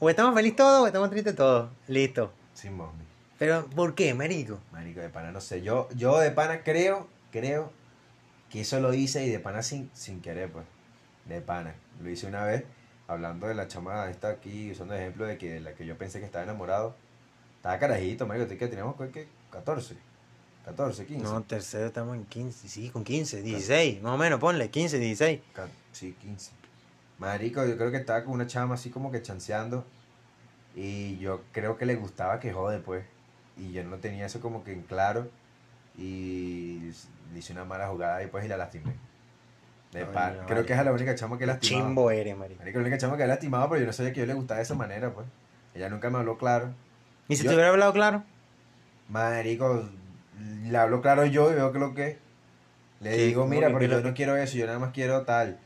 O 0.00 0.10
estamos 0.10 0.34
felices 0.34 0.56
todos, 0.56 0.82
o 0.82 0.86
estamos 0.86 1.08
tristes 1.10 1.34
todos. 1.34 1.70
Listo. 1.88 2.32
Sin 2.52 2.76
mami. 2.76 2.92
Pero, 3.38 3.66
¿por 3.74 3.94
qué, 3.94 4.12
marico? 4.12 4.58
Marico, 4.72 5.00
de 5.00 5.08
pana, 5.08 5.32
no 5.32 5.40
sé. 5.40 5.62
Yo, 5.62 5.88
yo 5.96 6.18
de 6.18 6.30
pana 6.30 6.62
creo, 6.62 7.06
creo 7.30 7.70
que 8.54 8.60
eso 8.60 8.78
lo 8.80 8.94
hice 8.94 9.26
y 9.26 9.30
de 9.30 9.40
pana 9.40 9.62
sin, 9.62 9.90
sin 9.94 10.20
querer, 10.20 10.48
pues. 10.50 10.64
De 11.26 11.40
pana. 11.40 11.74
Lo 12.00 12.08
hice 12.08 12.26
una 12.28 12.44
vez, 12.44 12.62
hablando 13.08 13.48
de 13.48 13.54
la 13.54 13.66
chama 13.66 14.08
esta 14.08 14.28
aquí, 14.28 14.70
usando 14.70 14.94
el 14.94 15.00
ejemplo 15.00 15.26
de 15.26 15.36
que 15.38 15.54
de 15.54 15.60
la 15.60 15.74
que 15.74 15.84
yo 15.84 15.98
pensé 15.98 16.20
que 16.20 16.26
estaba 16.26 16.44
enamorado. 16.44 16.94
Estaba 17.56 17.78
carajito, 17.80 18.26
marico, 18.26 18.46
que 18.46 18.68
teníamos 18.68 18.94
que 19.10 19.26
14. 19.50 19.96
14, 20.66 21.04
15. 21.06 21.22
No, 21.24 21.42
tercero 21.42 21.86
estamos 21.86 22.14
en 22.16 22.24
15, 22.26 22.68
sí, 22.68 22.90
con 22.90 23.02
15, 23.04 23.42
16, 23.42 24.00
más 24.02 24.14
o 24.14 24.18
menos, 24.18 24.38
ponle, 24.40 24.70
15, 24.70 24.98
16. 24.98 25.40
Ca- 25.52 25.68
Sí, 25.92 26.14
15. 26.22 26.52
Marico, 27.18 27.66
yo 27.66 27.76
creo 27.76 27.90
que 27.90 27.96
estaba 27.98 28.24
con 28.24 28.34
una 28.34 28.46
chama 28.46 28.74
así 28.76 28.88
como 28.90 29.10
que 29.10 29.20
chanceando. 29.20 29.84
Y 30.76 31.18
yo 31.18 31.42
creo 31.52 31.76
que 31.76 31.86
le 31.86 31.96
gustaba 31.96 32.40
que 32.40 32.52
jode, 32.52 32.78
pues. 32.80 33.04
Y 33.56 33.72
yo 33.72 33.84
no 33.84 33.96
tenía 33.98 34.26
eso 34.26 34.40
como 34.40 34.64
que 34.64 34.72
en 34.72 34.82
claro. 34.82 35.28
Y 35.96 36.23
le 37.34 37.40
hice 37.40 37.52
una 37.52 37.64
mala 37.66 37.88
jugada 37.88 38.22
y 38.22 38.28
pues 38.28 38.44
y 38.46 38.48
la 38.48 38.56
lastimé. 38.56 38.94
De 39.92 40.00
Ay, 40.00 40.06
par. 40.12 40.44
Creo 40.46 40.64
que 40.64 40.72
es 40.72 40.84
la 40.84 40.92
única 40.92 41.14
chama 41.14 41.36
que 41.38 41.46
lastimaba. 41.46 41.86
Chimbo 41.86 42.10
eres, 42.10 42.36
marico. 42.36 42.58
Marico, 42.60 42.78
la 42.78 42.82
única 42.82 42.98
chama 42.98 43.16
que 43.16 43.26
lastimaba, 43.26 43.68
pero 43.68 43.80
yo 43.80 43.86
no 43.86 43.92
sabía 43.92 44.12
que 44.12 44.20
yo 44.20 44.26
le 44.26 44.34
gustaba 44.34 44.58
de 44.58 44.64
esa 44.64 44.74
manera, 44.74 45.12
pues. 45.12 45.26
Ella 45.74 45.88
nunca 45.90 46.08
me 46.10 46.18
habló 46.18 46.38
claro. 46.38 46.72
¿Y 47.28 47.36
si 47.36 47.42
Yo- 47.44 47.50
te 47.50 47.54
hubiera 47.56 47.70
hablado 47.70 47.92
claro? 47.92 48.22
Marico, 49.08 49.88
le 50.64 50.76
hablo 50.78 51.00
claro 51.02 51.26
yo 51.26 51.50
y 51.50 51.54
veo 51.54 51.72
que 51.72 51.78
lo 51.78 51.94
que. 51.94 52.18
Le 53.00 53.10
¿Qué? 53.10 53.16
digo, 53.26 53.42
¿Cómo 53.42 53.54
mira, 53.54 53.68
pero 53.78 54.00
yo 54.00 54.08
no 54.08 54.14
quiero 54.14 54.36
eso, 54.36 54.56
yo 54.56 54.66
nada 54.66 54.78
más 54.78 54.92
quiero 54.92 55.22
tal. 55.22 55.58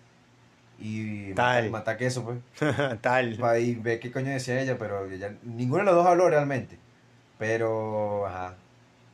Y 0.80 1.32
Tal. 1.34 1.70
mata 1.70 1.96
queso, 1.96 2.24
pues. 2.24 2.38
Tal. 3.00 3.36
Para 3.38 3.58
y 3.58 3.74
ver 3.74 3.98
qué 4.00 4.12
coño 4.12 4.30
decía 4.30 4.60
ella, 4.60 4.76
pero 4.78 5.06
ella, 5.10 5.32
ninguno 5.42 5.80
de 5.80 5.86
los 5.86 5.94
dos 5.96 6.06
habló 6.06 6.28
realmente. 6.28 6.78
Pero, 7.38 8.26
ajá. 8.26 8.54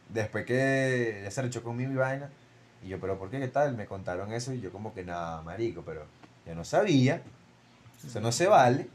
Después 0.08 0.44
que 0.44 1.20
ella 1.20 1.30
se 1.30 1.42
rechó 1.42 1.62
conmigo 1.62 1.92
y 1.92 1.96
vaina. 1.96 2.30
Y 2.84 2.88
yo, 2.88 3.00
pero 3.00 3.18
¿por 3.18 3.30
qué 3.30 3.40
qué 3.40 3.48
tal? 3.48 3.74
Me 3.76 3.86
contaron 3.86 4.32
eso 4.32 4.52
y 4.52 4.60
yo 4.60 4.70
como 4.70 4.92
que 4.94 5.02
nada, 5.04 5.40
marico, 5.42 5.82
pero 5.82 6.04
yo 6.46 6.54
no 6.54 6.64
sabía. 6.64 7.22
Eso 8.06 8.20
no 8.20 8.30
se 8.30 8.46
vale. 8.46 8.88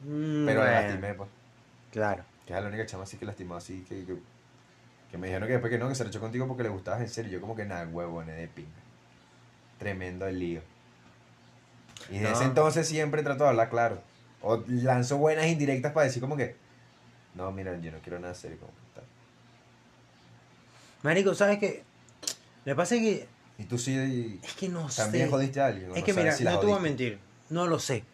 Mm, 0.00 0.46
Pero 0.46 0.60
bueno, 0.60 0.72
lastimé, 0.80 1.14
pues. 1.14 1.30
Claro. 1.92 2.24
Que 2.44 2.54
es 2.54 2.60
la 2.62 2.68
única 2.68 2.86
chama 2.86 3.04
así 3.04 3.16
que 3.16 3.24
lastimó 3.24 3.54
así 3.56 3.84
que, 3.88 4.04
que, 4.04 4.16
que 5.10 5.18
me 5.18 5.28
dijeron 5.28 5.46
que 5.46 5.52
después 5.52 5.70
que 5.70 5.78
no, 5.78 5.88
que 5.88 5.94
se 5.94 6.04
rechó 6.04 6.18
contigo 6.20 6.48
porque 6.48 6.64
le 6.64 6.68
gustabas 6.70 7.00
en 7.00 7.08
serio. 7.08 7.30
Yo 7.32 7.40
como 7.40 7.54
que 7.54 7.64
nada, 7.64 7.86
huevones 7.86 8.36
de 8.36 8.48
pinga. 8.48 8.68
Tremendo 9.78 10.26
el 10.26 10.38
lío. 10.38 10.60
Y 12.10 12.14
desde 12.14 12.30
No. 12.30 12.34
ese 12.34 12.44
entonces 12.44 12.88
siempre 12.88 13.22
trato 13.22 13.44
de 13.44 13.50
hablar 13.50 13.70
claro. 13.70 14.00
O 14.42 14.62
lanzo 14.66 15.18
buenas 15.18 15.46
indirectas 15.46 15.92
para 15.92 16.06
decir 16.06 16.20
como 16.20 16.36
que, 16.36 16.56
no, 17.34 17.50
mira, 17.52 17.78
yo 17.80 17.92
no 17.92 17.98
quiero 17.98 18.18
nada 18.18 18.34
serio. 18.34 18.58
Como 18.58 18.72
que 18.72 18.78
tal. 18.94 19.04
Marico, 21.02 21.34
¿sabes 21.34 21.58
qué? 21.58 21.84
Le 22.68 22.74
pasa 22.74 22.96
que. 22.96 23.26
Y 23.56 23.64
tú 23.64 23.78
sí 23.78 24.38
Es 24.42 24.52
que 24.52 24.68
no 24.68 24.86
también 24.94 25.24
sé. 25.24 25.30
jodiste 25.30 25.58
a 25.58 25.68
alguien. 25.68 25.90
Es 25.92 26.00
no 26.00 26.04
que 26.04 26.12
mira, 26.12 26.32
si 26.32 26.44
no 26.44 26.60
te 26.60 26.66
voy 26.66 26.76
a 26.76 26.80
mentir. 26.80 27.18
No 27.48 27.66
lo 27.66 27.78
sé. 27.78 28.04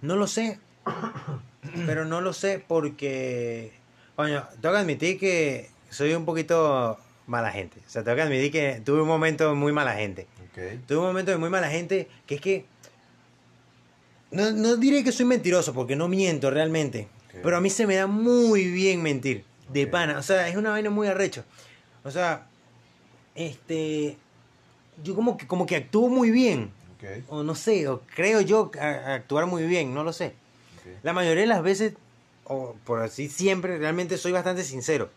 No 0.00 0.16
lo 0.16 0.26
sé. 0.26 0.58
pero 1.86 2.06
no 2.06 2.22
lo 2.22 2.32
sé 2.32 2.64
porque. 2.66 3.74
Coño, 4.16 4.48
tengo 4.62 4.74
que 4.74 4.80
admitir 4.80 5.18
que 5.20 5.68
soy 5.90 6.14
un 6.14 6.24
poquito 6.24 6.98
mala 7.26 7.50
gente. 7.52 7.80
O 7.86 7.90
sea, 7.90 8.02
tengo 8.02 8.16
que 8.16 8.22
admitir 8.22 8.50
que 8.50 8.80
tuve 8.82 9.02
un 9.02 9.08
momento 9.08 9.54
muy 9.54 9.72
mala 9.72 9.92
gente. 9.92 10.26
Ok. 10.40 10.86
Tuve 10.86 10.96
un 10.96 11.04
momento 11.04 11.30
de 11.30 11.36
muy 11.36 11.50
mala 11.50 11.68
gente 11.68 12.08
que 12.26 12.36
es 12.36 12.40
que. 12.40 12.64
No, 14.30 14.52
no 14.52 14.76
diré 14.78 15.04
que 15.04 15.12
soy 15.12 15.26
mentiroso 15.26 15.74
porque 15.74 15.96
no 15.96 16.08
miento 16.08 16.50
realmente. 16.50 17.08
Ok. 17.26 17.40
Pero 17.42 17.58
a 17.58 17.60
mí 17.60 17.68
se 17.68 17.86
me 17.86 17.96
da 17.96 18.06
muy 18.06 18.70
bien 18.70 19.02
mentir. 19.02 19.44
De 19.68 19.86
pana. 19.86 20.16
O 20.16 20.22
sea, 20.22 20.48
es 20.48 20.56
una 20.56 20.70
vaina 20.70 20.88
muy 20.88 21.08
arrecho. 21.08 21.44
O 22.04 22.10
sea, 22.10 22.46
este. 23.34 24.16
Yo 25.02 25.14
como 25.14 25.36
que, 25.36 25.46
como 25.46 25.66
que 25.66 25.76
actúo 25.76 26.08
muy 26.08 26.30
bien. 26.30 26.70
Ok. 26.96 27.24
O 27.28 27.42
no 27.42 27.54
sé, 27.54 27.88
o 27.88 28.02
creo 28.14 28.40
yo 28.40 28.70
a- 28.80 28.84
a 28.86 29.14
actuar 29.14 29.46
muy 29.46 29.64
bien, 29.66 29.92
no 29.94 30.04
lo 30.04 30.12
sé. 30.12 30.34
ok. 30.78 30.92
La 31.02 31.12
mayoría 31.12 31.42
de 31.42 31.46
las 31.48 31.62
veces, 31.62 31.94
o 32.44 32.76
por 32.84 33.00
así 33.00 33.28
siempre, 33.28 33.78
realmente 33.78 34.18
soy 34.18 34.32
bastante 34.32 34.62
sincero. 34.64 35.10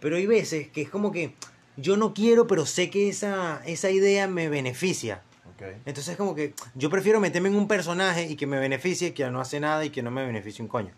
Pero 0.00 0.16
hay 0.16 0.26
veces 0.26 0.68
que 0.68 0.82
es 0.82 0.88
como 0.90 1.10
que 1.12 1.32
yo 1.76 1.96
no 1.96 2.14
quiero, 2.14 2.46
pero 2.46 2.64
sé 2.66 2.88
que 2.90 3.08
esa, 3.08 3.62
esa 3.66 3.90
idea 3.90 4.26
me 4.28 4.48
beneficia. 4.48 5.22
Ok. 5.56 5.62
Entonces 5.86 6.08
es 6.12 6.16
como 6.16 6.34
que 6.34 6.54
yo 6.74 6.88
prefiero 6.90 7.18
meterme 7.20 7.48
en 7.48 7.56
un 7.56 7.66
personaje 7.68 8.24
y 8.30 8.36
que 8.36 8.46
me 8.46 8.58
beneficie 8.58 9.12
que 9.14 9.28
no 9.30 9.40
hace 9.40 9.58
nada 9.60 9.84
y 9.84 9.90
que 9.90 10.02
no 10.02 10.10
me 10.10 10.24
beneficie 10.24 10.62
un 10.62 10.68
coño. 10.68 10.92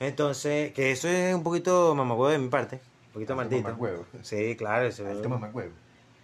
Entonces, 0.00 0.72
que 0.72 0.90
eso 0.90 1.08
es 1.08 1.34
un 1.34 1.42
poquito 1.42 1.94
mamagüevo 1.94 2.30
de 2.32 2.38
mi 2.38 2.48
parte. 2.48 2.80
Poquito 3.14 3.36
maldito. 3.36 3.76
Sí, 4.22 4.56
claro. 4.56 4.86
Eso, 4.86 5.06
Alto 5.06 5.28
mamahuevo. 5.28 5.72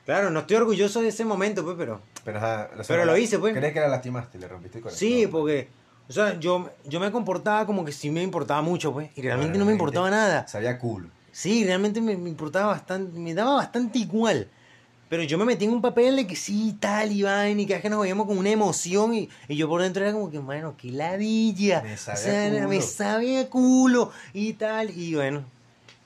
claro, 0.05 0.29
no 0.31 0.40
estoy 0.40 0.57
orgulloso 0.57 1.00
de 1.00 1.09
ese 1.09 1.24
momento, 1.24 1.64
pues, 1.64 1.76
pero... 1.79 2.03
Pero, 2.24 2.38
ajá, 2.38 2.68
lo 3.07 3.16
hice, 3.16 3.38
pues. 3.38 3.55
¿Crees 3.55 3.72
que 3.72 3.81
la 3.81 3.88
lastimaste? 3.88 4.38
Le 4.38 4.48
rompiste 4.48 4.79
el 4.79 4.83
corazón. 4.83 4.98
Sí, 4.98 5.26
porque... 5.26 5.68
O 6.09 6.12
sea, 6.12 6.38
yo, 6.40 6.68
yo 6.85 6.98
me 6.98 7.12
comportaba 7.12 7.64
como 7.64 7.85
que 7.85 7.92
sí 7.92 8.11
me 8.11 8.20
importaba 8.20 8.61
mucho, 8.61 8.93
pues. 8.93 9.11
Y 9.14 9.22
realmente 9.22 9.57
no 9.57 9.64
me 9.64 9.70
importaba 9.70 10.11
nada. 10.11 10.49
Sabía 10.49 10.76
cool. 10.80 11.09
Sí, 11.30 11.64
realmente 11.64 12.01
me, 12.01 12.16
me 12.16 12.28
importaba 12.28 12.66
bastante, 12.66 13.16
me 13.16 13.32
daba 13.32 13.55
bastante 13.55 14.01
igual. 14.01 14.49
Pero 15.09 15.22
yo 15.22 15.38
me 15.38 15.45
metí 15.45 15.66
en 15.66 15.72
un 15.72 15.80
papel 15.80 16.16
de 16.16 16.26
que 16.26 16.34
sí, 16.34 16.76
tal, 16.80 17.12
y 17.12 17.22
vaina, 17.22 17.61
y 17.62 17.66
cada 17.66 17.76
vez 17.76 17.82
que 17.82 17.91
nos 17.91 18.01
veíamos 18.01 18.26
con 18.26 18.36
una 18.38 18.51
emoción, 18.51 19.14
y, 19.14 19.28
y 19.47 19.57
yo 19.57 19.68
por 19.68 19.82
dentro 19.82 20.03
era 20.03 20.12
como 20.12 20.30
que, 20.30 20.38
bueno, 20.41 20.74
qué 20.76 20.91
ladilla. 20.91 21.82
Me 21.82 21.97
sabe 21.97 22.18
o 22.18 22.22
sea, 22.22 22.51
culo. 22.51 22.68
me 22.68 22.80
sabe 22.80 23.38
a 23.38 23.49
culo, 23.49 24.12
y 24.32 24.53
tal, 24.55 24.91
y 24.91 25.14
bueno. 25.14 25.45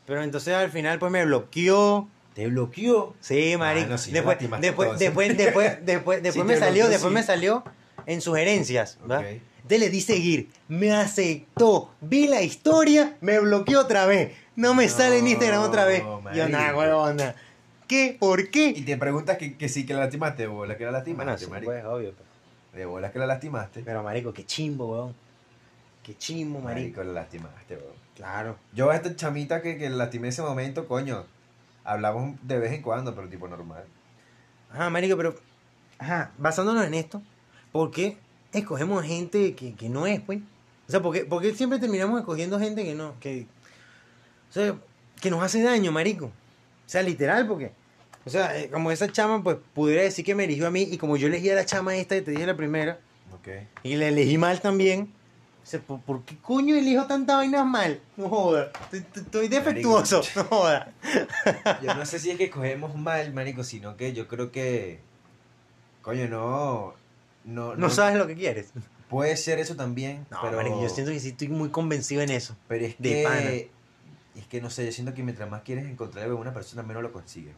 Pero 0.07 0.23
entonces 0.23 0.55
al 0.55 0.71
final, 0.71 0.99
pues 0.99 1.11
me 1.13 1.25
bloqueó. 1.25 2.09
¿Te 2.35 2.47
bloqueó? 2.49 3.15
Sí, 3.21 3.55
marico. 3.57 3.91
no, 3.91 3.99
sí 3.99 4.11
después, 4.11 4.39
después, 4.39 4.99
después, 4.99 4.99
después, 5.39 5.87
después, 5.87 6.23
después 6.23 6.35
Sí 6.35 6.43
me 6.43 6.57
salió, 6.57 6.85
bloqueó, 6.85 6.89
después 6.91 7.11
sí. 7.11 7.15
me 7.15 7.23
salió 7.23 7.65
en 8.07 8.21
sugerencias, 8.21 8.99
¿va? 9.09 9.19
Ok. 9.21 9.25
Entonces 9.63 9.81
le 9.81 9.89
di 9.89 10.01
seguir, 10.03 10.51
me 10.69 10.93
aceptó, 10.93 11.91
vi 12.03 12.27
la 12.27 12.43
historia, 12.43 13.17
me 13.23 13.39
bloqueó 13.41 13.81
otra 13.81 14.05
vez, 14.05 14.33
no 14.57 14.75
me 14.75 14.89
sale 14.91 15.19
en 15.21 15.27
Instagram 15.29 15.63
otra 15.63 15.87
vez. 15.87 16.03
Yo, 16.03 16.21
marico. 16.21 16.49
nada, 16.49 16.77
huevona. 16.77 17.35
¿Qué? 17.87 18.17
¿Por 18.19 18.41
Y 18.41 18.49
qué? 18.49 18.83
te 18.85 18.97
preguntas 18.99 19.39
que, 19.39 19.57
que 19.57 19.69
sí 19.71 19.87
que 19.87 19.95
la 19.95 20.01
lastimaste, 20.01 20.43
de 20.43 20.49
bola 20.49 20.77
que 20.77 20.85
la 20.85 20.91
lastimaste, 20.91 21.47
Bueno, 21.47 21.51
marico. 21.55 21.73
pues, 21.73 21.85
obvio. 21.87 22.13
pues. 22.13 22.29
De 22.79 22.85
bola 22.87 23.11
que 23.13 23.19
la 23.19 23.27
lastimaste. 23.27 23.83
Pero, 23.85 24.03
marico, 24.03 24.33
qué 24.35 24.45
chimbo, 24.45 24.87
weón. 24.93 25.15
Qué 26.05 26.17
chimbo, 26.17 26.61
marico. 26.61 26.99
Marico, 26.99 27.05
la 27.05 27.21
lastimaste, 27.23 27.77
weón. 27.77 27.95
Claro. 28.15 28.57
Yo 28.73 28.91
a 28.91 28.95
esta 28.97 29.17
chamita 29.17 29.61
que, 29.63 29.77
que 29.77 29.91
lastimé 29.91 30.29
ese 30.29 30.43
momento, 30.43 30.87
coño, 30.87 31.25
hablamos 31.83 32.37
de 32.43 32.59
vez 32.59 32.73
en 32.73 32.83
cuando, 32.83 33.15
pero 33.15 33.29
tipo 33.29 33.49
normal. 33.49 33.85
Ajá, 34.71 34.91
marico, 34.91 35.17
pero... 35.17 35.35
Ajá, 35.99 36.33
basándonos 36.39 36.85
en 36.87 36.95
esto, 36.95 37.23
¿por 37.73 37.91
qué 37.91 38.19
escogemos 38.53 39.05
gente 39.05 39.55
que, 39.55 39.75
que 39.75 39.89
no 39.89 40.07
es, 40.07 40.21
pues? 40.21 40.41
O 40.87 40.91
sea, 40.91 41.01
¿por 41.01 41.15
qué, 41.15 41.25
por 41.25 41.41
qué 41.41 41.55
siempre 41.55 41.79
terminamos 41.79 42.21
escogiendo 42.21 42.59
gente 42.59 42.85
que 42.85 42.95
no... 42.95 43.19
Que, 43.19 43.47
o 44.51 44.53
sea, 44.53 44.77
que 45.21 45.31
nos 45.31 45.43
hace 45.43 45.63
daño, 45.63 45.91
marico? 45.91 46.27
O 46.27 46.31
sea, 46.89 47.03
literal, 47.03 47.49
porque... 47.49 47.73
O 48.27 48.31
sea, 48.31 48.59
eh, 48.59 48.69
como 48.71 48.91
esa 48.91 49.11
chama, 49.11 49.43
pues, 49.43 49.57
pudiera 49.75 50.03
decir 50.03 50.25
que 50.25 50.35
me 50.35 50.45
eligió 50.45 50.67
a 50.67 50.71
mí, 50.71 50.83
y 50.83 50.99
como 50.99 51.17
yo 51.17 51.29
elegí 51.29 51.49
a 51.51 51.55
la 51.55 51.65
chama 51.65 51.97
esta, 51.97 52.17
y 52.17 52.23
te 52.23 52.33
dije 52.33 52.47
la 52.47 52.57
primera, 52.57 52.99
Ok. 53.33 53.49
y 53.83 53.97
la 53.97 54.09
elegí 54.09 54.37
mal 54.37 54.61
también... 54.61 55.13
¿por, 56.07 56.25
qué 56.25 56.37
coño 56.39 56.77
elijo 56.77 57.07
tanta 57.07 57.37
vaina 57.37 57.65
mal? 57.65 58.01
No 58.17 58.29
joda. 58.29 58.71
Estoy, 58.93 59.49
defectuoso. 59.49 60.23
No 60.37 60.45
joda. 60.45 60.93
Yo 61.83 61.95
no 61.95 62.05
sé 62.05 62.19
si 62.19 62.31
es 62.31 62.39
que 62.39 62.45
escogemos 62.45 62.95
mal, 62.95 63.33
marico, 63.33 63.65
sino 63.65 63.97
que 63.97 64.13
yo 64.13 64.29
creo 64.29 64.53
que. 64.53 65.01
Coño, 66.03 66.29
no. 66.29 66.95
No, 67.45 67.77
No 67.77 67.91
sabes 67.91 68.17
lo 68.17 68.27
que 68.27 68.35
quieres. 68.35 68.73
Puede 69.09 69.37
ser 69.37 69.59
eso 69.59 69.77
también. 69.77 70.27
No, 70.31 70.39
pero, 70.43 70.57
marico, 70.57 70.83
yo 70.83 70.89
siento 70.89 71.13
que 71.13 71.21
sí 71.21 71.29
estoy 71.29 71.49
muy 71.49 71.69
convencido 71.69 72.23
en 72.23 72.31
eso. 72.31 72.57
Pero 72.69 72.87
es 72.87 72.97
de 72.99 73.11
que. 73.11 73.23
pana. 73.23 73.51
Es 74.41 74.49
que 74.49 74.61
no 74.61 74.69
sé, 74.69 74.85
yo 74.85 74.93
siento 74.93 75.15
que 75.15 75.23
mientras 75.23 75.49
más 75.49 75.63
quieres 75.63 75.87
encontrar 75.87 76.27
en 76.27 76.33
una 76.33 76.53
persona, 76.53 76.83
menos 76.83 77.03
lo 77.03 77.13
consigues. 77.13 77.55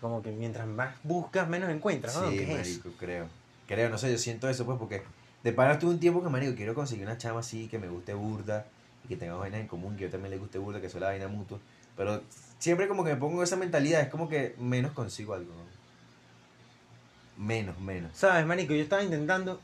Como 0.00 0.22
que 0.22 0.30
mientras 0.30 0.66
más 0.66 0.96
buscas, 1.02 1.48
menos 1.48 1.70
encuentras, 1.70 2.16
¿no? 2.16 2.30
Sí, 2.30 2.46
marico, 2.46 2.90
creo. 2.98 3.28
Creo, 3.66 3.88
no 3.90 3.98
sé, 3.98 4.10
yo 4.10 4.18
siento 4.18 4.48
eso, 4.48 4.64
pues, 4.64 4.78
porque 4.78 5.02
de 5.44 5.52
pana 5.52 5.78
tuve 5.78 5.92
un 5.92 6.00
tiempo 6.00 6.22
que, 6.22 6.30
marico, 6.30 6.56
quiero 6.56 6.74
conseguir 6.74 7.04
una 7.04 7.18
chama 7.18 7.40
así, 7.40 7.68
que 7.68 7.78
me 7.78 7.86
guste 7.86 8.14
burda, 8.14 8.66
y 9.04 9.08
que 9.08 9.16
tengamos 9.16 9.42
vainas 9.42 9.60
en 9.60 9.68
común, 9.68 9.94
que 9.94 10.04
yo 10.04 10.10
también 10.10 10.30
le 10.30 10.38
guste 10.38 10.58
burda, 10.58 10.80
que 10.80 10.88
sea 10.88 11.00
la 11.00 11.08
vaina 11.08 11.28
mutua. 11.28 11.58
Pero 11.96 12.22
siempre 12.58 12.88
como 12.88 13.04
que 13.04 13.10
me 13.10 13.16
pongo 13.16 13.42
esa 13.42 13.56
mentalidad, 13.56 14.00
es 14.00 14.08
como 14.08 14.28
que 14.28 14.56
menos 14.58 14.92
consigo 14.92 15.34
algo. 15.34 15.52
¿no? 15.52 17.44
Menos, 17.44 17.78
menos. 17.78 18.10
¿Sabes, 18.16 18.46
marico? 18.46 18.72
Yo 18.74 18.82
estaba 18.82 19.02
intentando... 19.02 19.60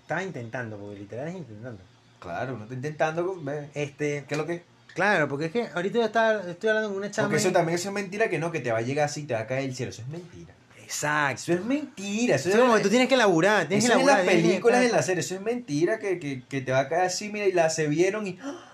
Estaba 0.00 0.22
intentando, 0.22 0.78
porque 0.78 1.00
literal 1.00 1.28
es 1.28 1.36
intentando. 1.36 1.82
Claro, 2.18 2.54
uno 2.54 2.64
está 2.64 2.74
intentando 2.74 3.38
ver. 3.42 3.68
Este... 3.74 4.24
¿Qué 4.26 4.34
es 4.34 4.38
lo 4.38 4.46
que? 4.46 4.64
Claro, 4.94 5.28
porque 5.28 5.44
es 5.46 5.52
que 5.52 5.66
ahorita 5.66 5.98
yo 5.98 6.04
estaba, 6.06 6.40
estoy 6.50 6.70
hablando 6.70 6.88
con 6.88 6.98
una 6.98 7.10
chama... 7.10 7.28
Porque 7.28 7.36
eso 7.36 7.52
también 7.52 7.76
eso 7.76 7.88
es 7.88 7.94
mentira 7.94 8.30
que 8.30 8.38
no, 8.38 8.50
que 8.50 8.60
te 8.60 8.72
va 8.72 8.78
a 8.78 8.82
llegar 8.82 9.04
así 9.04 9.20
y 9.20 9.24
te 9.24 9.34
va 9.34 9.40
a 9.40 9.46
caer 9.46 9.68
el 9.68 9.76
cielo. 9.76 9.90
Eso 9.90 10.00
es 10.00 10.08
mentira. 10.08 10.54
Exacto. 10.88 11.42
Eso 11.42 11.52
es 11.52 11.64
mentira. 11.66 12.36
Eso, 12.36 12.48
Eso 12.48 12.56
es 12.58 12.64
como 12.64 12.76
que 12.76 12.82
tú 12.82 12.88
tienes 12.88 13.08
que 13.08 13.16
laburar, 13.18 13.68
tienes 13.68 13.84
Eso 13.84 13.92
que 13.94 14.00
en 14.00 14.06
laburar. 14.06 14.18
las 14.24 14.26
tienes 14.26 14.42
que- 14.42 14.48
películas, 14.48 14.84
en 14.84 14.92
la 14.92 15.02
serie, 15.02 15.20
eso 15.20 15.34
es 15.34 15.40
mentira 15.42 15.98
que, 15.98 16.18
que, 16.18 16.42
que 16.48 16.62
te 16.62 16.72
va 16.72 16.80
a 16.80 16.88
caer 16.88 17.02
así, 17.02 17.28
mira, 17.30 17.46
y 17.46 17.52
la 17.52 17.68
se 17.68 17.88
vieron 17.88 18.26
y... 18.26 18.38
¡ah! 18.42 18.64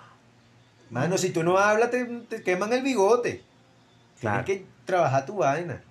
Mano, 0.90 1.18
si 1.18 1.30
tú 1.30 1.42
no 1.42 1.58
hablas, 1.58 1.90
te, 1.90 2.04
te 2.04 2.42
queman 2.42 2.72
el 2.72 2.82
bigote. 2.82 3.42
Claro. 4.20 4.44
Tienes 4.44 4.62
que 4.62 4.68
trabajar 4.84 5.26
tu 5.26 5.36
vaina 5.36 5.82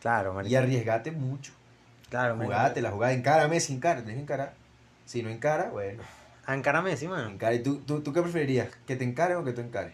Claro, 0.00 0.34
marico. 0.34 0.52
y 0.52 0.56
arriesgate 0.56 1.10
mucho. 1.10 1.52
Claro. 2.10 2.36
Jugate, 2.36 2.80
la 2.80 2.90
jugada, 2.92 3.12
encárame, 3.12 3.58
sin 3.58 3.80
cara, 3.80 3.96
tienes 4.02 4.16
que 4.16 4.22
encarar. 4.22 4.54
Si 5.04 5.22
no 5.22 5.30
encara, 5.30 5.70
bueno, 5.70 6.02
Encárame 6.46 6.96
sí, 6.96 7.08
mano. 7.08 7.28
encara. 7.28 7.54
¿Y 7.54 7.62
tú, 7.62 7.78
tú, 7.78 8.02
tú 8.02 8.12
qué 8.12 8.22
preferirías? 8.22 8.68
¿Que 8.86 8.94
te 8.94 9.02
encaren 9.04 9.36
o 9.38 9.44
que 9.44 9.52
tú 9.52 9.60
encares? 9.62 9.92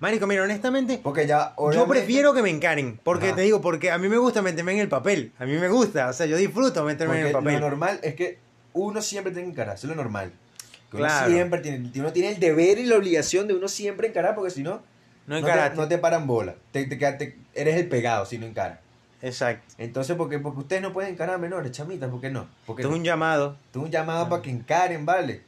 Marico, 0.00 0.26
mira, 0.26 0.42
honestamente... 0.42 0.98
Porque 1.02 1.26
ya, 1.26 1.54
Yo 1.72 1.86
prefiero 1.86 2.32
que 2.32 2.42
me 2.42 2.48
encaren, 2.50 2.98
porque 3.04 3.26
Ajá. 3.28 3.36
te 3.36 3.42
digo, 3.42 3.60
porque 3.60 3.90
a 3.90 3.98
mí 3.98 4.08
me 4.08 4.16
gusta 4.16 4.40
meterme 4.40 4.72
en 4.72 4.78
el 4.80 4.88
papel, 4.88 5.32
a 5.38 5.44
mí 5.44 5.52
me 5.58 5.68
gusta, 5.68 6.08
o 6.08 6.12
sea, 6.14 6.24
yo 6.26 6.36
disfruto 6.38 6.82
meterme 6.84 7.20
en 7.20 7.26
el 7.26 7.32
papel. 7.32 7.54
lo 7.54 7.60
normal 7.60 8.00
es 8.02 8.14
que 8.14 8.38
uno 8.72 9.02
siempre 9.02 9.32
tiene 9.32 9.48
que 9.48 9.52
encarar, 9.52 9.76
eso 9.76 9.86
es 9.86 9.90
lo 9.90 9.96
normal. 10.02 10.32
Que 10.90 10.96
uno 10.96 11.06
Claro. 11.06 11.30
siempre 11.30 11.60
tiene, 11.60 11.90
uno 11.96 12.12
tiene 12.12 12.30
el 12.30 12.40
deber 12.40 12.78
y 12.78 12.86
la 12.86 12.96
obligación 12.96 13.46
de 13.46 13.54
uno 13.54 13.68
siempre 13.68 14.08
encarar, 14.08 14.34
porque 14.34 14.50
si 14.50 14.62
no, 14.62 14.80
No 15.26 15.38
no, 15.40 15.46
te, 15.46 15.76
no 15.76 15.86
te 15.86 15.98
paran 15.98 16.26
bola. 16.26 16.54
Te, 16.72 16.86
te, 16.86 17.36
eres 17.54 17.76
el 17.76 17.88
pegado 17.88 18.24
si 18.26 18.38
no 18.38 18.46
encaras. 18.46 18.78
Exacto. 19.22 19.74
Entonces, 19.78 20.16
porque, 20.16 20.38
porque 20.38 20.60
ustedes 20.60 20.80
no 20.82 20.92
pueden 20.94 21.12
encarar 21.12 21.34
a 21.34 21.38
menores, 21.38 21.72
chamitas, 21.72 22.08
¿por 22.10 22.20
qué 22.22 22.30
no? 22.30 22.48
Porque 22.66 22.82
Tengo 22.82 22.94
no? 22.94 22.98
un 23.00 23.04
llamado, 23.04 23.56
Tengo 23.70 23.84
un 23.86 23.92
llamado 23.92 24.28
para 24.30 24.40
que 24.42 24.50
encaren, 24.50 25.04
¿vale? 25.04 25.42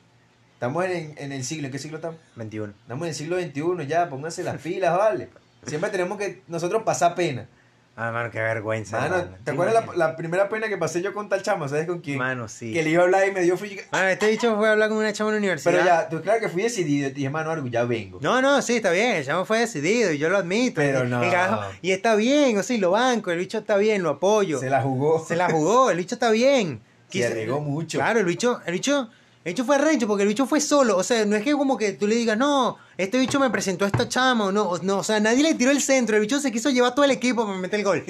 Estamos 0.63 0.85
en, 0.85 1.13
en 1.19 1.33
el 1.33 1.43
siglo, 1.43 1.67
¿en 1.67 1.73
qué 1.73 1.79
siglo 1.81 1.97
estamos? 1.97 2.21
21. 2.37 2.73
Estamos 2.83 3.03
en 3.03 3.09
el 3.09 3.15
siglo 3.17 3.37
XXI 3.37 3.89
ya, 3.89 4.09
pónganse 4.09 4.45
las 4.45 4.63
pilas, 4.63 4.97
¿vale? 4.97 5.29
Siempre 5.67 5.91
tenemos 5.91 6.17
que 6.19 6.43
nosotros 6.47 6.85
pasar 6.85 7.17
pena. 7.17 7.49
Ah, 7.97 8.13
mano, 8.13 8.31
qué 8.31 8.41
vergüenza. 8.41 9.01
Mano, 9.01 9.17
mano. 9.17 9.37
¿te 9.43 9.51
acuerdas 9.51 9.85
la, 9.85 9.97
la 9.97 10.17
primera 10.17 10.49
pena 10.49 10.69
que 10.69 10.77
pasé 10.77 11.03
yo 11.03 11.13
con 11.15 11.29
tal 11.29 11.43
chamo? 11.43 11.67
¿Sabes 11.69 11.89
con 11.89 11.99
quién? 11.99 12.17
Mano, 12.19 12.47
sí. 12.47 12.73
Que 12.73 12.85
le 12.85 12.91
iba 12.91 13.03
a 13.03 13.07
hablar 13.07 13.27
y 13.27 13.33
me 13.33 13.41
dio 13.43 13.57
frío. 13.57 13.83
Mano, 13.91 14.07
este 14.07 14.29
dicho 14.29 14.55
fue 14.57 14.69
a 14.69 14.73
hablar 14.73 14.89
con 14.89 14.99
una 14.99 15.13
chama 15.13 15.31
en 15.31 15.35
la 15.35 15.39
universidad. 15.41 15.73
Pero 15.73 15.85
ya, 15.85 16.09
tú 16.09 16.23
claro 16.23 16.39
que 16.39 16.49
fui 16.49 16.63
decidido 16.63 17.09
y 17.09 17.11
dije, 17.11 17.29
mano, 17.29 17.67
ya 17.67 17.83
vengo. 17.83 18.21
No, 18.23 18.41
no, 18.41 18.63
sí, 18.63 18.77
está 18.77 18.93
bien, 18.93 19.17
el 19.17 19.27
chamo 19.27 19.45
fue 19.45 19.59
decidido 19.59 20.13
y 20.13 20.19
yo 20.19 20.29
lo 20.29 20.39
admito. 20.39 20.77
Pero 20.77 21.03
no. 21.09 21.23
carajo- 21.23 21.73
y 21.83 21.91
está 21.91 22.15
bien, 22.15 22.57
o 22.57 22.63
sea, 22.63 22.77
y 22.77 22.79
lo 22.79 22.93
banco, 22.93 23.33
el 23.33 23.39
bicho 23.41 23.59
está 23.59 23.79
bien, 23.79 24.05
lo 24.05 24.11
apoyo. 24.11 24.61
Se 24.61 24.71
la 24.71 24.81
jugó. 24.81 25.27
Se 25.27 25.35
la 25.35 25.51
jugó, 25.51 25.91
el 25.91 25.97
bicho 25.97 26.15
está 26.15 26.31
bien. 26.31 26.81
Se 27.11 27.27
arriesgó 27.27 27.59
mucho. 27.61 27.99
Claro, 27.99 28.21
el 28.21 28.27
bicho, 28.27 28.61
el 28.65 28.75
bicho, 28.75 29.11
el 29.45 29.53
bicho 29.53 29.65
fue 29.65 29.77
arrecho 29.77 30.07
porque 30.07 30.23
el 30.23 30.29
bicho 30.29 30.47
fue 30.47 30.61
solo. 30.61 30.97
O 30.97 31.03
sea, 31.03 31.25
no 31.27 31.37
es 31.37 31.43
que 31.43 31.53
como 31.53 31.77
que 31.77 31.93
tú 31.93 32.07
le 32.07 32.15
digas, 32.15 32.37
no, 32.39 32.79
este 32.97 33.19
bicho 33.19 33.41
me 33.41 33.51
presentó 33.51 33.85
a 33.85 33.89
esta 33.89 34.09
chama, 34.09 34.47
o 34.47 34.53
no, 34.53 34.63
o- 34.69 34.79
no, 34.79 34.99
o 34.99 35.05
sea, 35.05 35.19
nadie 35.21 35.43
le 35.43 35.55
tiró 35.55 35.71
el 35.71 35.81
centro, 35.83 36.17
el 36.17 36.23
bicho 36.23 36.39
se 36.41 36.53
quiso 36.53 36.71
llevar 36.71 36.95
todo 36.95 37.05
el 37.05 37.11
equipo 37.11 37.45
para 37.47 37.59
meter 37.59 37.81
el 37.81 37.85
gol. 37.85 38.05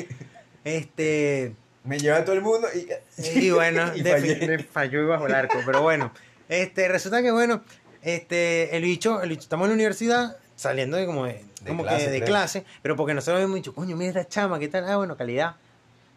Este, 0.64 1.54
Me 1.84 1.98
lleva 1.98 2.18
a 2.18 2.24
todo 2.24 2.34
el 2.36 2.42
mundo 2.42 2.68
y... 2.74 2.86
y 3.38 3.50
bueno, 3.50 3.90
Y 3.96 4.02
fallé. 4.02 4.58
falló 4.64 5.02
y 5.02 5.06
bajo 5.06 5.26
el 5.26 5.34
arco, 5.34 5.58
pero 5.66 5.82
bueno, 5.82 6.12
este, 6.48 6.88
resulta 6.88 7.22
que 7.22 7.30
bueno, 7.30 7.62
este, 8.02 8.76
el 8.76 8.82
bicho, 8.84 9.22
el 9.22 9.30
bicho, 9.30 9.42
estamos 9.42 9.64
en 9.66 9.70
la 9.70 9.74
universidad, 9.74 10.36
saliendo 10.56 10.96
de 10.96 11.06
como 11.06 11.24
de, 11.26 11.44
De 11.62 11.68
como 11.68 11.82
clase, 11.82 12.04
que 12.04 12.10
de 12.10 12.18
creo. 12.18 12.28
clase, 12.28 12.64
pero 12.82 12.94
porque 12.96 13.14
nosotros 13.14 13.36
habíamos 13.36 13.56
dicho, 13.56 13.74
coño, 13.74 13.96
mira 13.96 14.10
esta 14.10 14.28
chama, 14.28 14.58
¿qué 14.58 14.68
tal? 14.68 14.84
Ah, 14.88 14.96
bueno, 14.98 15.16
calidad. 15.16 15.56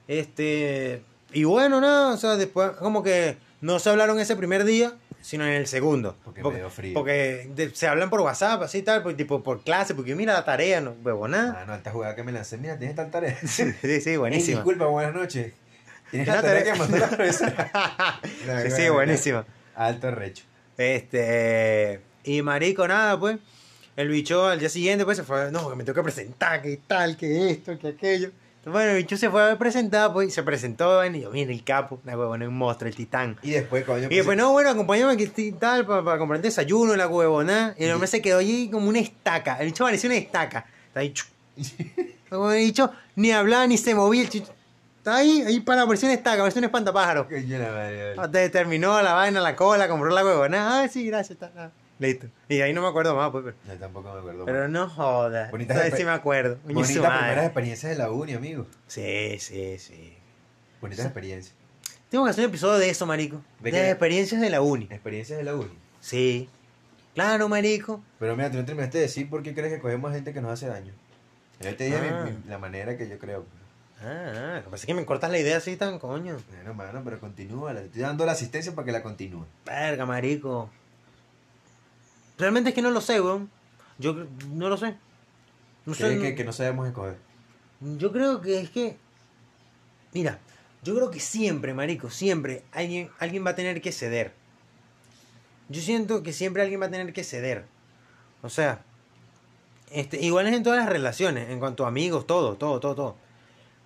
Este, 0.08 1.02
y 1.34 1.44
bueno, 1.46 1.82
nada, 1.82 2.14
o 2.14 2.18
sea, 2.18 2.36
después 2.36 2.72
como 2.72 3.02
que 3.02 3.38
no 3.62 3.80
se 3.80 3.90
hablaron 3.90 4.20
ese 4.20 4.36
primer 4.36 4.64
día, 4.66 4.94
sino 5.22 5.46
en 5.46 5.54
el 5.54 5.68
segundo. 5.68 6.16
Porque 6.24 6.44
me 6.44 6.56
dio 6.56 6.70
frío. 6.70 6.94
porque 6.94 7.50
de- 7.56 7.74
se 7.76 7.88
hablan 7.88 8.10
por 8.10 8.22
WhatsApp, 8.22 8.62
así 8.62 8.82
tal, 8.82 9.02
pues, 9.04 9.18
tipo 9.18 9.42
por 9.44 9.64
clase, 9.64 9.96
porque 9.96 10.16
mira 10.16 10.34
la 10.34 10.46
tarea, 10.46 10.82
no, 10.82 10.96
huevo, 11.04 11.28
nada. 11.28 11.60
Ah, 11.62 11.66
no, 11.66 11.74
esta 11.76 11.92
jugada 11.92 12.16
que 12.16 12.24
me 12.24 12.32
lancé, 12.32 12.58
mira, 12.58 12.78
tienes 12.78 12.96
tal 12.96 13.10
tarea. 13.12 13.38
Sí, 13.48 13.72
sí, 14.02 14.18
buenísima. 14.18 14.58
disculpa, 14.58 14.86
buenas 14.86 15.14
noches. 15.16 15.54
Tienes 16.12 16.28
La 16.28 16.42
tarea 16.42 16.60
tarea- 16.60 16.74
que 16.74 16.80
mandó 16.80 16.98
la 16.98 17.10
profesora. 17.10 17.72
No, 18.48 18.70
Sí, 18.76 18.90
buenísima. 18.90 19.46
Alto 19.76 20.12
recho. 20.12 20.44
Este, 20.78 22.00
y 22.24 22.42
marico, 22.42 22.88
nada, 22.88 23.20
pues. 23.20 23.38
El 23.96 24.10
bicho 24.10 24.46
al 24.48 24.60
día 24.60 24.68
siguiente, 24.70 25.06
pues 25.06 25.16
se 25.18 25.24
fue, 25.24 25.52
no, 25.52 25.70
que 25.70 25.76
me 25.78 25.84
tengo 25.86 25.96
que 25.96 26.04
presentar, 26.04 26.62
que 26.62 26.78
tal, 26.86 27.16
que 27.16 27.50
esto, 27.50 27.80
que 27.80 27.88
aquello. 27.90 28.32
Bueno, 28.66 28.92
el 28.92 28.98
bicho 28.98 29.16
se 29.16 29.30
fue 29.30 29.52
a 29.52 29.58
presentar, 29.60 30.12
pues, 30.12 30.30
y 30.30 30.32
se 30.32 30.42
presentó, 30.42 31.06
y 31.06 31.22
yo, 31.22 31.30
mira, 31.30 31.52
el 31.52 31.64
capo, 31.64 32.00
una 32.04 32.18
huevona, 32.18 32.48
un 32.48 32.58
monstruo, 32.58 32.90
el 32.90 32.96
titán. 32.96 33.38
Y 33.44 33.52
después, 33.52 33.86
coño, 33.86 34.08
Y 34.10 34.16
después, 34.16 34.36
no, 34.36 34.52
bueno, 34.52 34.72
acompáñame 34.72 35.16
que 35.18 35.26
estoy 35.26 35.52
tal, 35.52 35.86
para, 35.86 36.04
para 36.04 36.18
comprar 36.18 36.42
desayuno, 36.42 36.96
la 36.96 37.08
huevona. 37.08 37.76
Y 37.78 37.86
el 37.86 37.92
hombre 37.92 38.08
se 38.08 38.24
quedó 38.24 38.40
allí 38.40 38.70
como 38.72 38.90
una 38.90 39.00
estaca. 39.00 39.58
El 39.60 39.68
bicho 39.68 39.84
parecía 39.84 40.10
una 40.10 40.18
estaca. 40.18 40.66
Está 40.88 41.02
ahí. 41.02 41.14
Como 42.30 42.52
el 42.52 42.66
bicho, 42.66 42.92
ni 43.16 43.32
hablaba 43.32 43.68
ni 43.68 43.78
se 43.78 43.94
movía. 43.94 44.24
El 44.24 44.30
chicho, 44.30 44.52
está 44.98 45.18
ahí, 45.18 45.44
ahí 45.44 45.60
para, 45.60 45.86
parecía 45.86 46.10
una 46.10 46.16
estaca, 46.16 46.40
parecía 46.40 46.60
un 46.60 46.66
espantapájaro. 46.66 47.28
Coño, 47.28 47.60
la 47.60 47.70
madre, 47.70 48.16
vale. 48.16 48.50
Terminó 48.50 49.00
la 49.02 49.14
vaina, 49.14 49.42
la 49.42 49.56
cola, 49.56 49.88
compró 49.88 50.10
la 50.10 50.26
huevona. 50.26 50.82
Ah, 50.82 50.88
sí, 50.88 51.06
gracias. 51.06 51.40
Está, 51.40 51.52
ah, 51.56 51.70
listo. 52.00 52.28
Y 52.50 52.62
ahí 52.62 52.74
no 52.74 52.82
me 52.82 52.88
acuerdo 52.88 53.16
más, 53.16 53.32
pues. 53.32 53.44
Pero, 53.46 53.74
Yo 53.74 53.80
tampoco 53.80 54.14
me 54.14 54.20
acuerdo. 54.20 54.46
pero 54.46 54.68
no 54.68 54.90
jodas. 54.90 55.52
Bonitas 55.52 55.78
vez 55.78 55.94
sí 55.96 56.04
me 56.04 56.12
acuerdo. 56.12 56.58
Su 56.68 56.74
Bonitas 56.74 56.98
madre. 57.04 57.20
primeras 57.20 57.46
experiencias 57.46 57.92
de 57.92 57.98
la 57.98 58.12
uni, 58.12 58.34
amigo. 58.34 58.68
Sí, 58.88 59.38
sí, 59.40 59.78
sí. 59.80 60.18
Bonitas 60.82 61.06
experiencias. 61.06 61.56
Tengo 62.10 62.26
que 62.26 62.32
hacer 62.32 62.46
un 62.46 62.50
episodio 62.50 62.78
de 62.78 62.90
eso, 62.90 63.06
marico. 63.06 63.42
¿De 63.60 63.72
qué? 63.72 63.78
las 63.80 63.90
experiencias 63.90 64.40
de 64.42 64.50
la 64.50 64.62
uni. 64.62 64.86
Experiencias 64.90 65.38
de 65.38 65.44
la 65.44 65.56
uni. 65.56 65.72
Sí. 66.00 66.50
Claro, 67.14 67.48
marico. 67.50 68.04
Pero 68.20 68.36
mira, 68.36 68.52
tú 68.52 68.58
no 68.58 68.66
terminaste 68.66 68.98
de 68.98 69.04
decir 69.04 69.30
por 69.30 69.42
qué 69.42 69.54
crees 69.54 69.74
que 69.74 69.80
cogemos 69.80 70.12
gente 70.14 70.34
que 70.34 70.42
nos 70.42 70.52
hace 70.52 70.68
daño. 70.68 70.94
Yo 71.62 71.76
te 71.76 71.86
dije 71.86 71.98
Ah. 72.12 72.26
mi- 72.30 72.50
la 72.50 72.58
manera 72.58 72.98
que 72.98 73.08
yo 73.10 73.18
creo. 73.18 73.46
Ah, 74.02 74.56
lo 74.58 74.64
que 74.66 74.70
pasa 74.70 74.84
es 74.84 74.86
que 74.86 74.94
me 74.94 75.06
cortas 75.06 75.32
la 75.32 75.40
idea 75.40 75.58
así 75.58 75.78
tan 75.78 75.98
coño. 76.00 76.38
Bueno, 76.52 76.74
mano, 76.74 77.02
pero 77.04 77.20
continúa. 77.20 77.74
Le 77.74 77.86
estoy 77.86 78.02
dando 78.02 78.26
la 78.26 78.34
asistencia 78.34 78.76
para 78.76 78.86
que 78.86 78.92
la 78.92 79.02
continúe. 79.02 79.46
Verga, 79.66 80.06
marico. 80.06 80.70
Realmente 82.38 82.70
es 82.70 82.76
que 82.76 82.82
no 82.82 82.92
lo 82.92 83.02
sé, 83.02 83.22
weón. 83.22 83.50
Yo 83.98 84.16
no 84.52 84.70
lo 84.70 84.78
sé. 84.78 84.96
No 85.86 85.94
sé. 85.94 86.04
¿Crees 86.04 86.18
no- 86.18 86.22
que, 86.24 86.36
que 86.36 86.44
no 86.44 86.54
sabemos 86.54 86.88
escoger? 86.88 87.18
Yo 87.98 88.12
creo 88.12 88.42
que 88.42 88.60
es 88.62 88.70
que. 88.70 88.98
Mira, 90.14 90.40
Yo 90.84 90.94
creo 90.96 91.10
que 91.12 91.20
siempre, 91.20 91.74
marico, 91.74 92.10
siempre 92.10 92.64
alguien, 92.72 93.10
alguien 93.20 93.46
va 93.46 93.52
a 93.52 93.56
tener 93.56 93.82
que 93.82 93.92
ceder. 93.92 94.34
Yo 95.68 95.82
siento 95.82 96.22
que 96.22 96.32
siempre 96.32 96.62
alguien 96.62 96.80
va 96.82 96.86
a 96.86 96.92
tener 96.92 97.12
que 97.12 97.24
ceder. 97.24 97.66
O 98.44 98.50
sea, 98.50 98.82
este, 99.92 100.22
igual 100.22 100.46
es 100.48 100.54
en 100.54 100.62
todas 100.64 100.78
las 100.80 100.88
relaciones, 100.90 101.50
en 101.50 101.60
cuanto 101.60 101.86
a 101.86 101.88
amigos, 101.88 102.28
todo, 102.28 102.56
todo, 102.56 102.80
todo, 102.80 102.94
todo. 102.96 103.16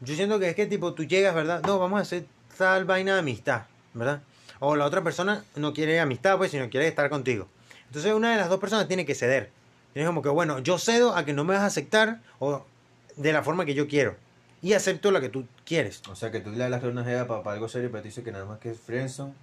Yo 0.02 0.14
siento 0.16 0.40
que 0.40 0.50
es 0.50 0.56
que 0.56 0.66
tipo 0.66 0.94
tú 0.94 1.04
llegas, 1.06 1.34
¿verdad? 1.34 1.62
No, 1.66 1.80
vamos 1.80 2.00
a 2.00 2.02
hacer 2.02 2.26
tal 2.58 2.84
vaina 2.86 3.14
de 3.14 3.20
amistad, 3.20 3.64
¿verdad? 3.94 4.22
O 4.60 4.76
la 4.76 4.86
otra 4.86 5.02
persona 5.02 5.46
no 5.56 5.74
quiere 5.74 6.00
amistad, 6.02 6.38
pues, 6.38 6.52
sino 6.52 6.70
quiere 6.70 6.88
estar 6.88 7.10
contigo. 7.10 7.48
Entonces 7.90 8.14
una 8.14 8.32
de 8.32 8.38
las 8.38 8.50
dos 8.50 8.60
personas 8.60 8.88
tiene 8.88 9.06
que 9.06 9.16
ceder. 9.16 9.52
Tienes 9.94 10.08
como 10.08 10.22
que, 10.22 10.30
bueno, 10.30 10.60
yo 10.60 10.78
cedo 10.78 11.16
a 11.16 11.26
que 11.26 11.34
no 11.34 11.44
me 11.44 11.56
vas 11.56 11.64
a 11.64 11.66
aceptar 11.66 12.22
o 12.38 12.64
de 13.18 13.34
la 13.34 13.44
forma 13.44 13.66
que 13.66 13.74
yo 13.74 13.88
quiero. 13.88 14.16
Y 14.62 14.74
acepto 14.74 15.10
lo 15.12 15.22
que 15.22 15.30
tú 15.30 15.48
quieres. 15.66 16.02
O 16.10 16.16
sea, 16.16 16.32
que 16.32 16.40
tú 16.40 16.52
le 16.52 16.64
hablas 16.64 16.84
a 16.84 16.88
una 16.88 17.04
jeva 17.04 17.28
para, 17.28 17.56
algo 17.56 17.68
serio, 17.68 17.90
pero 17.92 18.04
te 18.04 18.10
dice 18.10 18.24
que 18.24 18.32
nada 18.32 18.46
más 18.46 18.60
que 18.60 18.72
es 18.72 18.80
friendzone. 18.80 19.34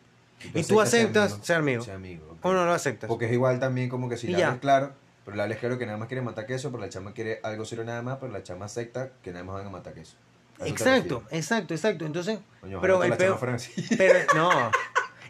Y 0.55 0.63
tú 0.63 0.81
aceptas 0.81 1.39
ser 1.43 1.57
amigo. 1.57 1.83
Ser 1.83 1.95
amigo, 1.95 2.27
ok. 2.33 2.45
O 2.45 2.53
no 2.53 2.65
lo 2.65 2.73
aceptas. 2.73 3.09
Porque 3.09 3.25
es 3.25 3.33
igual 3.33 3.59
también 3.59 3.89
como 3.89 4.09
que 4.09 4.17
si 4.17 4.29
Y 4.29 4.31
le 4.31 4.45
hablas 4.45 4.61
claro, 4.61 4.93
pero 5.25 5.37
le 5.37 5.43
hablas 5.43 5.59
claro 5.59 5.79
que 5.79 5.87
nada 5.87 5.99
más 5.99 6.09
quiere 6.09 6.23
matar 6.23 6.47
queso, 6.47 6.71
pero 6.71 6.83
la 6.83 6.91
chama 6.91 7.13
quiere 7.13 7.41
algo 7.43 7.65
serio 7.65 7.85
nada 7.85 8.03
más, 8.03 8.19
pero 8.21 8.31
la 8.31 8.43
chama 8.43 8.67
acepta 8.67 9.11
que 9.23 9.33
nada 9.33 9.45
más 9.45 9.57
van 9.57 9.67
a 9.67 9.71
matar 9.71 9.95
queso. 9.95 10.17
¿A 10.61 10.65
eso 10.65 10.65
te 10.65 10.71
Exacto, 10.71 11.23
exacto, 11.31 11.75
exacto. 11.75 12.07
Entonces, 12.07 12.39
Coño, 12.61 12.81
pero 12.81 13.03
el 13.03 13.11
la 13.11 13.17
peor, 13.17 13.39
pero 13.41 14.19
no, 14.35 14.51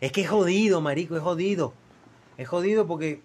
es 0.01 0.13
que 0.13 0.23
es 0.23 0.29
jodido, 0.29 0.81
marico, 0.81 1.17
es 1.17 1.23
jodido. 1.23 1.73
Es 2.39 2.49
jodido 2.49 2.87
porque 2.87 3.21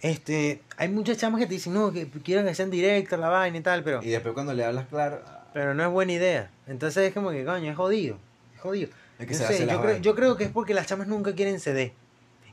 este 0.00 0.62
hay 0.76 0.88
muchas 0.88 1.16
chamas 1.18 1.40
que 1.40 1.46
te 1.46 1.54
dicen, 1.54 1.74
"No, 1.74 1.92
que 1.92 2.06
quieren 2.08 2.46
que 2.46 2.54
sean 2.54 2.70
directas 2.70 3.18
la 3.18 3.28
vaina 3.28 3.58
y 3.58 3.60
tal", 3.60 3.82
pero 3.82 4.02
Y 4.02 4.08
después 4.10 4.34
cuando 4.34 4.52
le 4.54 4.64
hablas 4.64 4.86
claro, 4.88 5.20
ah, 5.26 5.44
pero 5.54 5.74
no 5.74 5.82
es 5.84 5.90
buena 5.90 6.12
idea. 6.12 6.50
Entonces 6.66 7.08
es 7.08 7.14
como 7.14 7.30
que, 7.30 7.44
coño, 7.44 7.70
es 7.70 7.76
jodido. 7.76 8.18
Es 8.54 8.60
jodido. 8.60 8.88
es 9.18 9.26
que 9.26 9.32
No 9.32 9.38
se 9.38 9.46
sé, 9.46 9.58
yo, 9.60 9.66
creo, 9.68 9.80
vaina. 9.82 9.98
yo 10.00 10.14
creo 10.14 10.36
que 10.36 10.44
es 10.44 10.50
porque 10.50 10.74
las 10.74 10.86
chamas 10.86 11.06
nunca 11.06 11.34
quieren 11.34 11.58
ceder. 11.60 11.92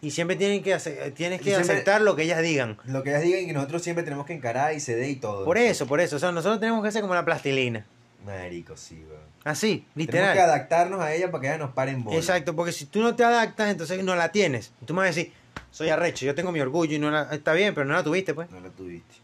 Y 0.01 0.11
siempre 0.11 0.35
tienen 0.37 0.61
que 0.63 0.73
hace- 0.73 1.11
tienes 1.11 1.39
Y 1.41 1.43
que 1.45 1.49
siempre- 1.51 1.73
aceptar 1.75 2.01
lo 2.01 2.15
que 2.15 2.23
ellas 2.23 2.41
digan. 2.41 2.77
Lo 2.85 3.03
que 3.03 3.09
ellas 3.09 3.21
digan 3.21 3.41
y 3.41 3.45
que 3.47 3.53
nosotros 3.53 3.81
siempre 3.83 4.03
tenemos 4.03 4.25
que 4.25 4.33
encarar 4.33 4.73
y 4.73 4.79
ceder 4.79 5.09
y 5.09 5.15
todo. 5.17 5.45
Por 5.45 5.57
eso, 5.57 5.87
por 5.87 5.99
eso. 6.01 6.15
O 6.17 6.19
sea, 6.19 6.31
nosotros 6.31 6.59
tenemos 6.59 6.81
que 6.81 6.89
hacer 6.89 7.01
como 7.01 7.15
la 7.15 7.23
plastilina. 7.25 7.85
Marico, 8.25 8.75
sí, 8.77 9.03
weón. 9.09 9.21
Así, 9.43 9.85
Tenemos 9.93 9.93
que 9.93 9.99
literal. 9.99 10.37
adaptarnos 10.39 11.01
a 11.01 11.13
ella 11.13 11.29
para 11.31 11.41
que 11.41 11.47
ella 11.47 11.57
nos 11.57 11.71
pare 11.71 11.91
en 11.91 12.03
bola. 12.05 12.15
Exacto, 12.17 12.55
porque 12.55 12.71
si 12.71 12.85
tú 12.85 13.01
no 13.01 13.13
te 13.15 13.25
adaptas, 13.25 13.69
entonces 13.69 14.01
no 14.03 14.15
la 14.15 14.31
tienes. 14.31 14.71
Tú 14.85 14.93
me 14.93 14.99
vas 14.99 15.07
a 15.07 15.07
decir, 15.13 15.33
soy 15.71 15.89
arrecho, 15.89 16.25
yo 16.25 16.35
tengo 16.35 16.51
mi 16.51 16.59
orgullo 16.59 16.95
y 16.95 16.99
no 16.99 17.09
la... 17.11 17.23
Está 17.31 17.53
bien, 17.53 17.73
pero 17.73 17.85
no 17.85 17.93
la 17.93 18.03
tuviste, 18.03 18.33
pues. 18.33 18.49
No 18.51 18.59
la 18.59 18.69
tuviste. 18.69 19.15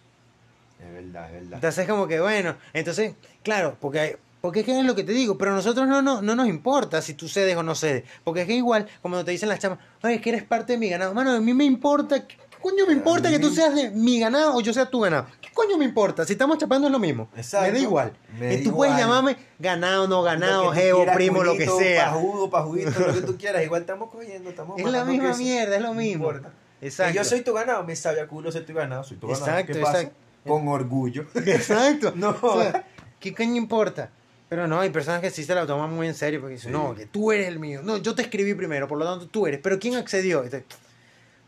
Es 0.84 0.94
verdad, 0.94 1.28
es 1.28 1.34
verdad. 1.42 1.54
Entonces 1.56 1.88
como 1.88 2.08
que 2.08 2.20
bueno, 2.20 2.56
entonces, 2.74 3.14
claro, 3.44 3.78
porque 3.80 4.00
hay- 4.00 4.16
porque 4.42 4.62
es 4.62 4.66
que 4.66 4.80
es 4.80 4.86
lo 4.86 4.96
que 4.96 5.04
te 5.04 5.12
digo, 5.12 5.38
pero 5.38 5.52
a 5.52 5.56
nosotros 5.56 5.86
no, 5.88 6.02
no, 6.02 6.22
no 6.22 6.34
nos 6.36 6.48
importa 6.48 7.02
si 7.02 7.14
tú 7.14 7.28
cedes 7.28 7.58
o 7.58 7.64
no 7.64 7.76
cedes, 7.76 8.06
porque 8.24 8.42
es 8.42 8.48
que 8.48 8.54
igual, 8.54 8.88
como 9.02 9.24
te 9.26 9.32
dicen 9.32 9.50
las 9.50 9.60
chamas, 9.60 9.80
ay, 10.02 10.16
es 10.16 10.22
que 10.22 10.30
eres 10.30 10.44
parte 10.44 10.74
de 10.74 10.80
mi 10.80 10.88
ganado, 10.90 11.14
mano, 11.14 11.32
a 11.32 11.42
mí 11.42 11.54
me 11.54 11.66
importa, 11.66 12.26
¿qué 12.26 12.38
coño 12.62 12.86
me 12.88 12.94
importa 12.94 13.30
que 13.30 13.40
tú 13.40 13.50
seas 13.54 13.74
de 13.76 13.90
mi 13.92 14.20
ganado 14.20 14.56
o 14.56 14.62
yo 14.62 14.74
sea 14.74 14.86
tu 14.90 15.00
ganado? 15.02 15.28
¿Qué 15.42 15.50
coño 15.54 15.78
me 15.78 15.86
importa? 15.86 16.26
Si 16.26 16.34
estamos 16.34 16.58
chapando 16.58 16.88
es 16.88 16.92
lo 16.92 17.00
mismo, 17.00 17.30
Exacto. 17.36 17.68
me 17.68 17.74
da 17.74 17.80
igual. 17.80 18.14
Me 18.40 18.54
y 18.56 18.64
tú 18.64 18.74
puedes 18.76 18.96
llamarme 18.98 19.38
ganado, 19.60 20.08
no 20.08 20.22
ganado, 20.22 20.72
geo, 20.72 21.06
primo, 21.14 21.44
lo 21.44 21.56
que 21.56 21.68
sea. 21.68 22.12
Pajudo, 22.12 22.50
pajudito, 22.50 22.92
lo 23.00 23.14
que 23.14 23.22
tú 23.22 23.38
quieras. 23.40 23.64
Igual 23.64 23.82
estamos 23.82 24.10
cogiendo, 24.10 24.50
estamos 24.50 24.80
Es 24.80 24.86
la 24.86 25.06
misma 25.06 25.36
mierda, 25.36 25.76
es 25.76 25.82
lo 25.82 25.90
No 25.90 25.94
mismo. 25.96 26.26
importa. 26.26 26.52
Exacto. 26.82 27.12
Que 27.12 27.18
yo 27.18 27.24
soy 27.26 27.42
tu 27.42 27.54
ganado, 27.54 27.84
me 27.84 27.96
sabe 27.96 28.22
a 28.22 28.28
culo 28.28 28.52
ser 28.52 28.66
tu 28.66 28.74
ganado, 28.74 29.04
soy 29.04 29.18
tu 29.18 29.28
ganado. 29.28 29.46
Exacto, 29.46 29.74
¿Qué 29.74 29.80
pasa? 29.80 30.02
exacto. 30.02 30.20
Con 30.48 30.68
orgullo. 30.70 31.26
Exacto. 31.46 32.14
No. 32.16 32.36
O 32.42 32.62
sea, 32.62 32.86
¿Qué 33.20 33.36
coño 33.36 33.56
importa? 33.58 34.10
Pero 34.48 34.66
no, 34.68 34.80
hay 34.80 34.90
personas 34.90 35.22
que 35.22 35.30
sí 35.30 35.44
se 35.44 35.54
la 35.54 35.68
toman 35.68 35.94
muy 35.94 36.08
en 36.08 36.16
serio 36.16 36.40
porque 36.40 36.56
dicen, 36.56 36.72
Sí. 36.72 36.78
no, 36.78 36.96
que 36.96 37.06
tú 37.06 37.32
eres 37.32 37.48
el 37.50 37.60
mío. 37.60 37.82
No, 37.84 37.98
yo 37.98 38.16
te 38.16 38.22
escribí 38.24 38.54
primero, 38.56 38.88
por 38.88 38.98
lo 38.98 39.06
tanto 39.06 39.28
tú 39.28 39.46
eres. 39.46 39.60
Pero 39.62 39.78
¿quién 39.78 39.96
accedió? 39.96 40.44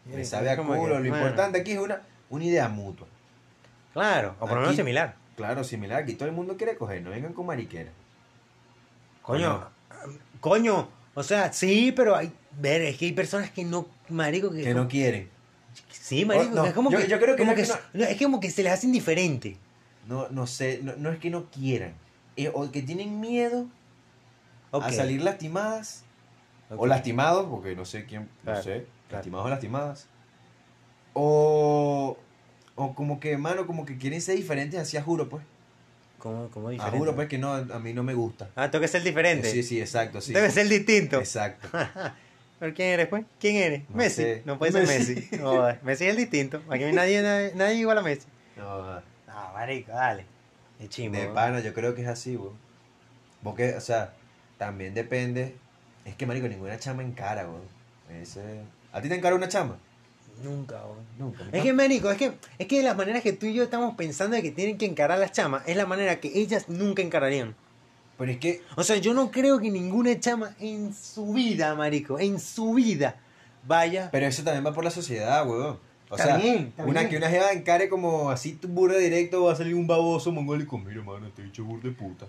Me 0.05 0.25
sabe 0.25 0.49
a 0.49 0.57
culo. 0.57 0.71
que, 0.73 0.77
Lo 0.79 0.87
bueno, 0.99 1.15
importante 1.17 1.59
aquí 1.61 1.71
es 1.71 1.79
una, 1.79 2.01
una 2.29 2.43
idea 2.43 2.67
mutua. 2.69 3.07
Claro, 3.93 4.35
o 4.39 4.45
por 4.47 4.55
lo 4.55 4.61
menos 4.61 4.75
similar. 4.75 5.15
Claro, 5.35 5.63
similar. 5.63 6.03
Aquí 6.03 6.13
todo 6.13 6.27
el 6.29 6.35
mundo 6.35 6.57
quiere 6.57 6.75
coger, 6.75 7.01
no 7.01 7.09
vengan 7.09 7.33
con 7.33 7.45
mariquera. 7.45 7.91
Coño, 9.21 9.69
coño. 10.39 10.87
O 11.13 11.23
sea, 11.23 11.51
sí, 11.53 11.91
pero 11.95 12.15
hay. 12.15 12.31
Ver, 12.59 12.81
es 12.81 12.97
que 12.97 13.05
hay 13.05 13.11
personas 13.11 13.51
que 13.51 13.63
no. 13.63 13.87
Marico, 14.09 14.51
que. 14.51 14.63
Que 14.63 14.73
no 14.73 14.87
quieren. 14.87 15.29
Sí, 15.89 16.25
marico. 16.25 16.51
Oh, 16.51 16.55
no, 16.55 16.65
es 16.65 16.73
como 16.73 16.91
yo- 16.91 16.97
que. 16.99 17.07
yo 17.07 17.19
creo 17.19 17.35
que 17.35 17.43
como 17.43 17.55
que 17.55 17.67
no, 17.93 18.03
es 18.05 18.21
como 18.21 18.39
que 18.39 18.49
se 18.49 18.63
les 18.63 18.73
hace 18.73 18.87
indiferente. 18.87 19.57
No, 20.07 20.27
no 20.29 20.47
sé, 20.47 20.79
no, 20.83 20.93
no 20.97 21.11
es 21.11 21.19
que 21.19 21.29
no 21.29 21.45
quieran. 21.51 21.93
Es, 22.35 22.49
o 22.53 22.69
que 22.71 22.81
tienen 22.81 23.19
miedo 23.19 23.67
a 24.71 24.91
salir 24.91 25.21
lastimadas. 25.21 26.03
O 26.69 26.87
lastimados, 26.87 27.47
porque 27.49 27.75
no 27.75 27.83
sé 27.83 28.05
quién, 28.05 28.21
no 28.23 28.27
Claro, 28.43 28.63
sé. 28.63 28.85
Lastimados 29.11 29.45
o 29.45 29.49
lastimadas. 29.49 30.07
O, 31.13 32.17
o 32.75 32.95
como 32.95 33.19
que, 33.19 33.37
mano, 33.37 33.67
como 33.67 33.85
que 33.85 33.97
quieren 33.97 34.21
ser 34.21 34.35
diferentes 34.37 34.79
así 34.79 34.97
a 34.97 35.03
juro, 35.03 35.29
pues. 35.29 35.43
¿Cómo, 36.19 36.49
cómo 36.51 36.67
A 36.67 36.71
diferente? 36.71 36.97
juro, 36.99 37.15
pues, 37.15 37.27
que 37.27 37.37
no, 37.37 37.53
a 37.53 37.79
mí 37.79 37.93
no 37.93 38.03
me 38.03 38.13
gusta. 38.13 38.49
Ah, 38.55 38.69
tengo 38.69 38.81
que 38.81 38.87
ser 38.87 39.03
diferente. 39.03 39.49
Sí, 39.49 39.63
sí, 39.63 39.79
exacto, 39.81 40.21
sí. 40.21 40.33
Debe 40.33 40.51
ser 40.51 40.67
distinto. 40.67 41.17
Exacto. 41.17 41.67
¿Pero 42.59 42.75
quién 42.75 42.89
eres, 42.89 43.07
pues? 43.07 43.25
¿Quién 43.39 43.55
eres? 43.55 43.89
No 43.89 43.95
Messi. 43.97 44.21
sé. 44.21 44.41
No 44.45 44.59
puede 44.59 44.71
ser 44.71 44.85
Messi. 44.87 45.15
Messi. 45.15 45.37
No. 45.37 45.63
Messi 45.81 46.05
es 46.05 46.11
el 46.11 46.17
distinto. 46.17 46.61
Aquí 46.69 46.83
nadie, 46.91 47.21
nadie, 47.23 47.53
nadie 47.55 47.75
igual 47.75 47.97
a 47.97 48.01
Messi. 48.03 48.27
No, 48.55 49.01
Ah, 49.27 49.51
marico, 49.53 49.91
dale. 49.91 50.25
Es 50.79 50.89
chimbo. 50.89 51.17
de 51.17 51.27
pana, 51.29 51.59
yo 51.61 51.73
creo 51.73 51.95
que 51.95 52.01
es 52.03 52.07
así, 52.07 52.35
weón. 52.35 52.53
Porque, 53.43 53.73
o 53.75 53.81
sea, 53.81 54.13
también 54.57 54.93
depende. 54.93 55.55
Es 56.05 56.15
que, 56.15 56.25
marico, 56.27 56.47
ninguna 56.47 56.77
chama 56.77 57.01
encara, 57.01 57.47
weón. 57.47 57.61
Ese... 58.21 58.61
¿A 58.91 59.01
ti 59.01 59.09
te 59.09 59.15
encara 59.15 59.35
una 59.35 59.47
chama? 59.47 59.77
Nunca, 60.43 60.75
weón. 60.85 61.05
Nunca. 61.19 61.43
Es 61.51 61.61
que, 61.63 61.71
marico, 61.73 62.09
es 62.11 62.17
que, 62.17 62.33
es 62.57 62.67
que 62.67 62.77
de 62.77 62.83
las 62.83 62.97
maneras 62.97 63.21
que 63.21 63.33
tú 63.33 63.45
y 63.45 63.53
yo 63.53 63.63
estamos 63.63 63.95
pensando 63.95 64.35
de 64.35 64.41
que 64.41 64.51
tienen 64.51 64.77
que 64.77 64.85
encarar 64.85 65.19
las 65.19 65.31
chamas, 65.31 65.63
es 65.67 65.75
la 65.77 65.85
manera 65.85 66.19
que 66.19 66.31
ellas 66.33 66.67
nunca 66.67 67.01
encararían. 67.01 67.55
Pero 68.17 68.31
es 68.31 68.37
que 68.37 68.61
O 68.75 68.83
sea, 68.83 68.97
yo 68.97 69.13
no 69.13 69.31
creo 69.31 69.59
que 69.59 69.69
ninguna 69.71 70.19
chama 70.19 70.55
en 70.59 70.93
su 70.93 71.33
vida, 71.33 71.73
marico, 71.75 72.19
en 72.19 72.39
su 72.39 72.73
vida, 72.73 73.15
vaya. 73.67 74.09
Pero 74.11 74.25
eso 74.25 74.43
también 74.43 74.65
va 74.65 74.73
por 74.73 74.83
la 74.83 74.91
sociedad, 74.91 75.47
weón. 75.47 75.79
O 76.09 76.15
Está 76.15 76.25
sea, 76.25 76.37
bien, 76.37 76.67
está 76.67 76.83
una 76.83 76.99
bien. 77.01 77.09
que 77.09 77.17
una 77.17 77.29
jeva 77.29 77.51
encare 77.53 77.87
como 77.87 78.31
así 78.31 78.53
tu 78.53 78.67
burda 78.67 78.97
directo 78.97 79.43
va 79.45 79.53
a 79.53 79.55
salir 79.55 79.75
un 79.75 79.87
baboso 79.87 80.31
mongólico. 80.31 80.77
Mira, 80.77 81.01
mano, 81.03 81.27
este 81.27 81.41
bicho 81.41 81.63
burda 81.63 81.87
de 81.87 81.95
puta. 81.95 82.25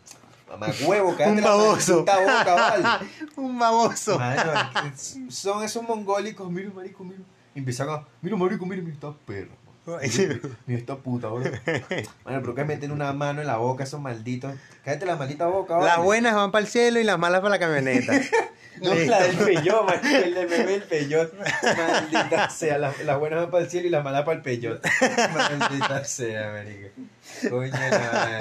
Mamá 0.52 0.66
huevo, 0.86 1.16
Un 1.26 1.40
baboso. 1.42 2.04
maldita 2.04 2.20
boca, 2.20 2.54
vale. 2.54 2.84
Un 3.36 3.58
baboso. 3.58 4.18
Mano, 4.18 4.52
son 5.30 5.64
esos 5.64 5.82
mongólicos, 5.82 6.50
mira, 6.50 6.70
marico, 6.74 7.02
mira. 7.04 7.20
Y 7.54 7.58
empiezan 7.60 7.88
a, 7.88 8.04
mira, 8.20 8.36
marico, 8.36 8.66
mira, 8.66 8.82
mira 8.82 8.94
esta 8.94 9.12
perra. 9.26 9.48
Mira, 10.66 10.78
esta 10.78 10.96
puta, 10.96 11.28
bro. 11.28 11.40
Mano, 12.24 12.40
pero 12.40 12.54
que 12.54 12.64
meten 12.64 12.92
una 12.92 13.12
mano 13.12 13.40
en 13.40 13.46
la 13.48 13.56
boca 13.56 13.82
esos 13.84 14.00
malditos. 14.00 14.54
Cállate 14.84 15.06
la 15.06 15.16
maldita 15.16 15.46
boca, 15.46 15.74
vale. 15.76 15.86
Las 15.88 15.98
buenas 15.98 16.34
van 16.34 16.52
para 16.52 16.64
el 16.64 16.70
cielo 16.70 17.00
y 17.00 17.04
las 17.04 17.18
malas 17.18 17.40
para 17.40 17.50
la 17.50 17.58
camioneta. 17.58 18.12
No, 18.80 18.94
la 18.94 19.22
del 19.22 19.36
peyot, 19.36 20.02
el 20.02 20.34
de 20.34 20.46
bebé 20.46 20.74
el 20.76 20.82
peyot. 20.82 21.32
Maldita 21.62 22.48
sea, 22.50 22.78
las, 22.78 22.98
las 23.04 23.18
buenas 23.18 23.42
van 23.42 23.50
para 23.50 23.64
el 23.64 23.70
cielo 23.70 23.86
y 23.86 23.90
las 23.90 24.02
malas 24.02 24.24
para 24.24 24.38
el 24.38 24.42
peyot. 24.42 24.82
Maldita 25.34 26.04
sea, 26.04 26.50
marico. 26.50 26.88
Coño, 27.48 27.70
madre. 27.70 28.38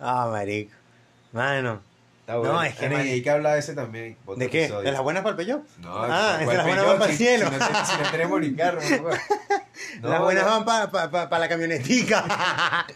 ah, 0.00 0.28
marico. 0.30 0.72
Mano. 1.32 1.80
Está 2.20 2.36
bueno. 2.36 2.52
No, 2.54 2.62
es 2.62 2.74
que 2.76 2.86
Además, 2.86 3.04
hay- 3.06 3.22
que 3.22 3.30
hablar 3.30 3.52
de 3.54 3.58
ese 3.58 3.74
también. 3.74 4.16
otro 4.24 4.36
¿De 4.36 4.48
qué? 4.48 4.64
episodio. 4.64 4.82
¿De 4.84 4.92
las 4.92 5.02
buenas 5.02 5.22
para 5.22 5.30
el 5.32 5.36
peyo? 5.36 5.62
No, 5.78 5.92
Ah, 6.04 6.36
es 6.38 6.44
¿cuál 6.44 6.48
de 6.48 6.56
las 6.56 6.66
buenas 6.66 6.86
van 6.86 6.98
para 6.98 7.10
el 7.10 7.16
Si- 7.18 7.24
cielo. 7.24 7.50
Si, 7.50 7.56
no, 7.58 7.84
si 7.86 8.02
no 8.02 8.10
tenemos 8.12 8.40
ni 8.40 8.54
carro, 8.54 8.80
no, 8.80 8.96
weón. 9.02 9.18
No, 10.02 10.08
las 10.08 10.20
buenas 10.20 10.44
van 10.44 10.64
para 10.64 11.38
la 11.38 11.48
camionetica. 11.48 12.86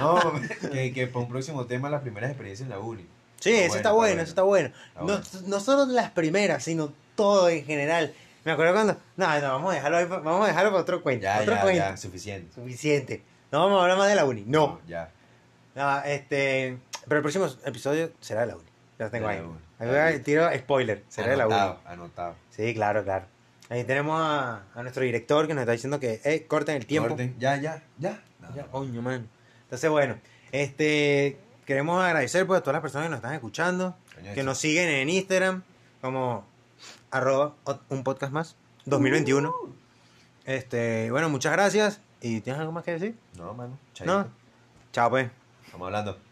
No, 0.00 0.32
que, 0.72 0.92
que 0.92 1.06
para 1.06 1.20
un 1.20 1.28
próximo 1.28 1.66
tema 1.66 1.88
las 1.90 2.02
primeras 2.02 2.30
experiencias 2.30 2.66
en 2.66 2.70
la 2.70 2.78
uni. 2.78 3.06
Sí, 3.40 3.52
eso 3.54 3.76
está 3.76 3.92
bueno, 3.92 4.22
eso 4.22 4.30
está 4.30 4.42
bueno. 4.42 4.68
Está 4.68 5.00
No, 5.00 5.06
bueno. 5.06 5.22
no 5.46 5.60
solo 5.60 5.86
las 5.86 6.10
primeras, 6.12 6.62
sino 6.64 6.92
todo 7.16 7.48
en 7.48 7.64
general. 7.64 8.14
Me 8.44 8.52
acuerdo 8.52 8.72
cuando. 8.74 8.96
No, 9.16 9.40
no, 9.40 9.48
vamos 9.52 9.72
a 9.72 9.74
dejarlo, 9.76 9.96
ahí 9.98 10.06
pa- 10.06 10.18
vamos 10.18 10.44
a 10.44 10.48
dejarlo 10.48 10.70
para 10.70 10.82
otro 10.82 11.02
cuento. 11.02 11.24
Ya, 11.24 11.40
otro 11.40 11.54
ya, 11.54 11.60
cuento. 11.62 11.78
ya, 11.84 11.96
suficiente. 11.96 12.54
Suficiente. 12.54 13.22
No 13.50 13.60
vamos 13.60 13.78
a 13.78 13.82
hablar 13.82 13.98
más 13.98 14.08
de 14.08 14.14
la 14.14 14.24
uni. 14.24 14.44
No. 14.46 14.80
ya. 14.86 15.10
No, 15.74 15.98
este. 16.04 16.78
Pero 17.06 17.16
el 17.18 17.22
próximo 17.22 17.46
episodio 17.64 18.12
será 18.20 18.42
de 18.42 18.46
la 18.48 18.56
uni. 18.56 18.64
Ya 18.98 19.04
lo 19.06 19.10
tengo 19.10 19.28
ahí. 19.28 20.18
tiro 20.20 20.48
spoiler. 20.56 21.02
Será 21.08 21.30
de 21.30 21.36
la 21.36 21.46
uni. 21.46 21.78
anotado. 21.86 22.34
Sí, 22.50 22.74
claro, 22.74 23.02
claro. 23.04 23.26
Ahí 23.68 23.84
tenemos 23.84 24.20
a, 24.20 24.64
a 24.74 24.82
nuestro 24.82 25.02
director 25.02 25.46
que 25.46 25.54
nos 25.54 25.62
está 25.62 25.72
diciendo 25.72 25.98
que 25.98 26.20
eh, 26.24 26.46
corten 26.46 26.76
el 26.76 26.86
tiempo. 26.86 27.08
Corten. 27.10 27.34
Ya, 27.38 27.56
ya, 27.56 27.82
ya. 27.98 28.22
No, 28.40 28.54
Ya, 28.54 28.62
no. 28.62 28.68
coño, 28.70 29.00
man. 29.00 29.28
Entonces, 29.64 29.88
bueno, 29.90 30.16
este 30.52 31.38
queremos 31.64 32.02
agradecer 32.04 32.46
pues, 32.46 32.58
a 32.58 32.62
todas 32.62 32.74
las 32.74 32.82
personas 32.82 33.06
que 33.06 33.10
nos 33.10 33.18
están 33.18 33.32
escuchando, 33.34 33.96
Coño, 34.14 34.34
que 34.34 34.42
nos 34.42 34.58
siguen 34.58 34.88
en 34.88 35.08
Instagram 35.08 35.62
como 36.02 36.44
arroba 37.10 37.54
un 37.88 38.04
podcast 38.04 38.32
más 38.32 38.56
2021. 38.84 39.48
Uh. 39.48 39.72
Este, 40.44 41.10
bueno, 41.10 41.30
muchas 41.30 41.52
gracias. 41.52 42.00
¿Y 42.20 42.40
tienes 42.40 42.60
algo 42.60 42.72
más 42.72 42.84
que 42.84 42.92
decir? 42.92 43.16
No, 43.38 43.54
mano. 43.54 43.78
No. 44.04 44.26
Chao, 44.92 45.08
pues. 45.08 45.41
Estamos 45.72 45.86
hablando. 45.86 46.22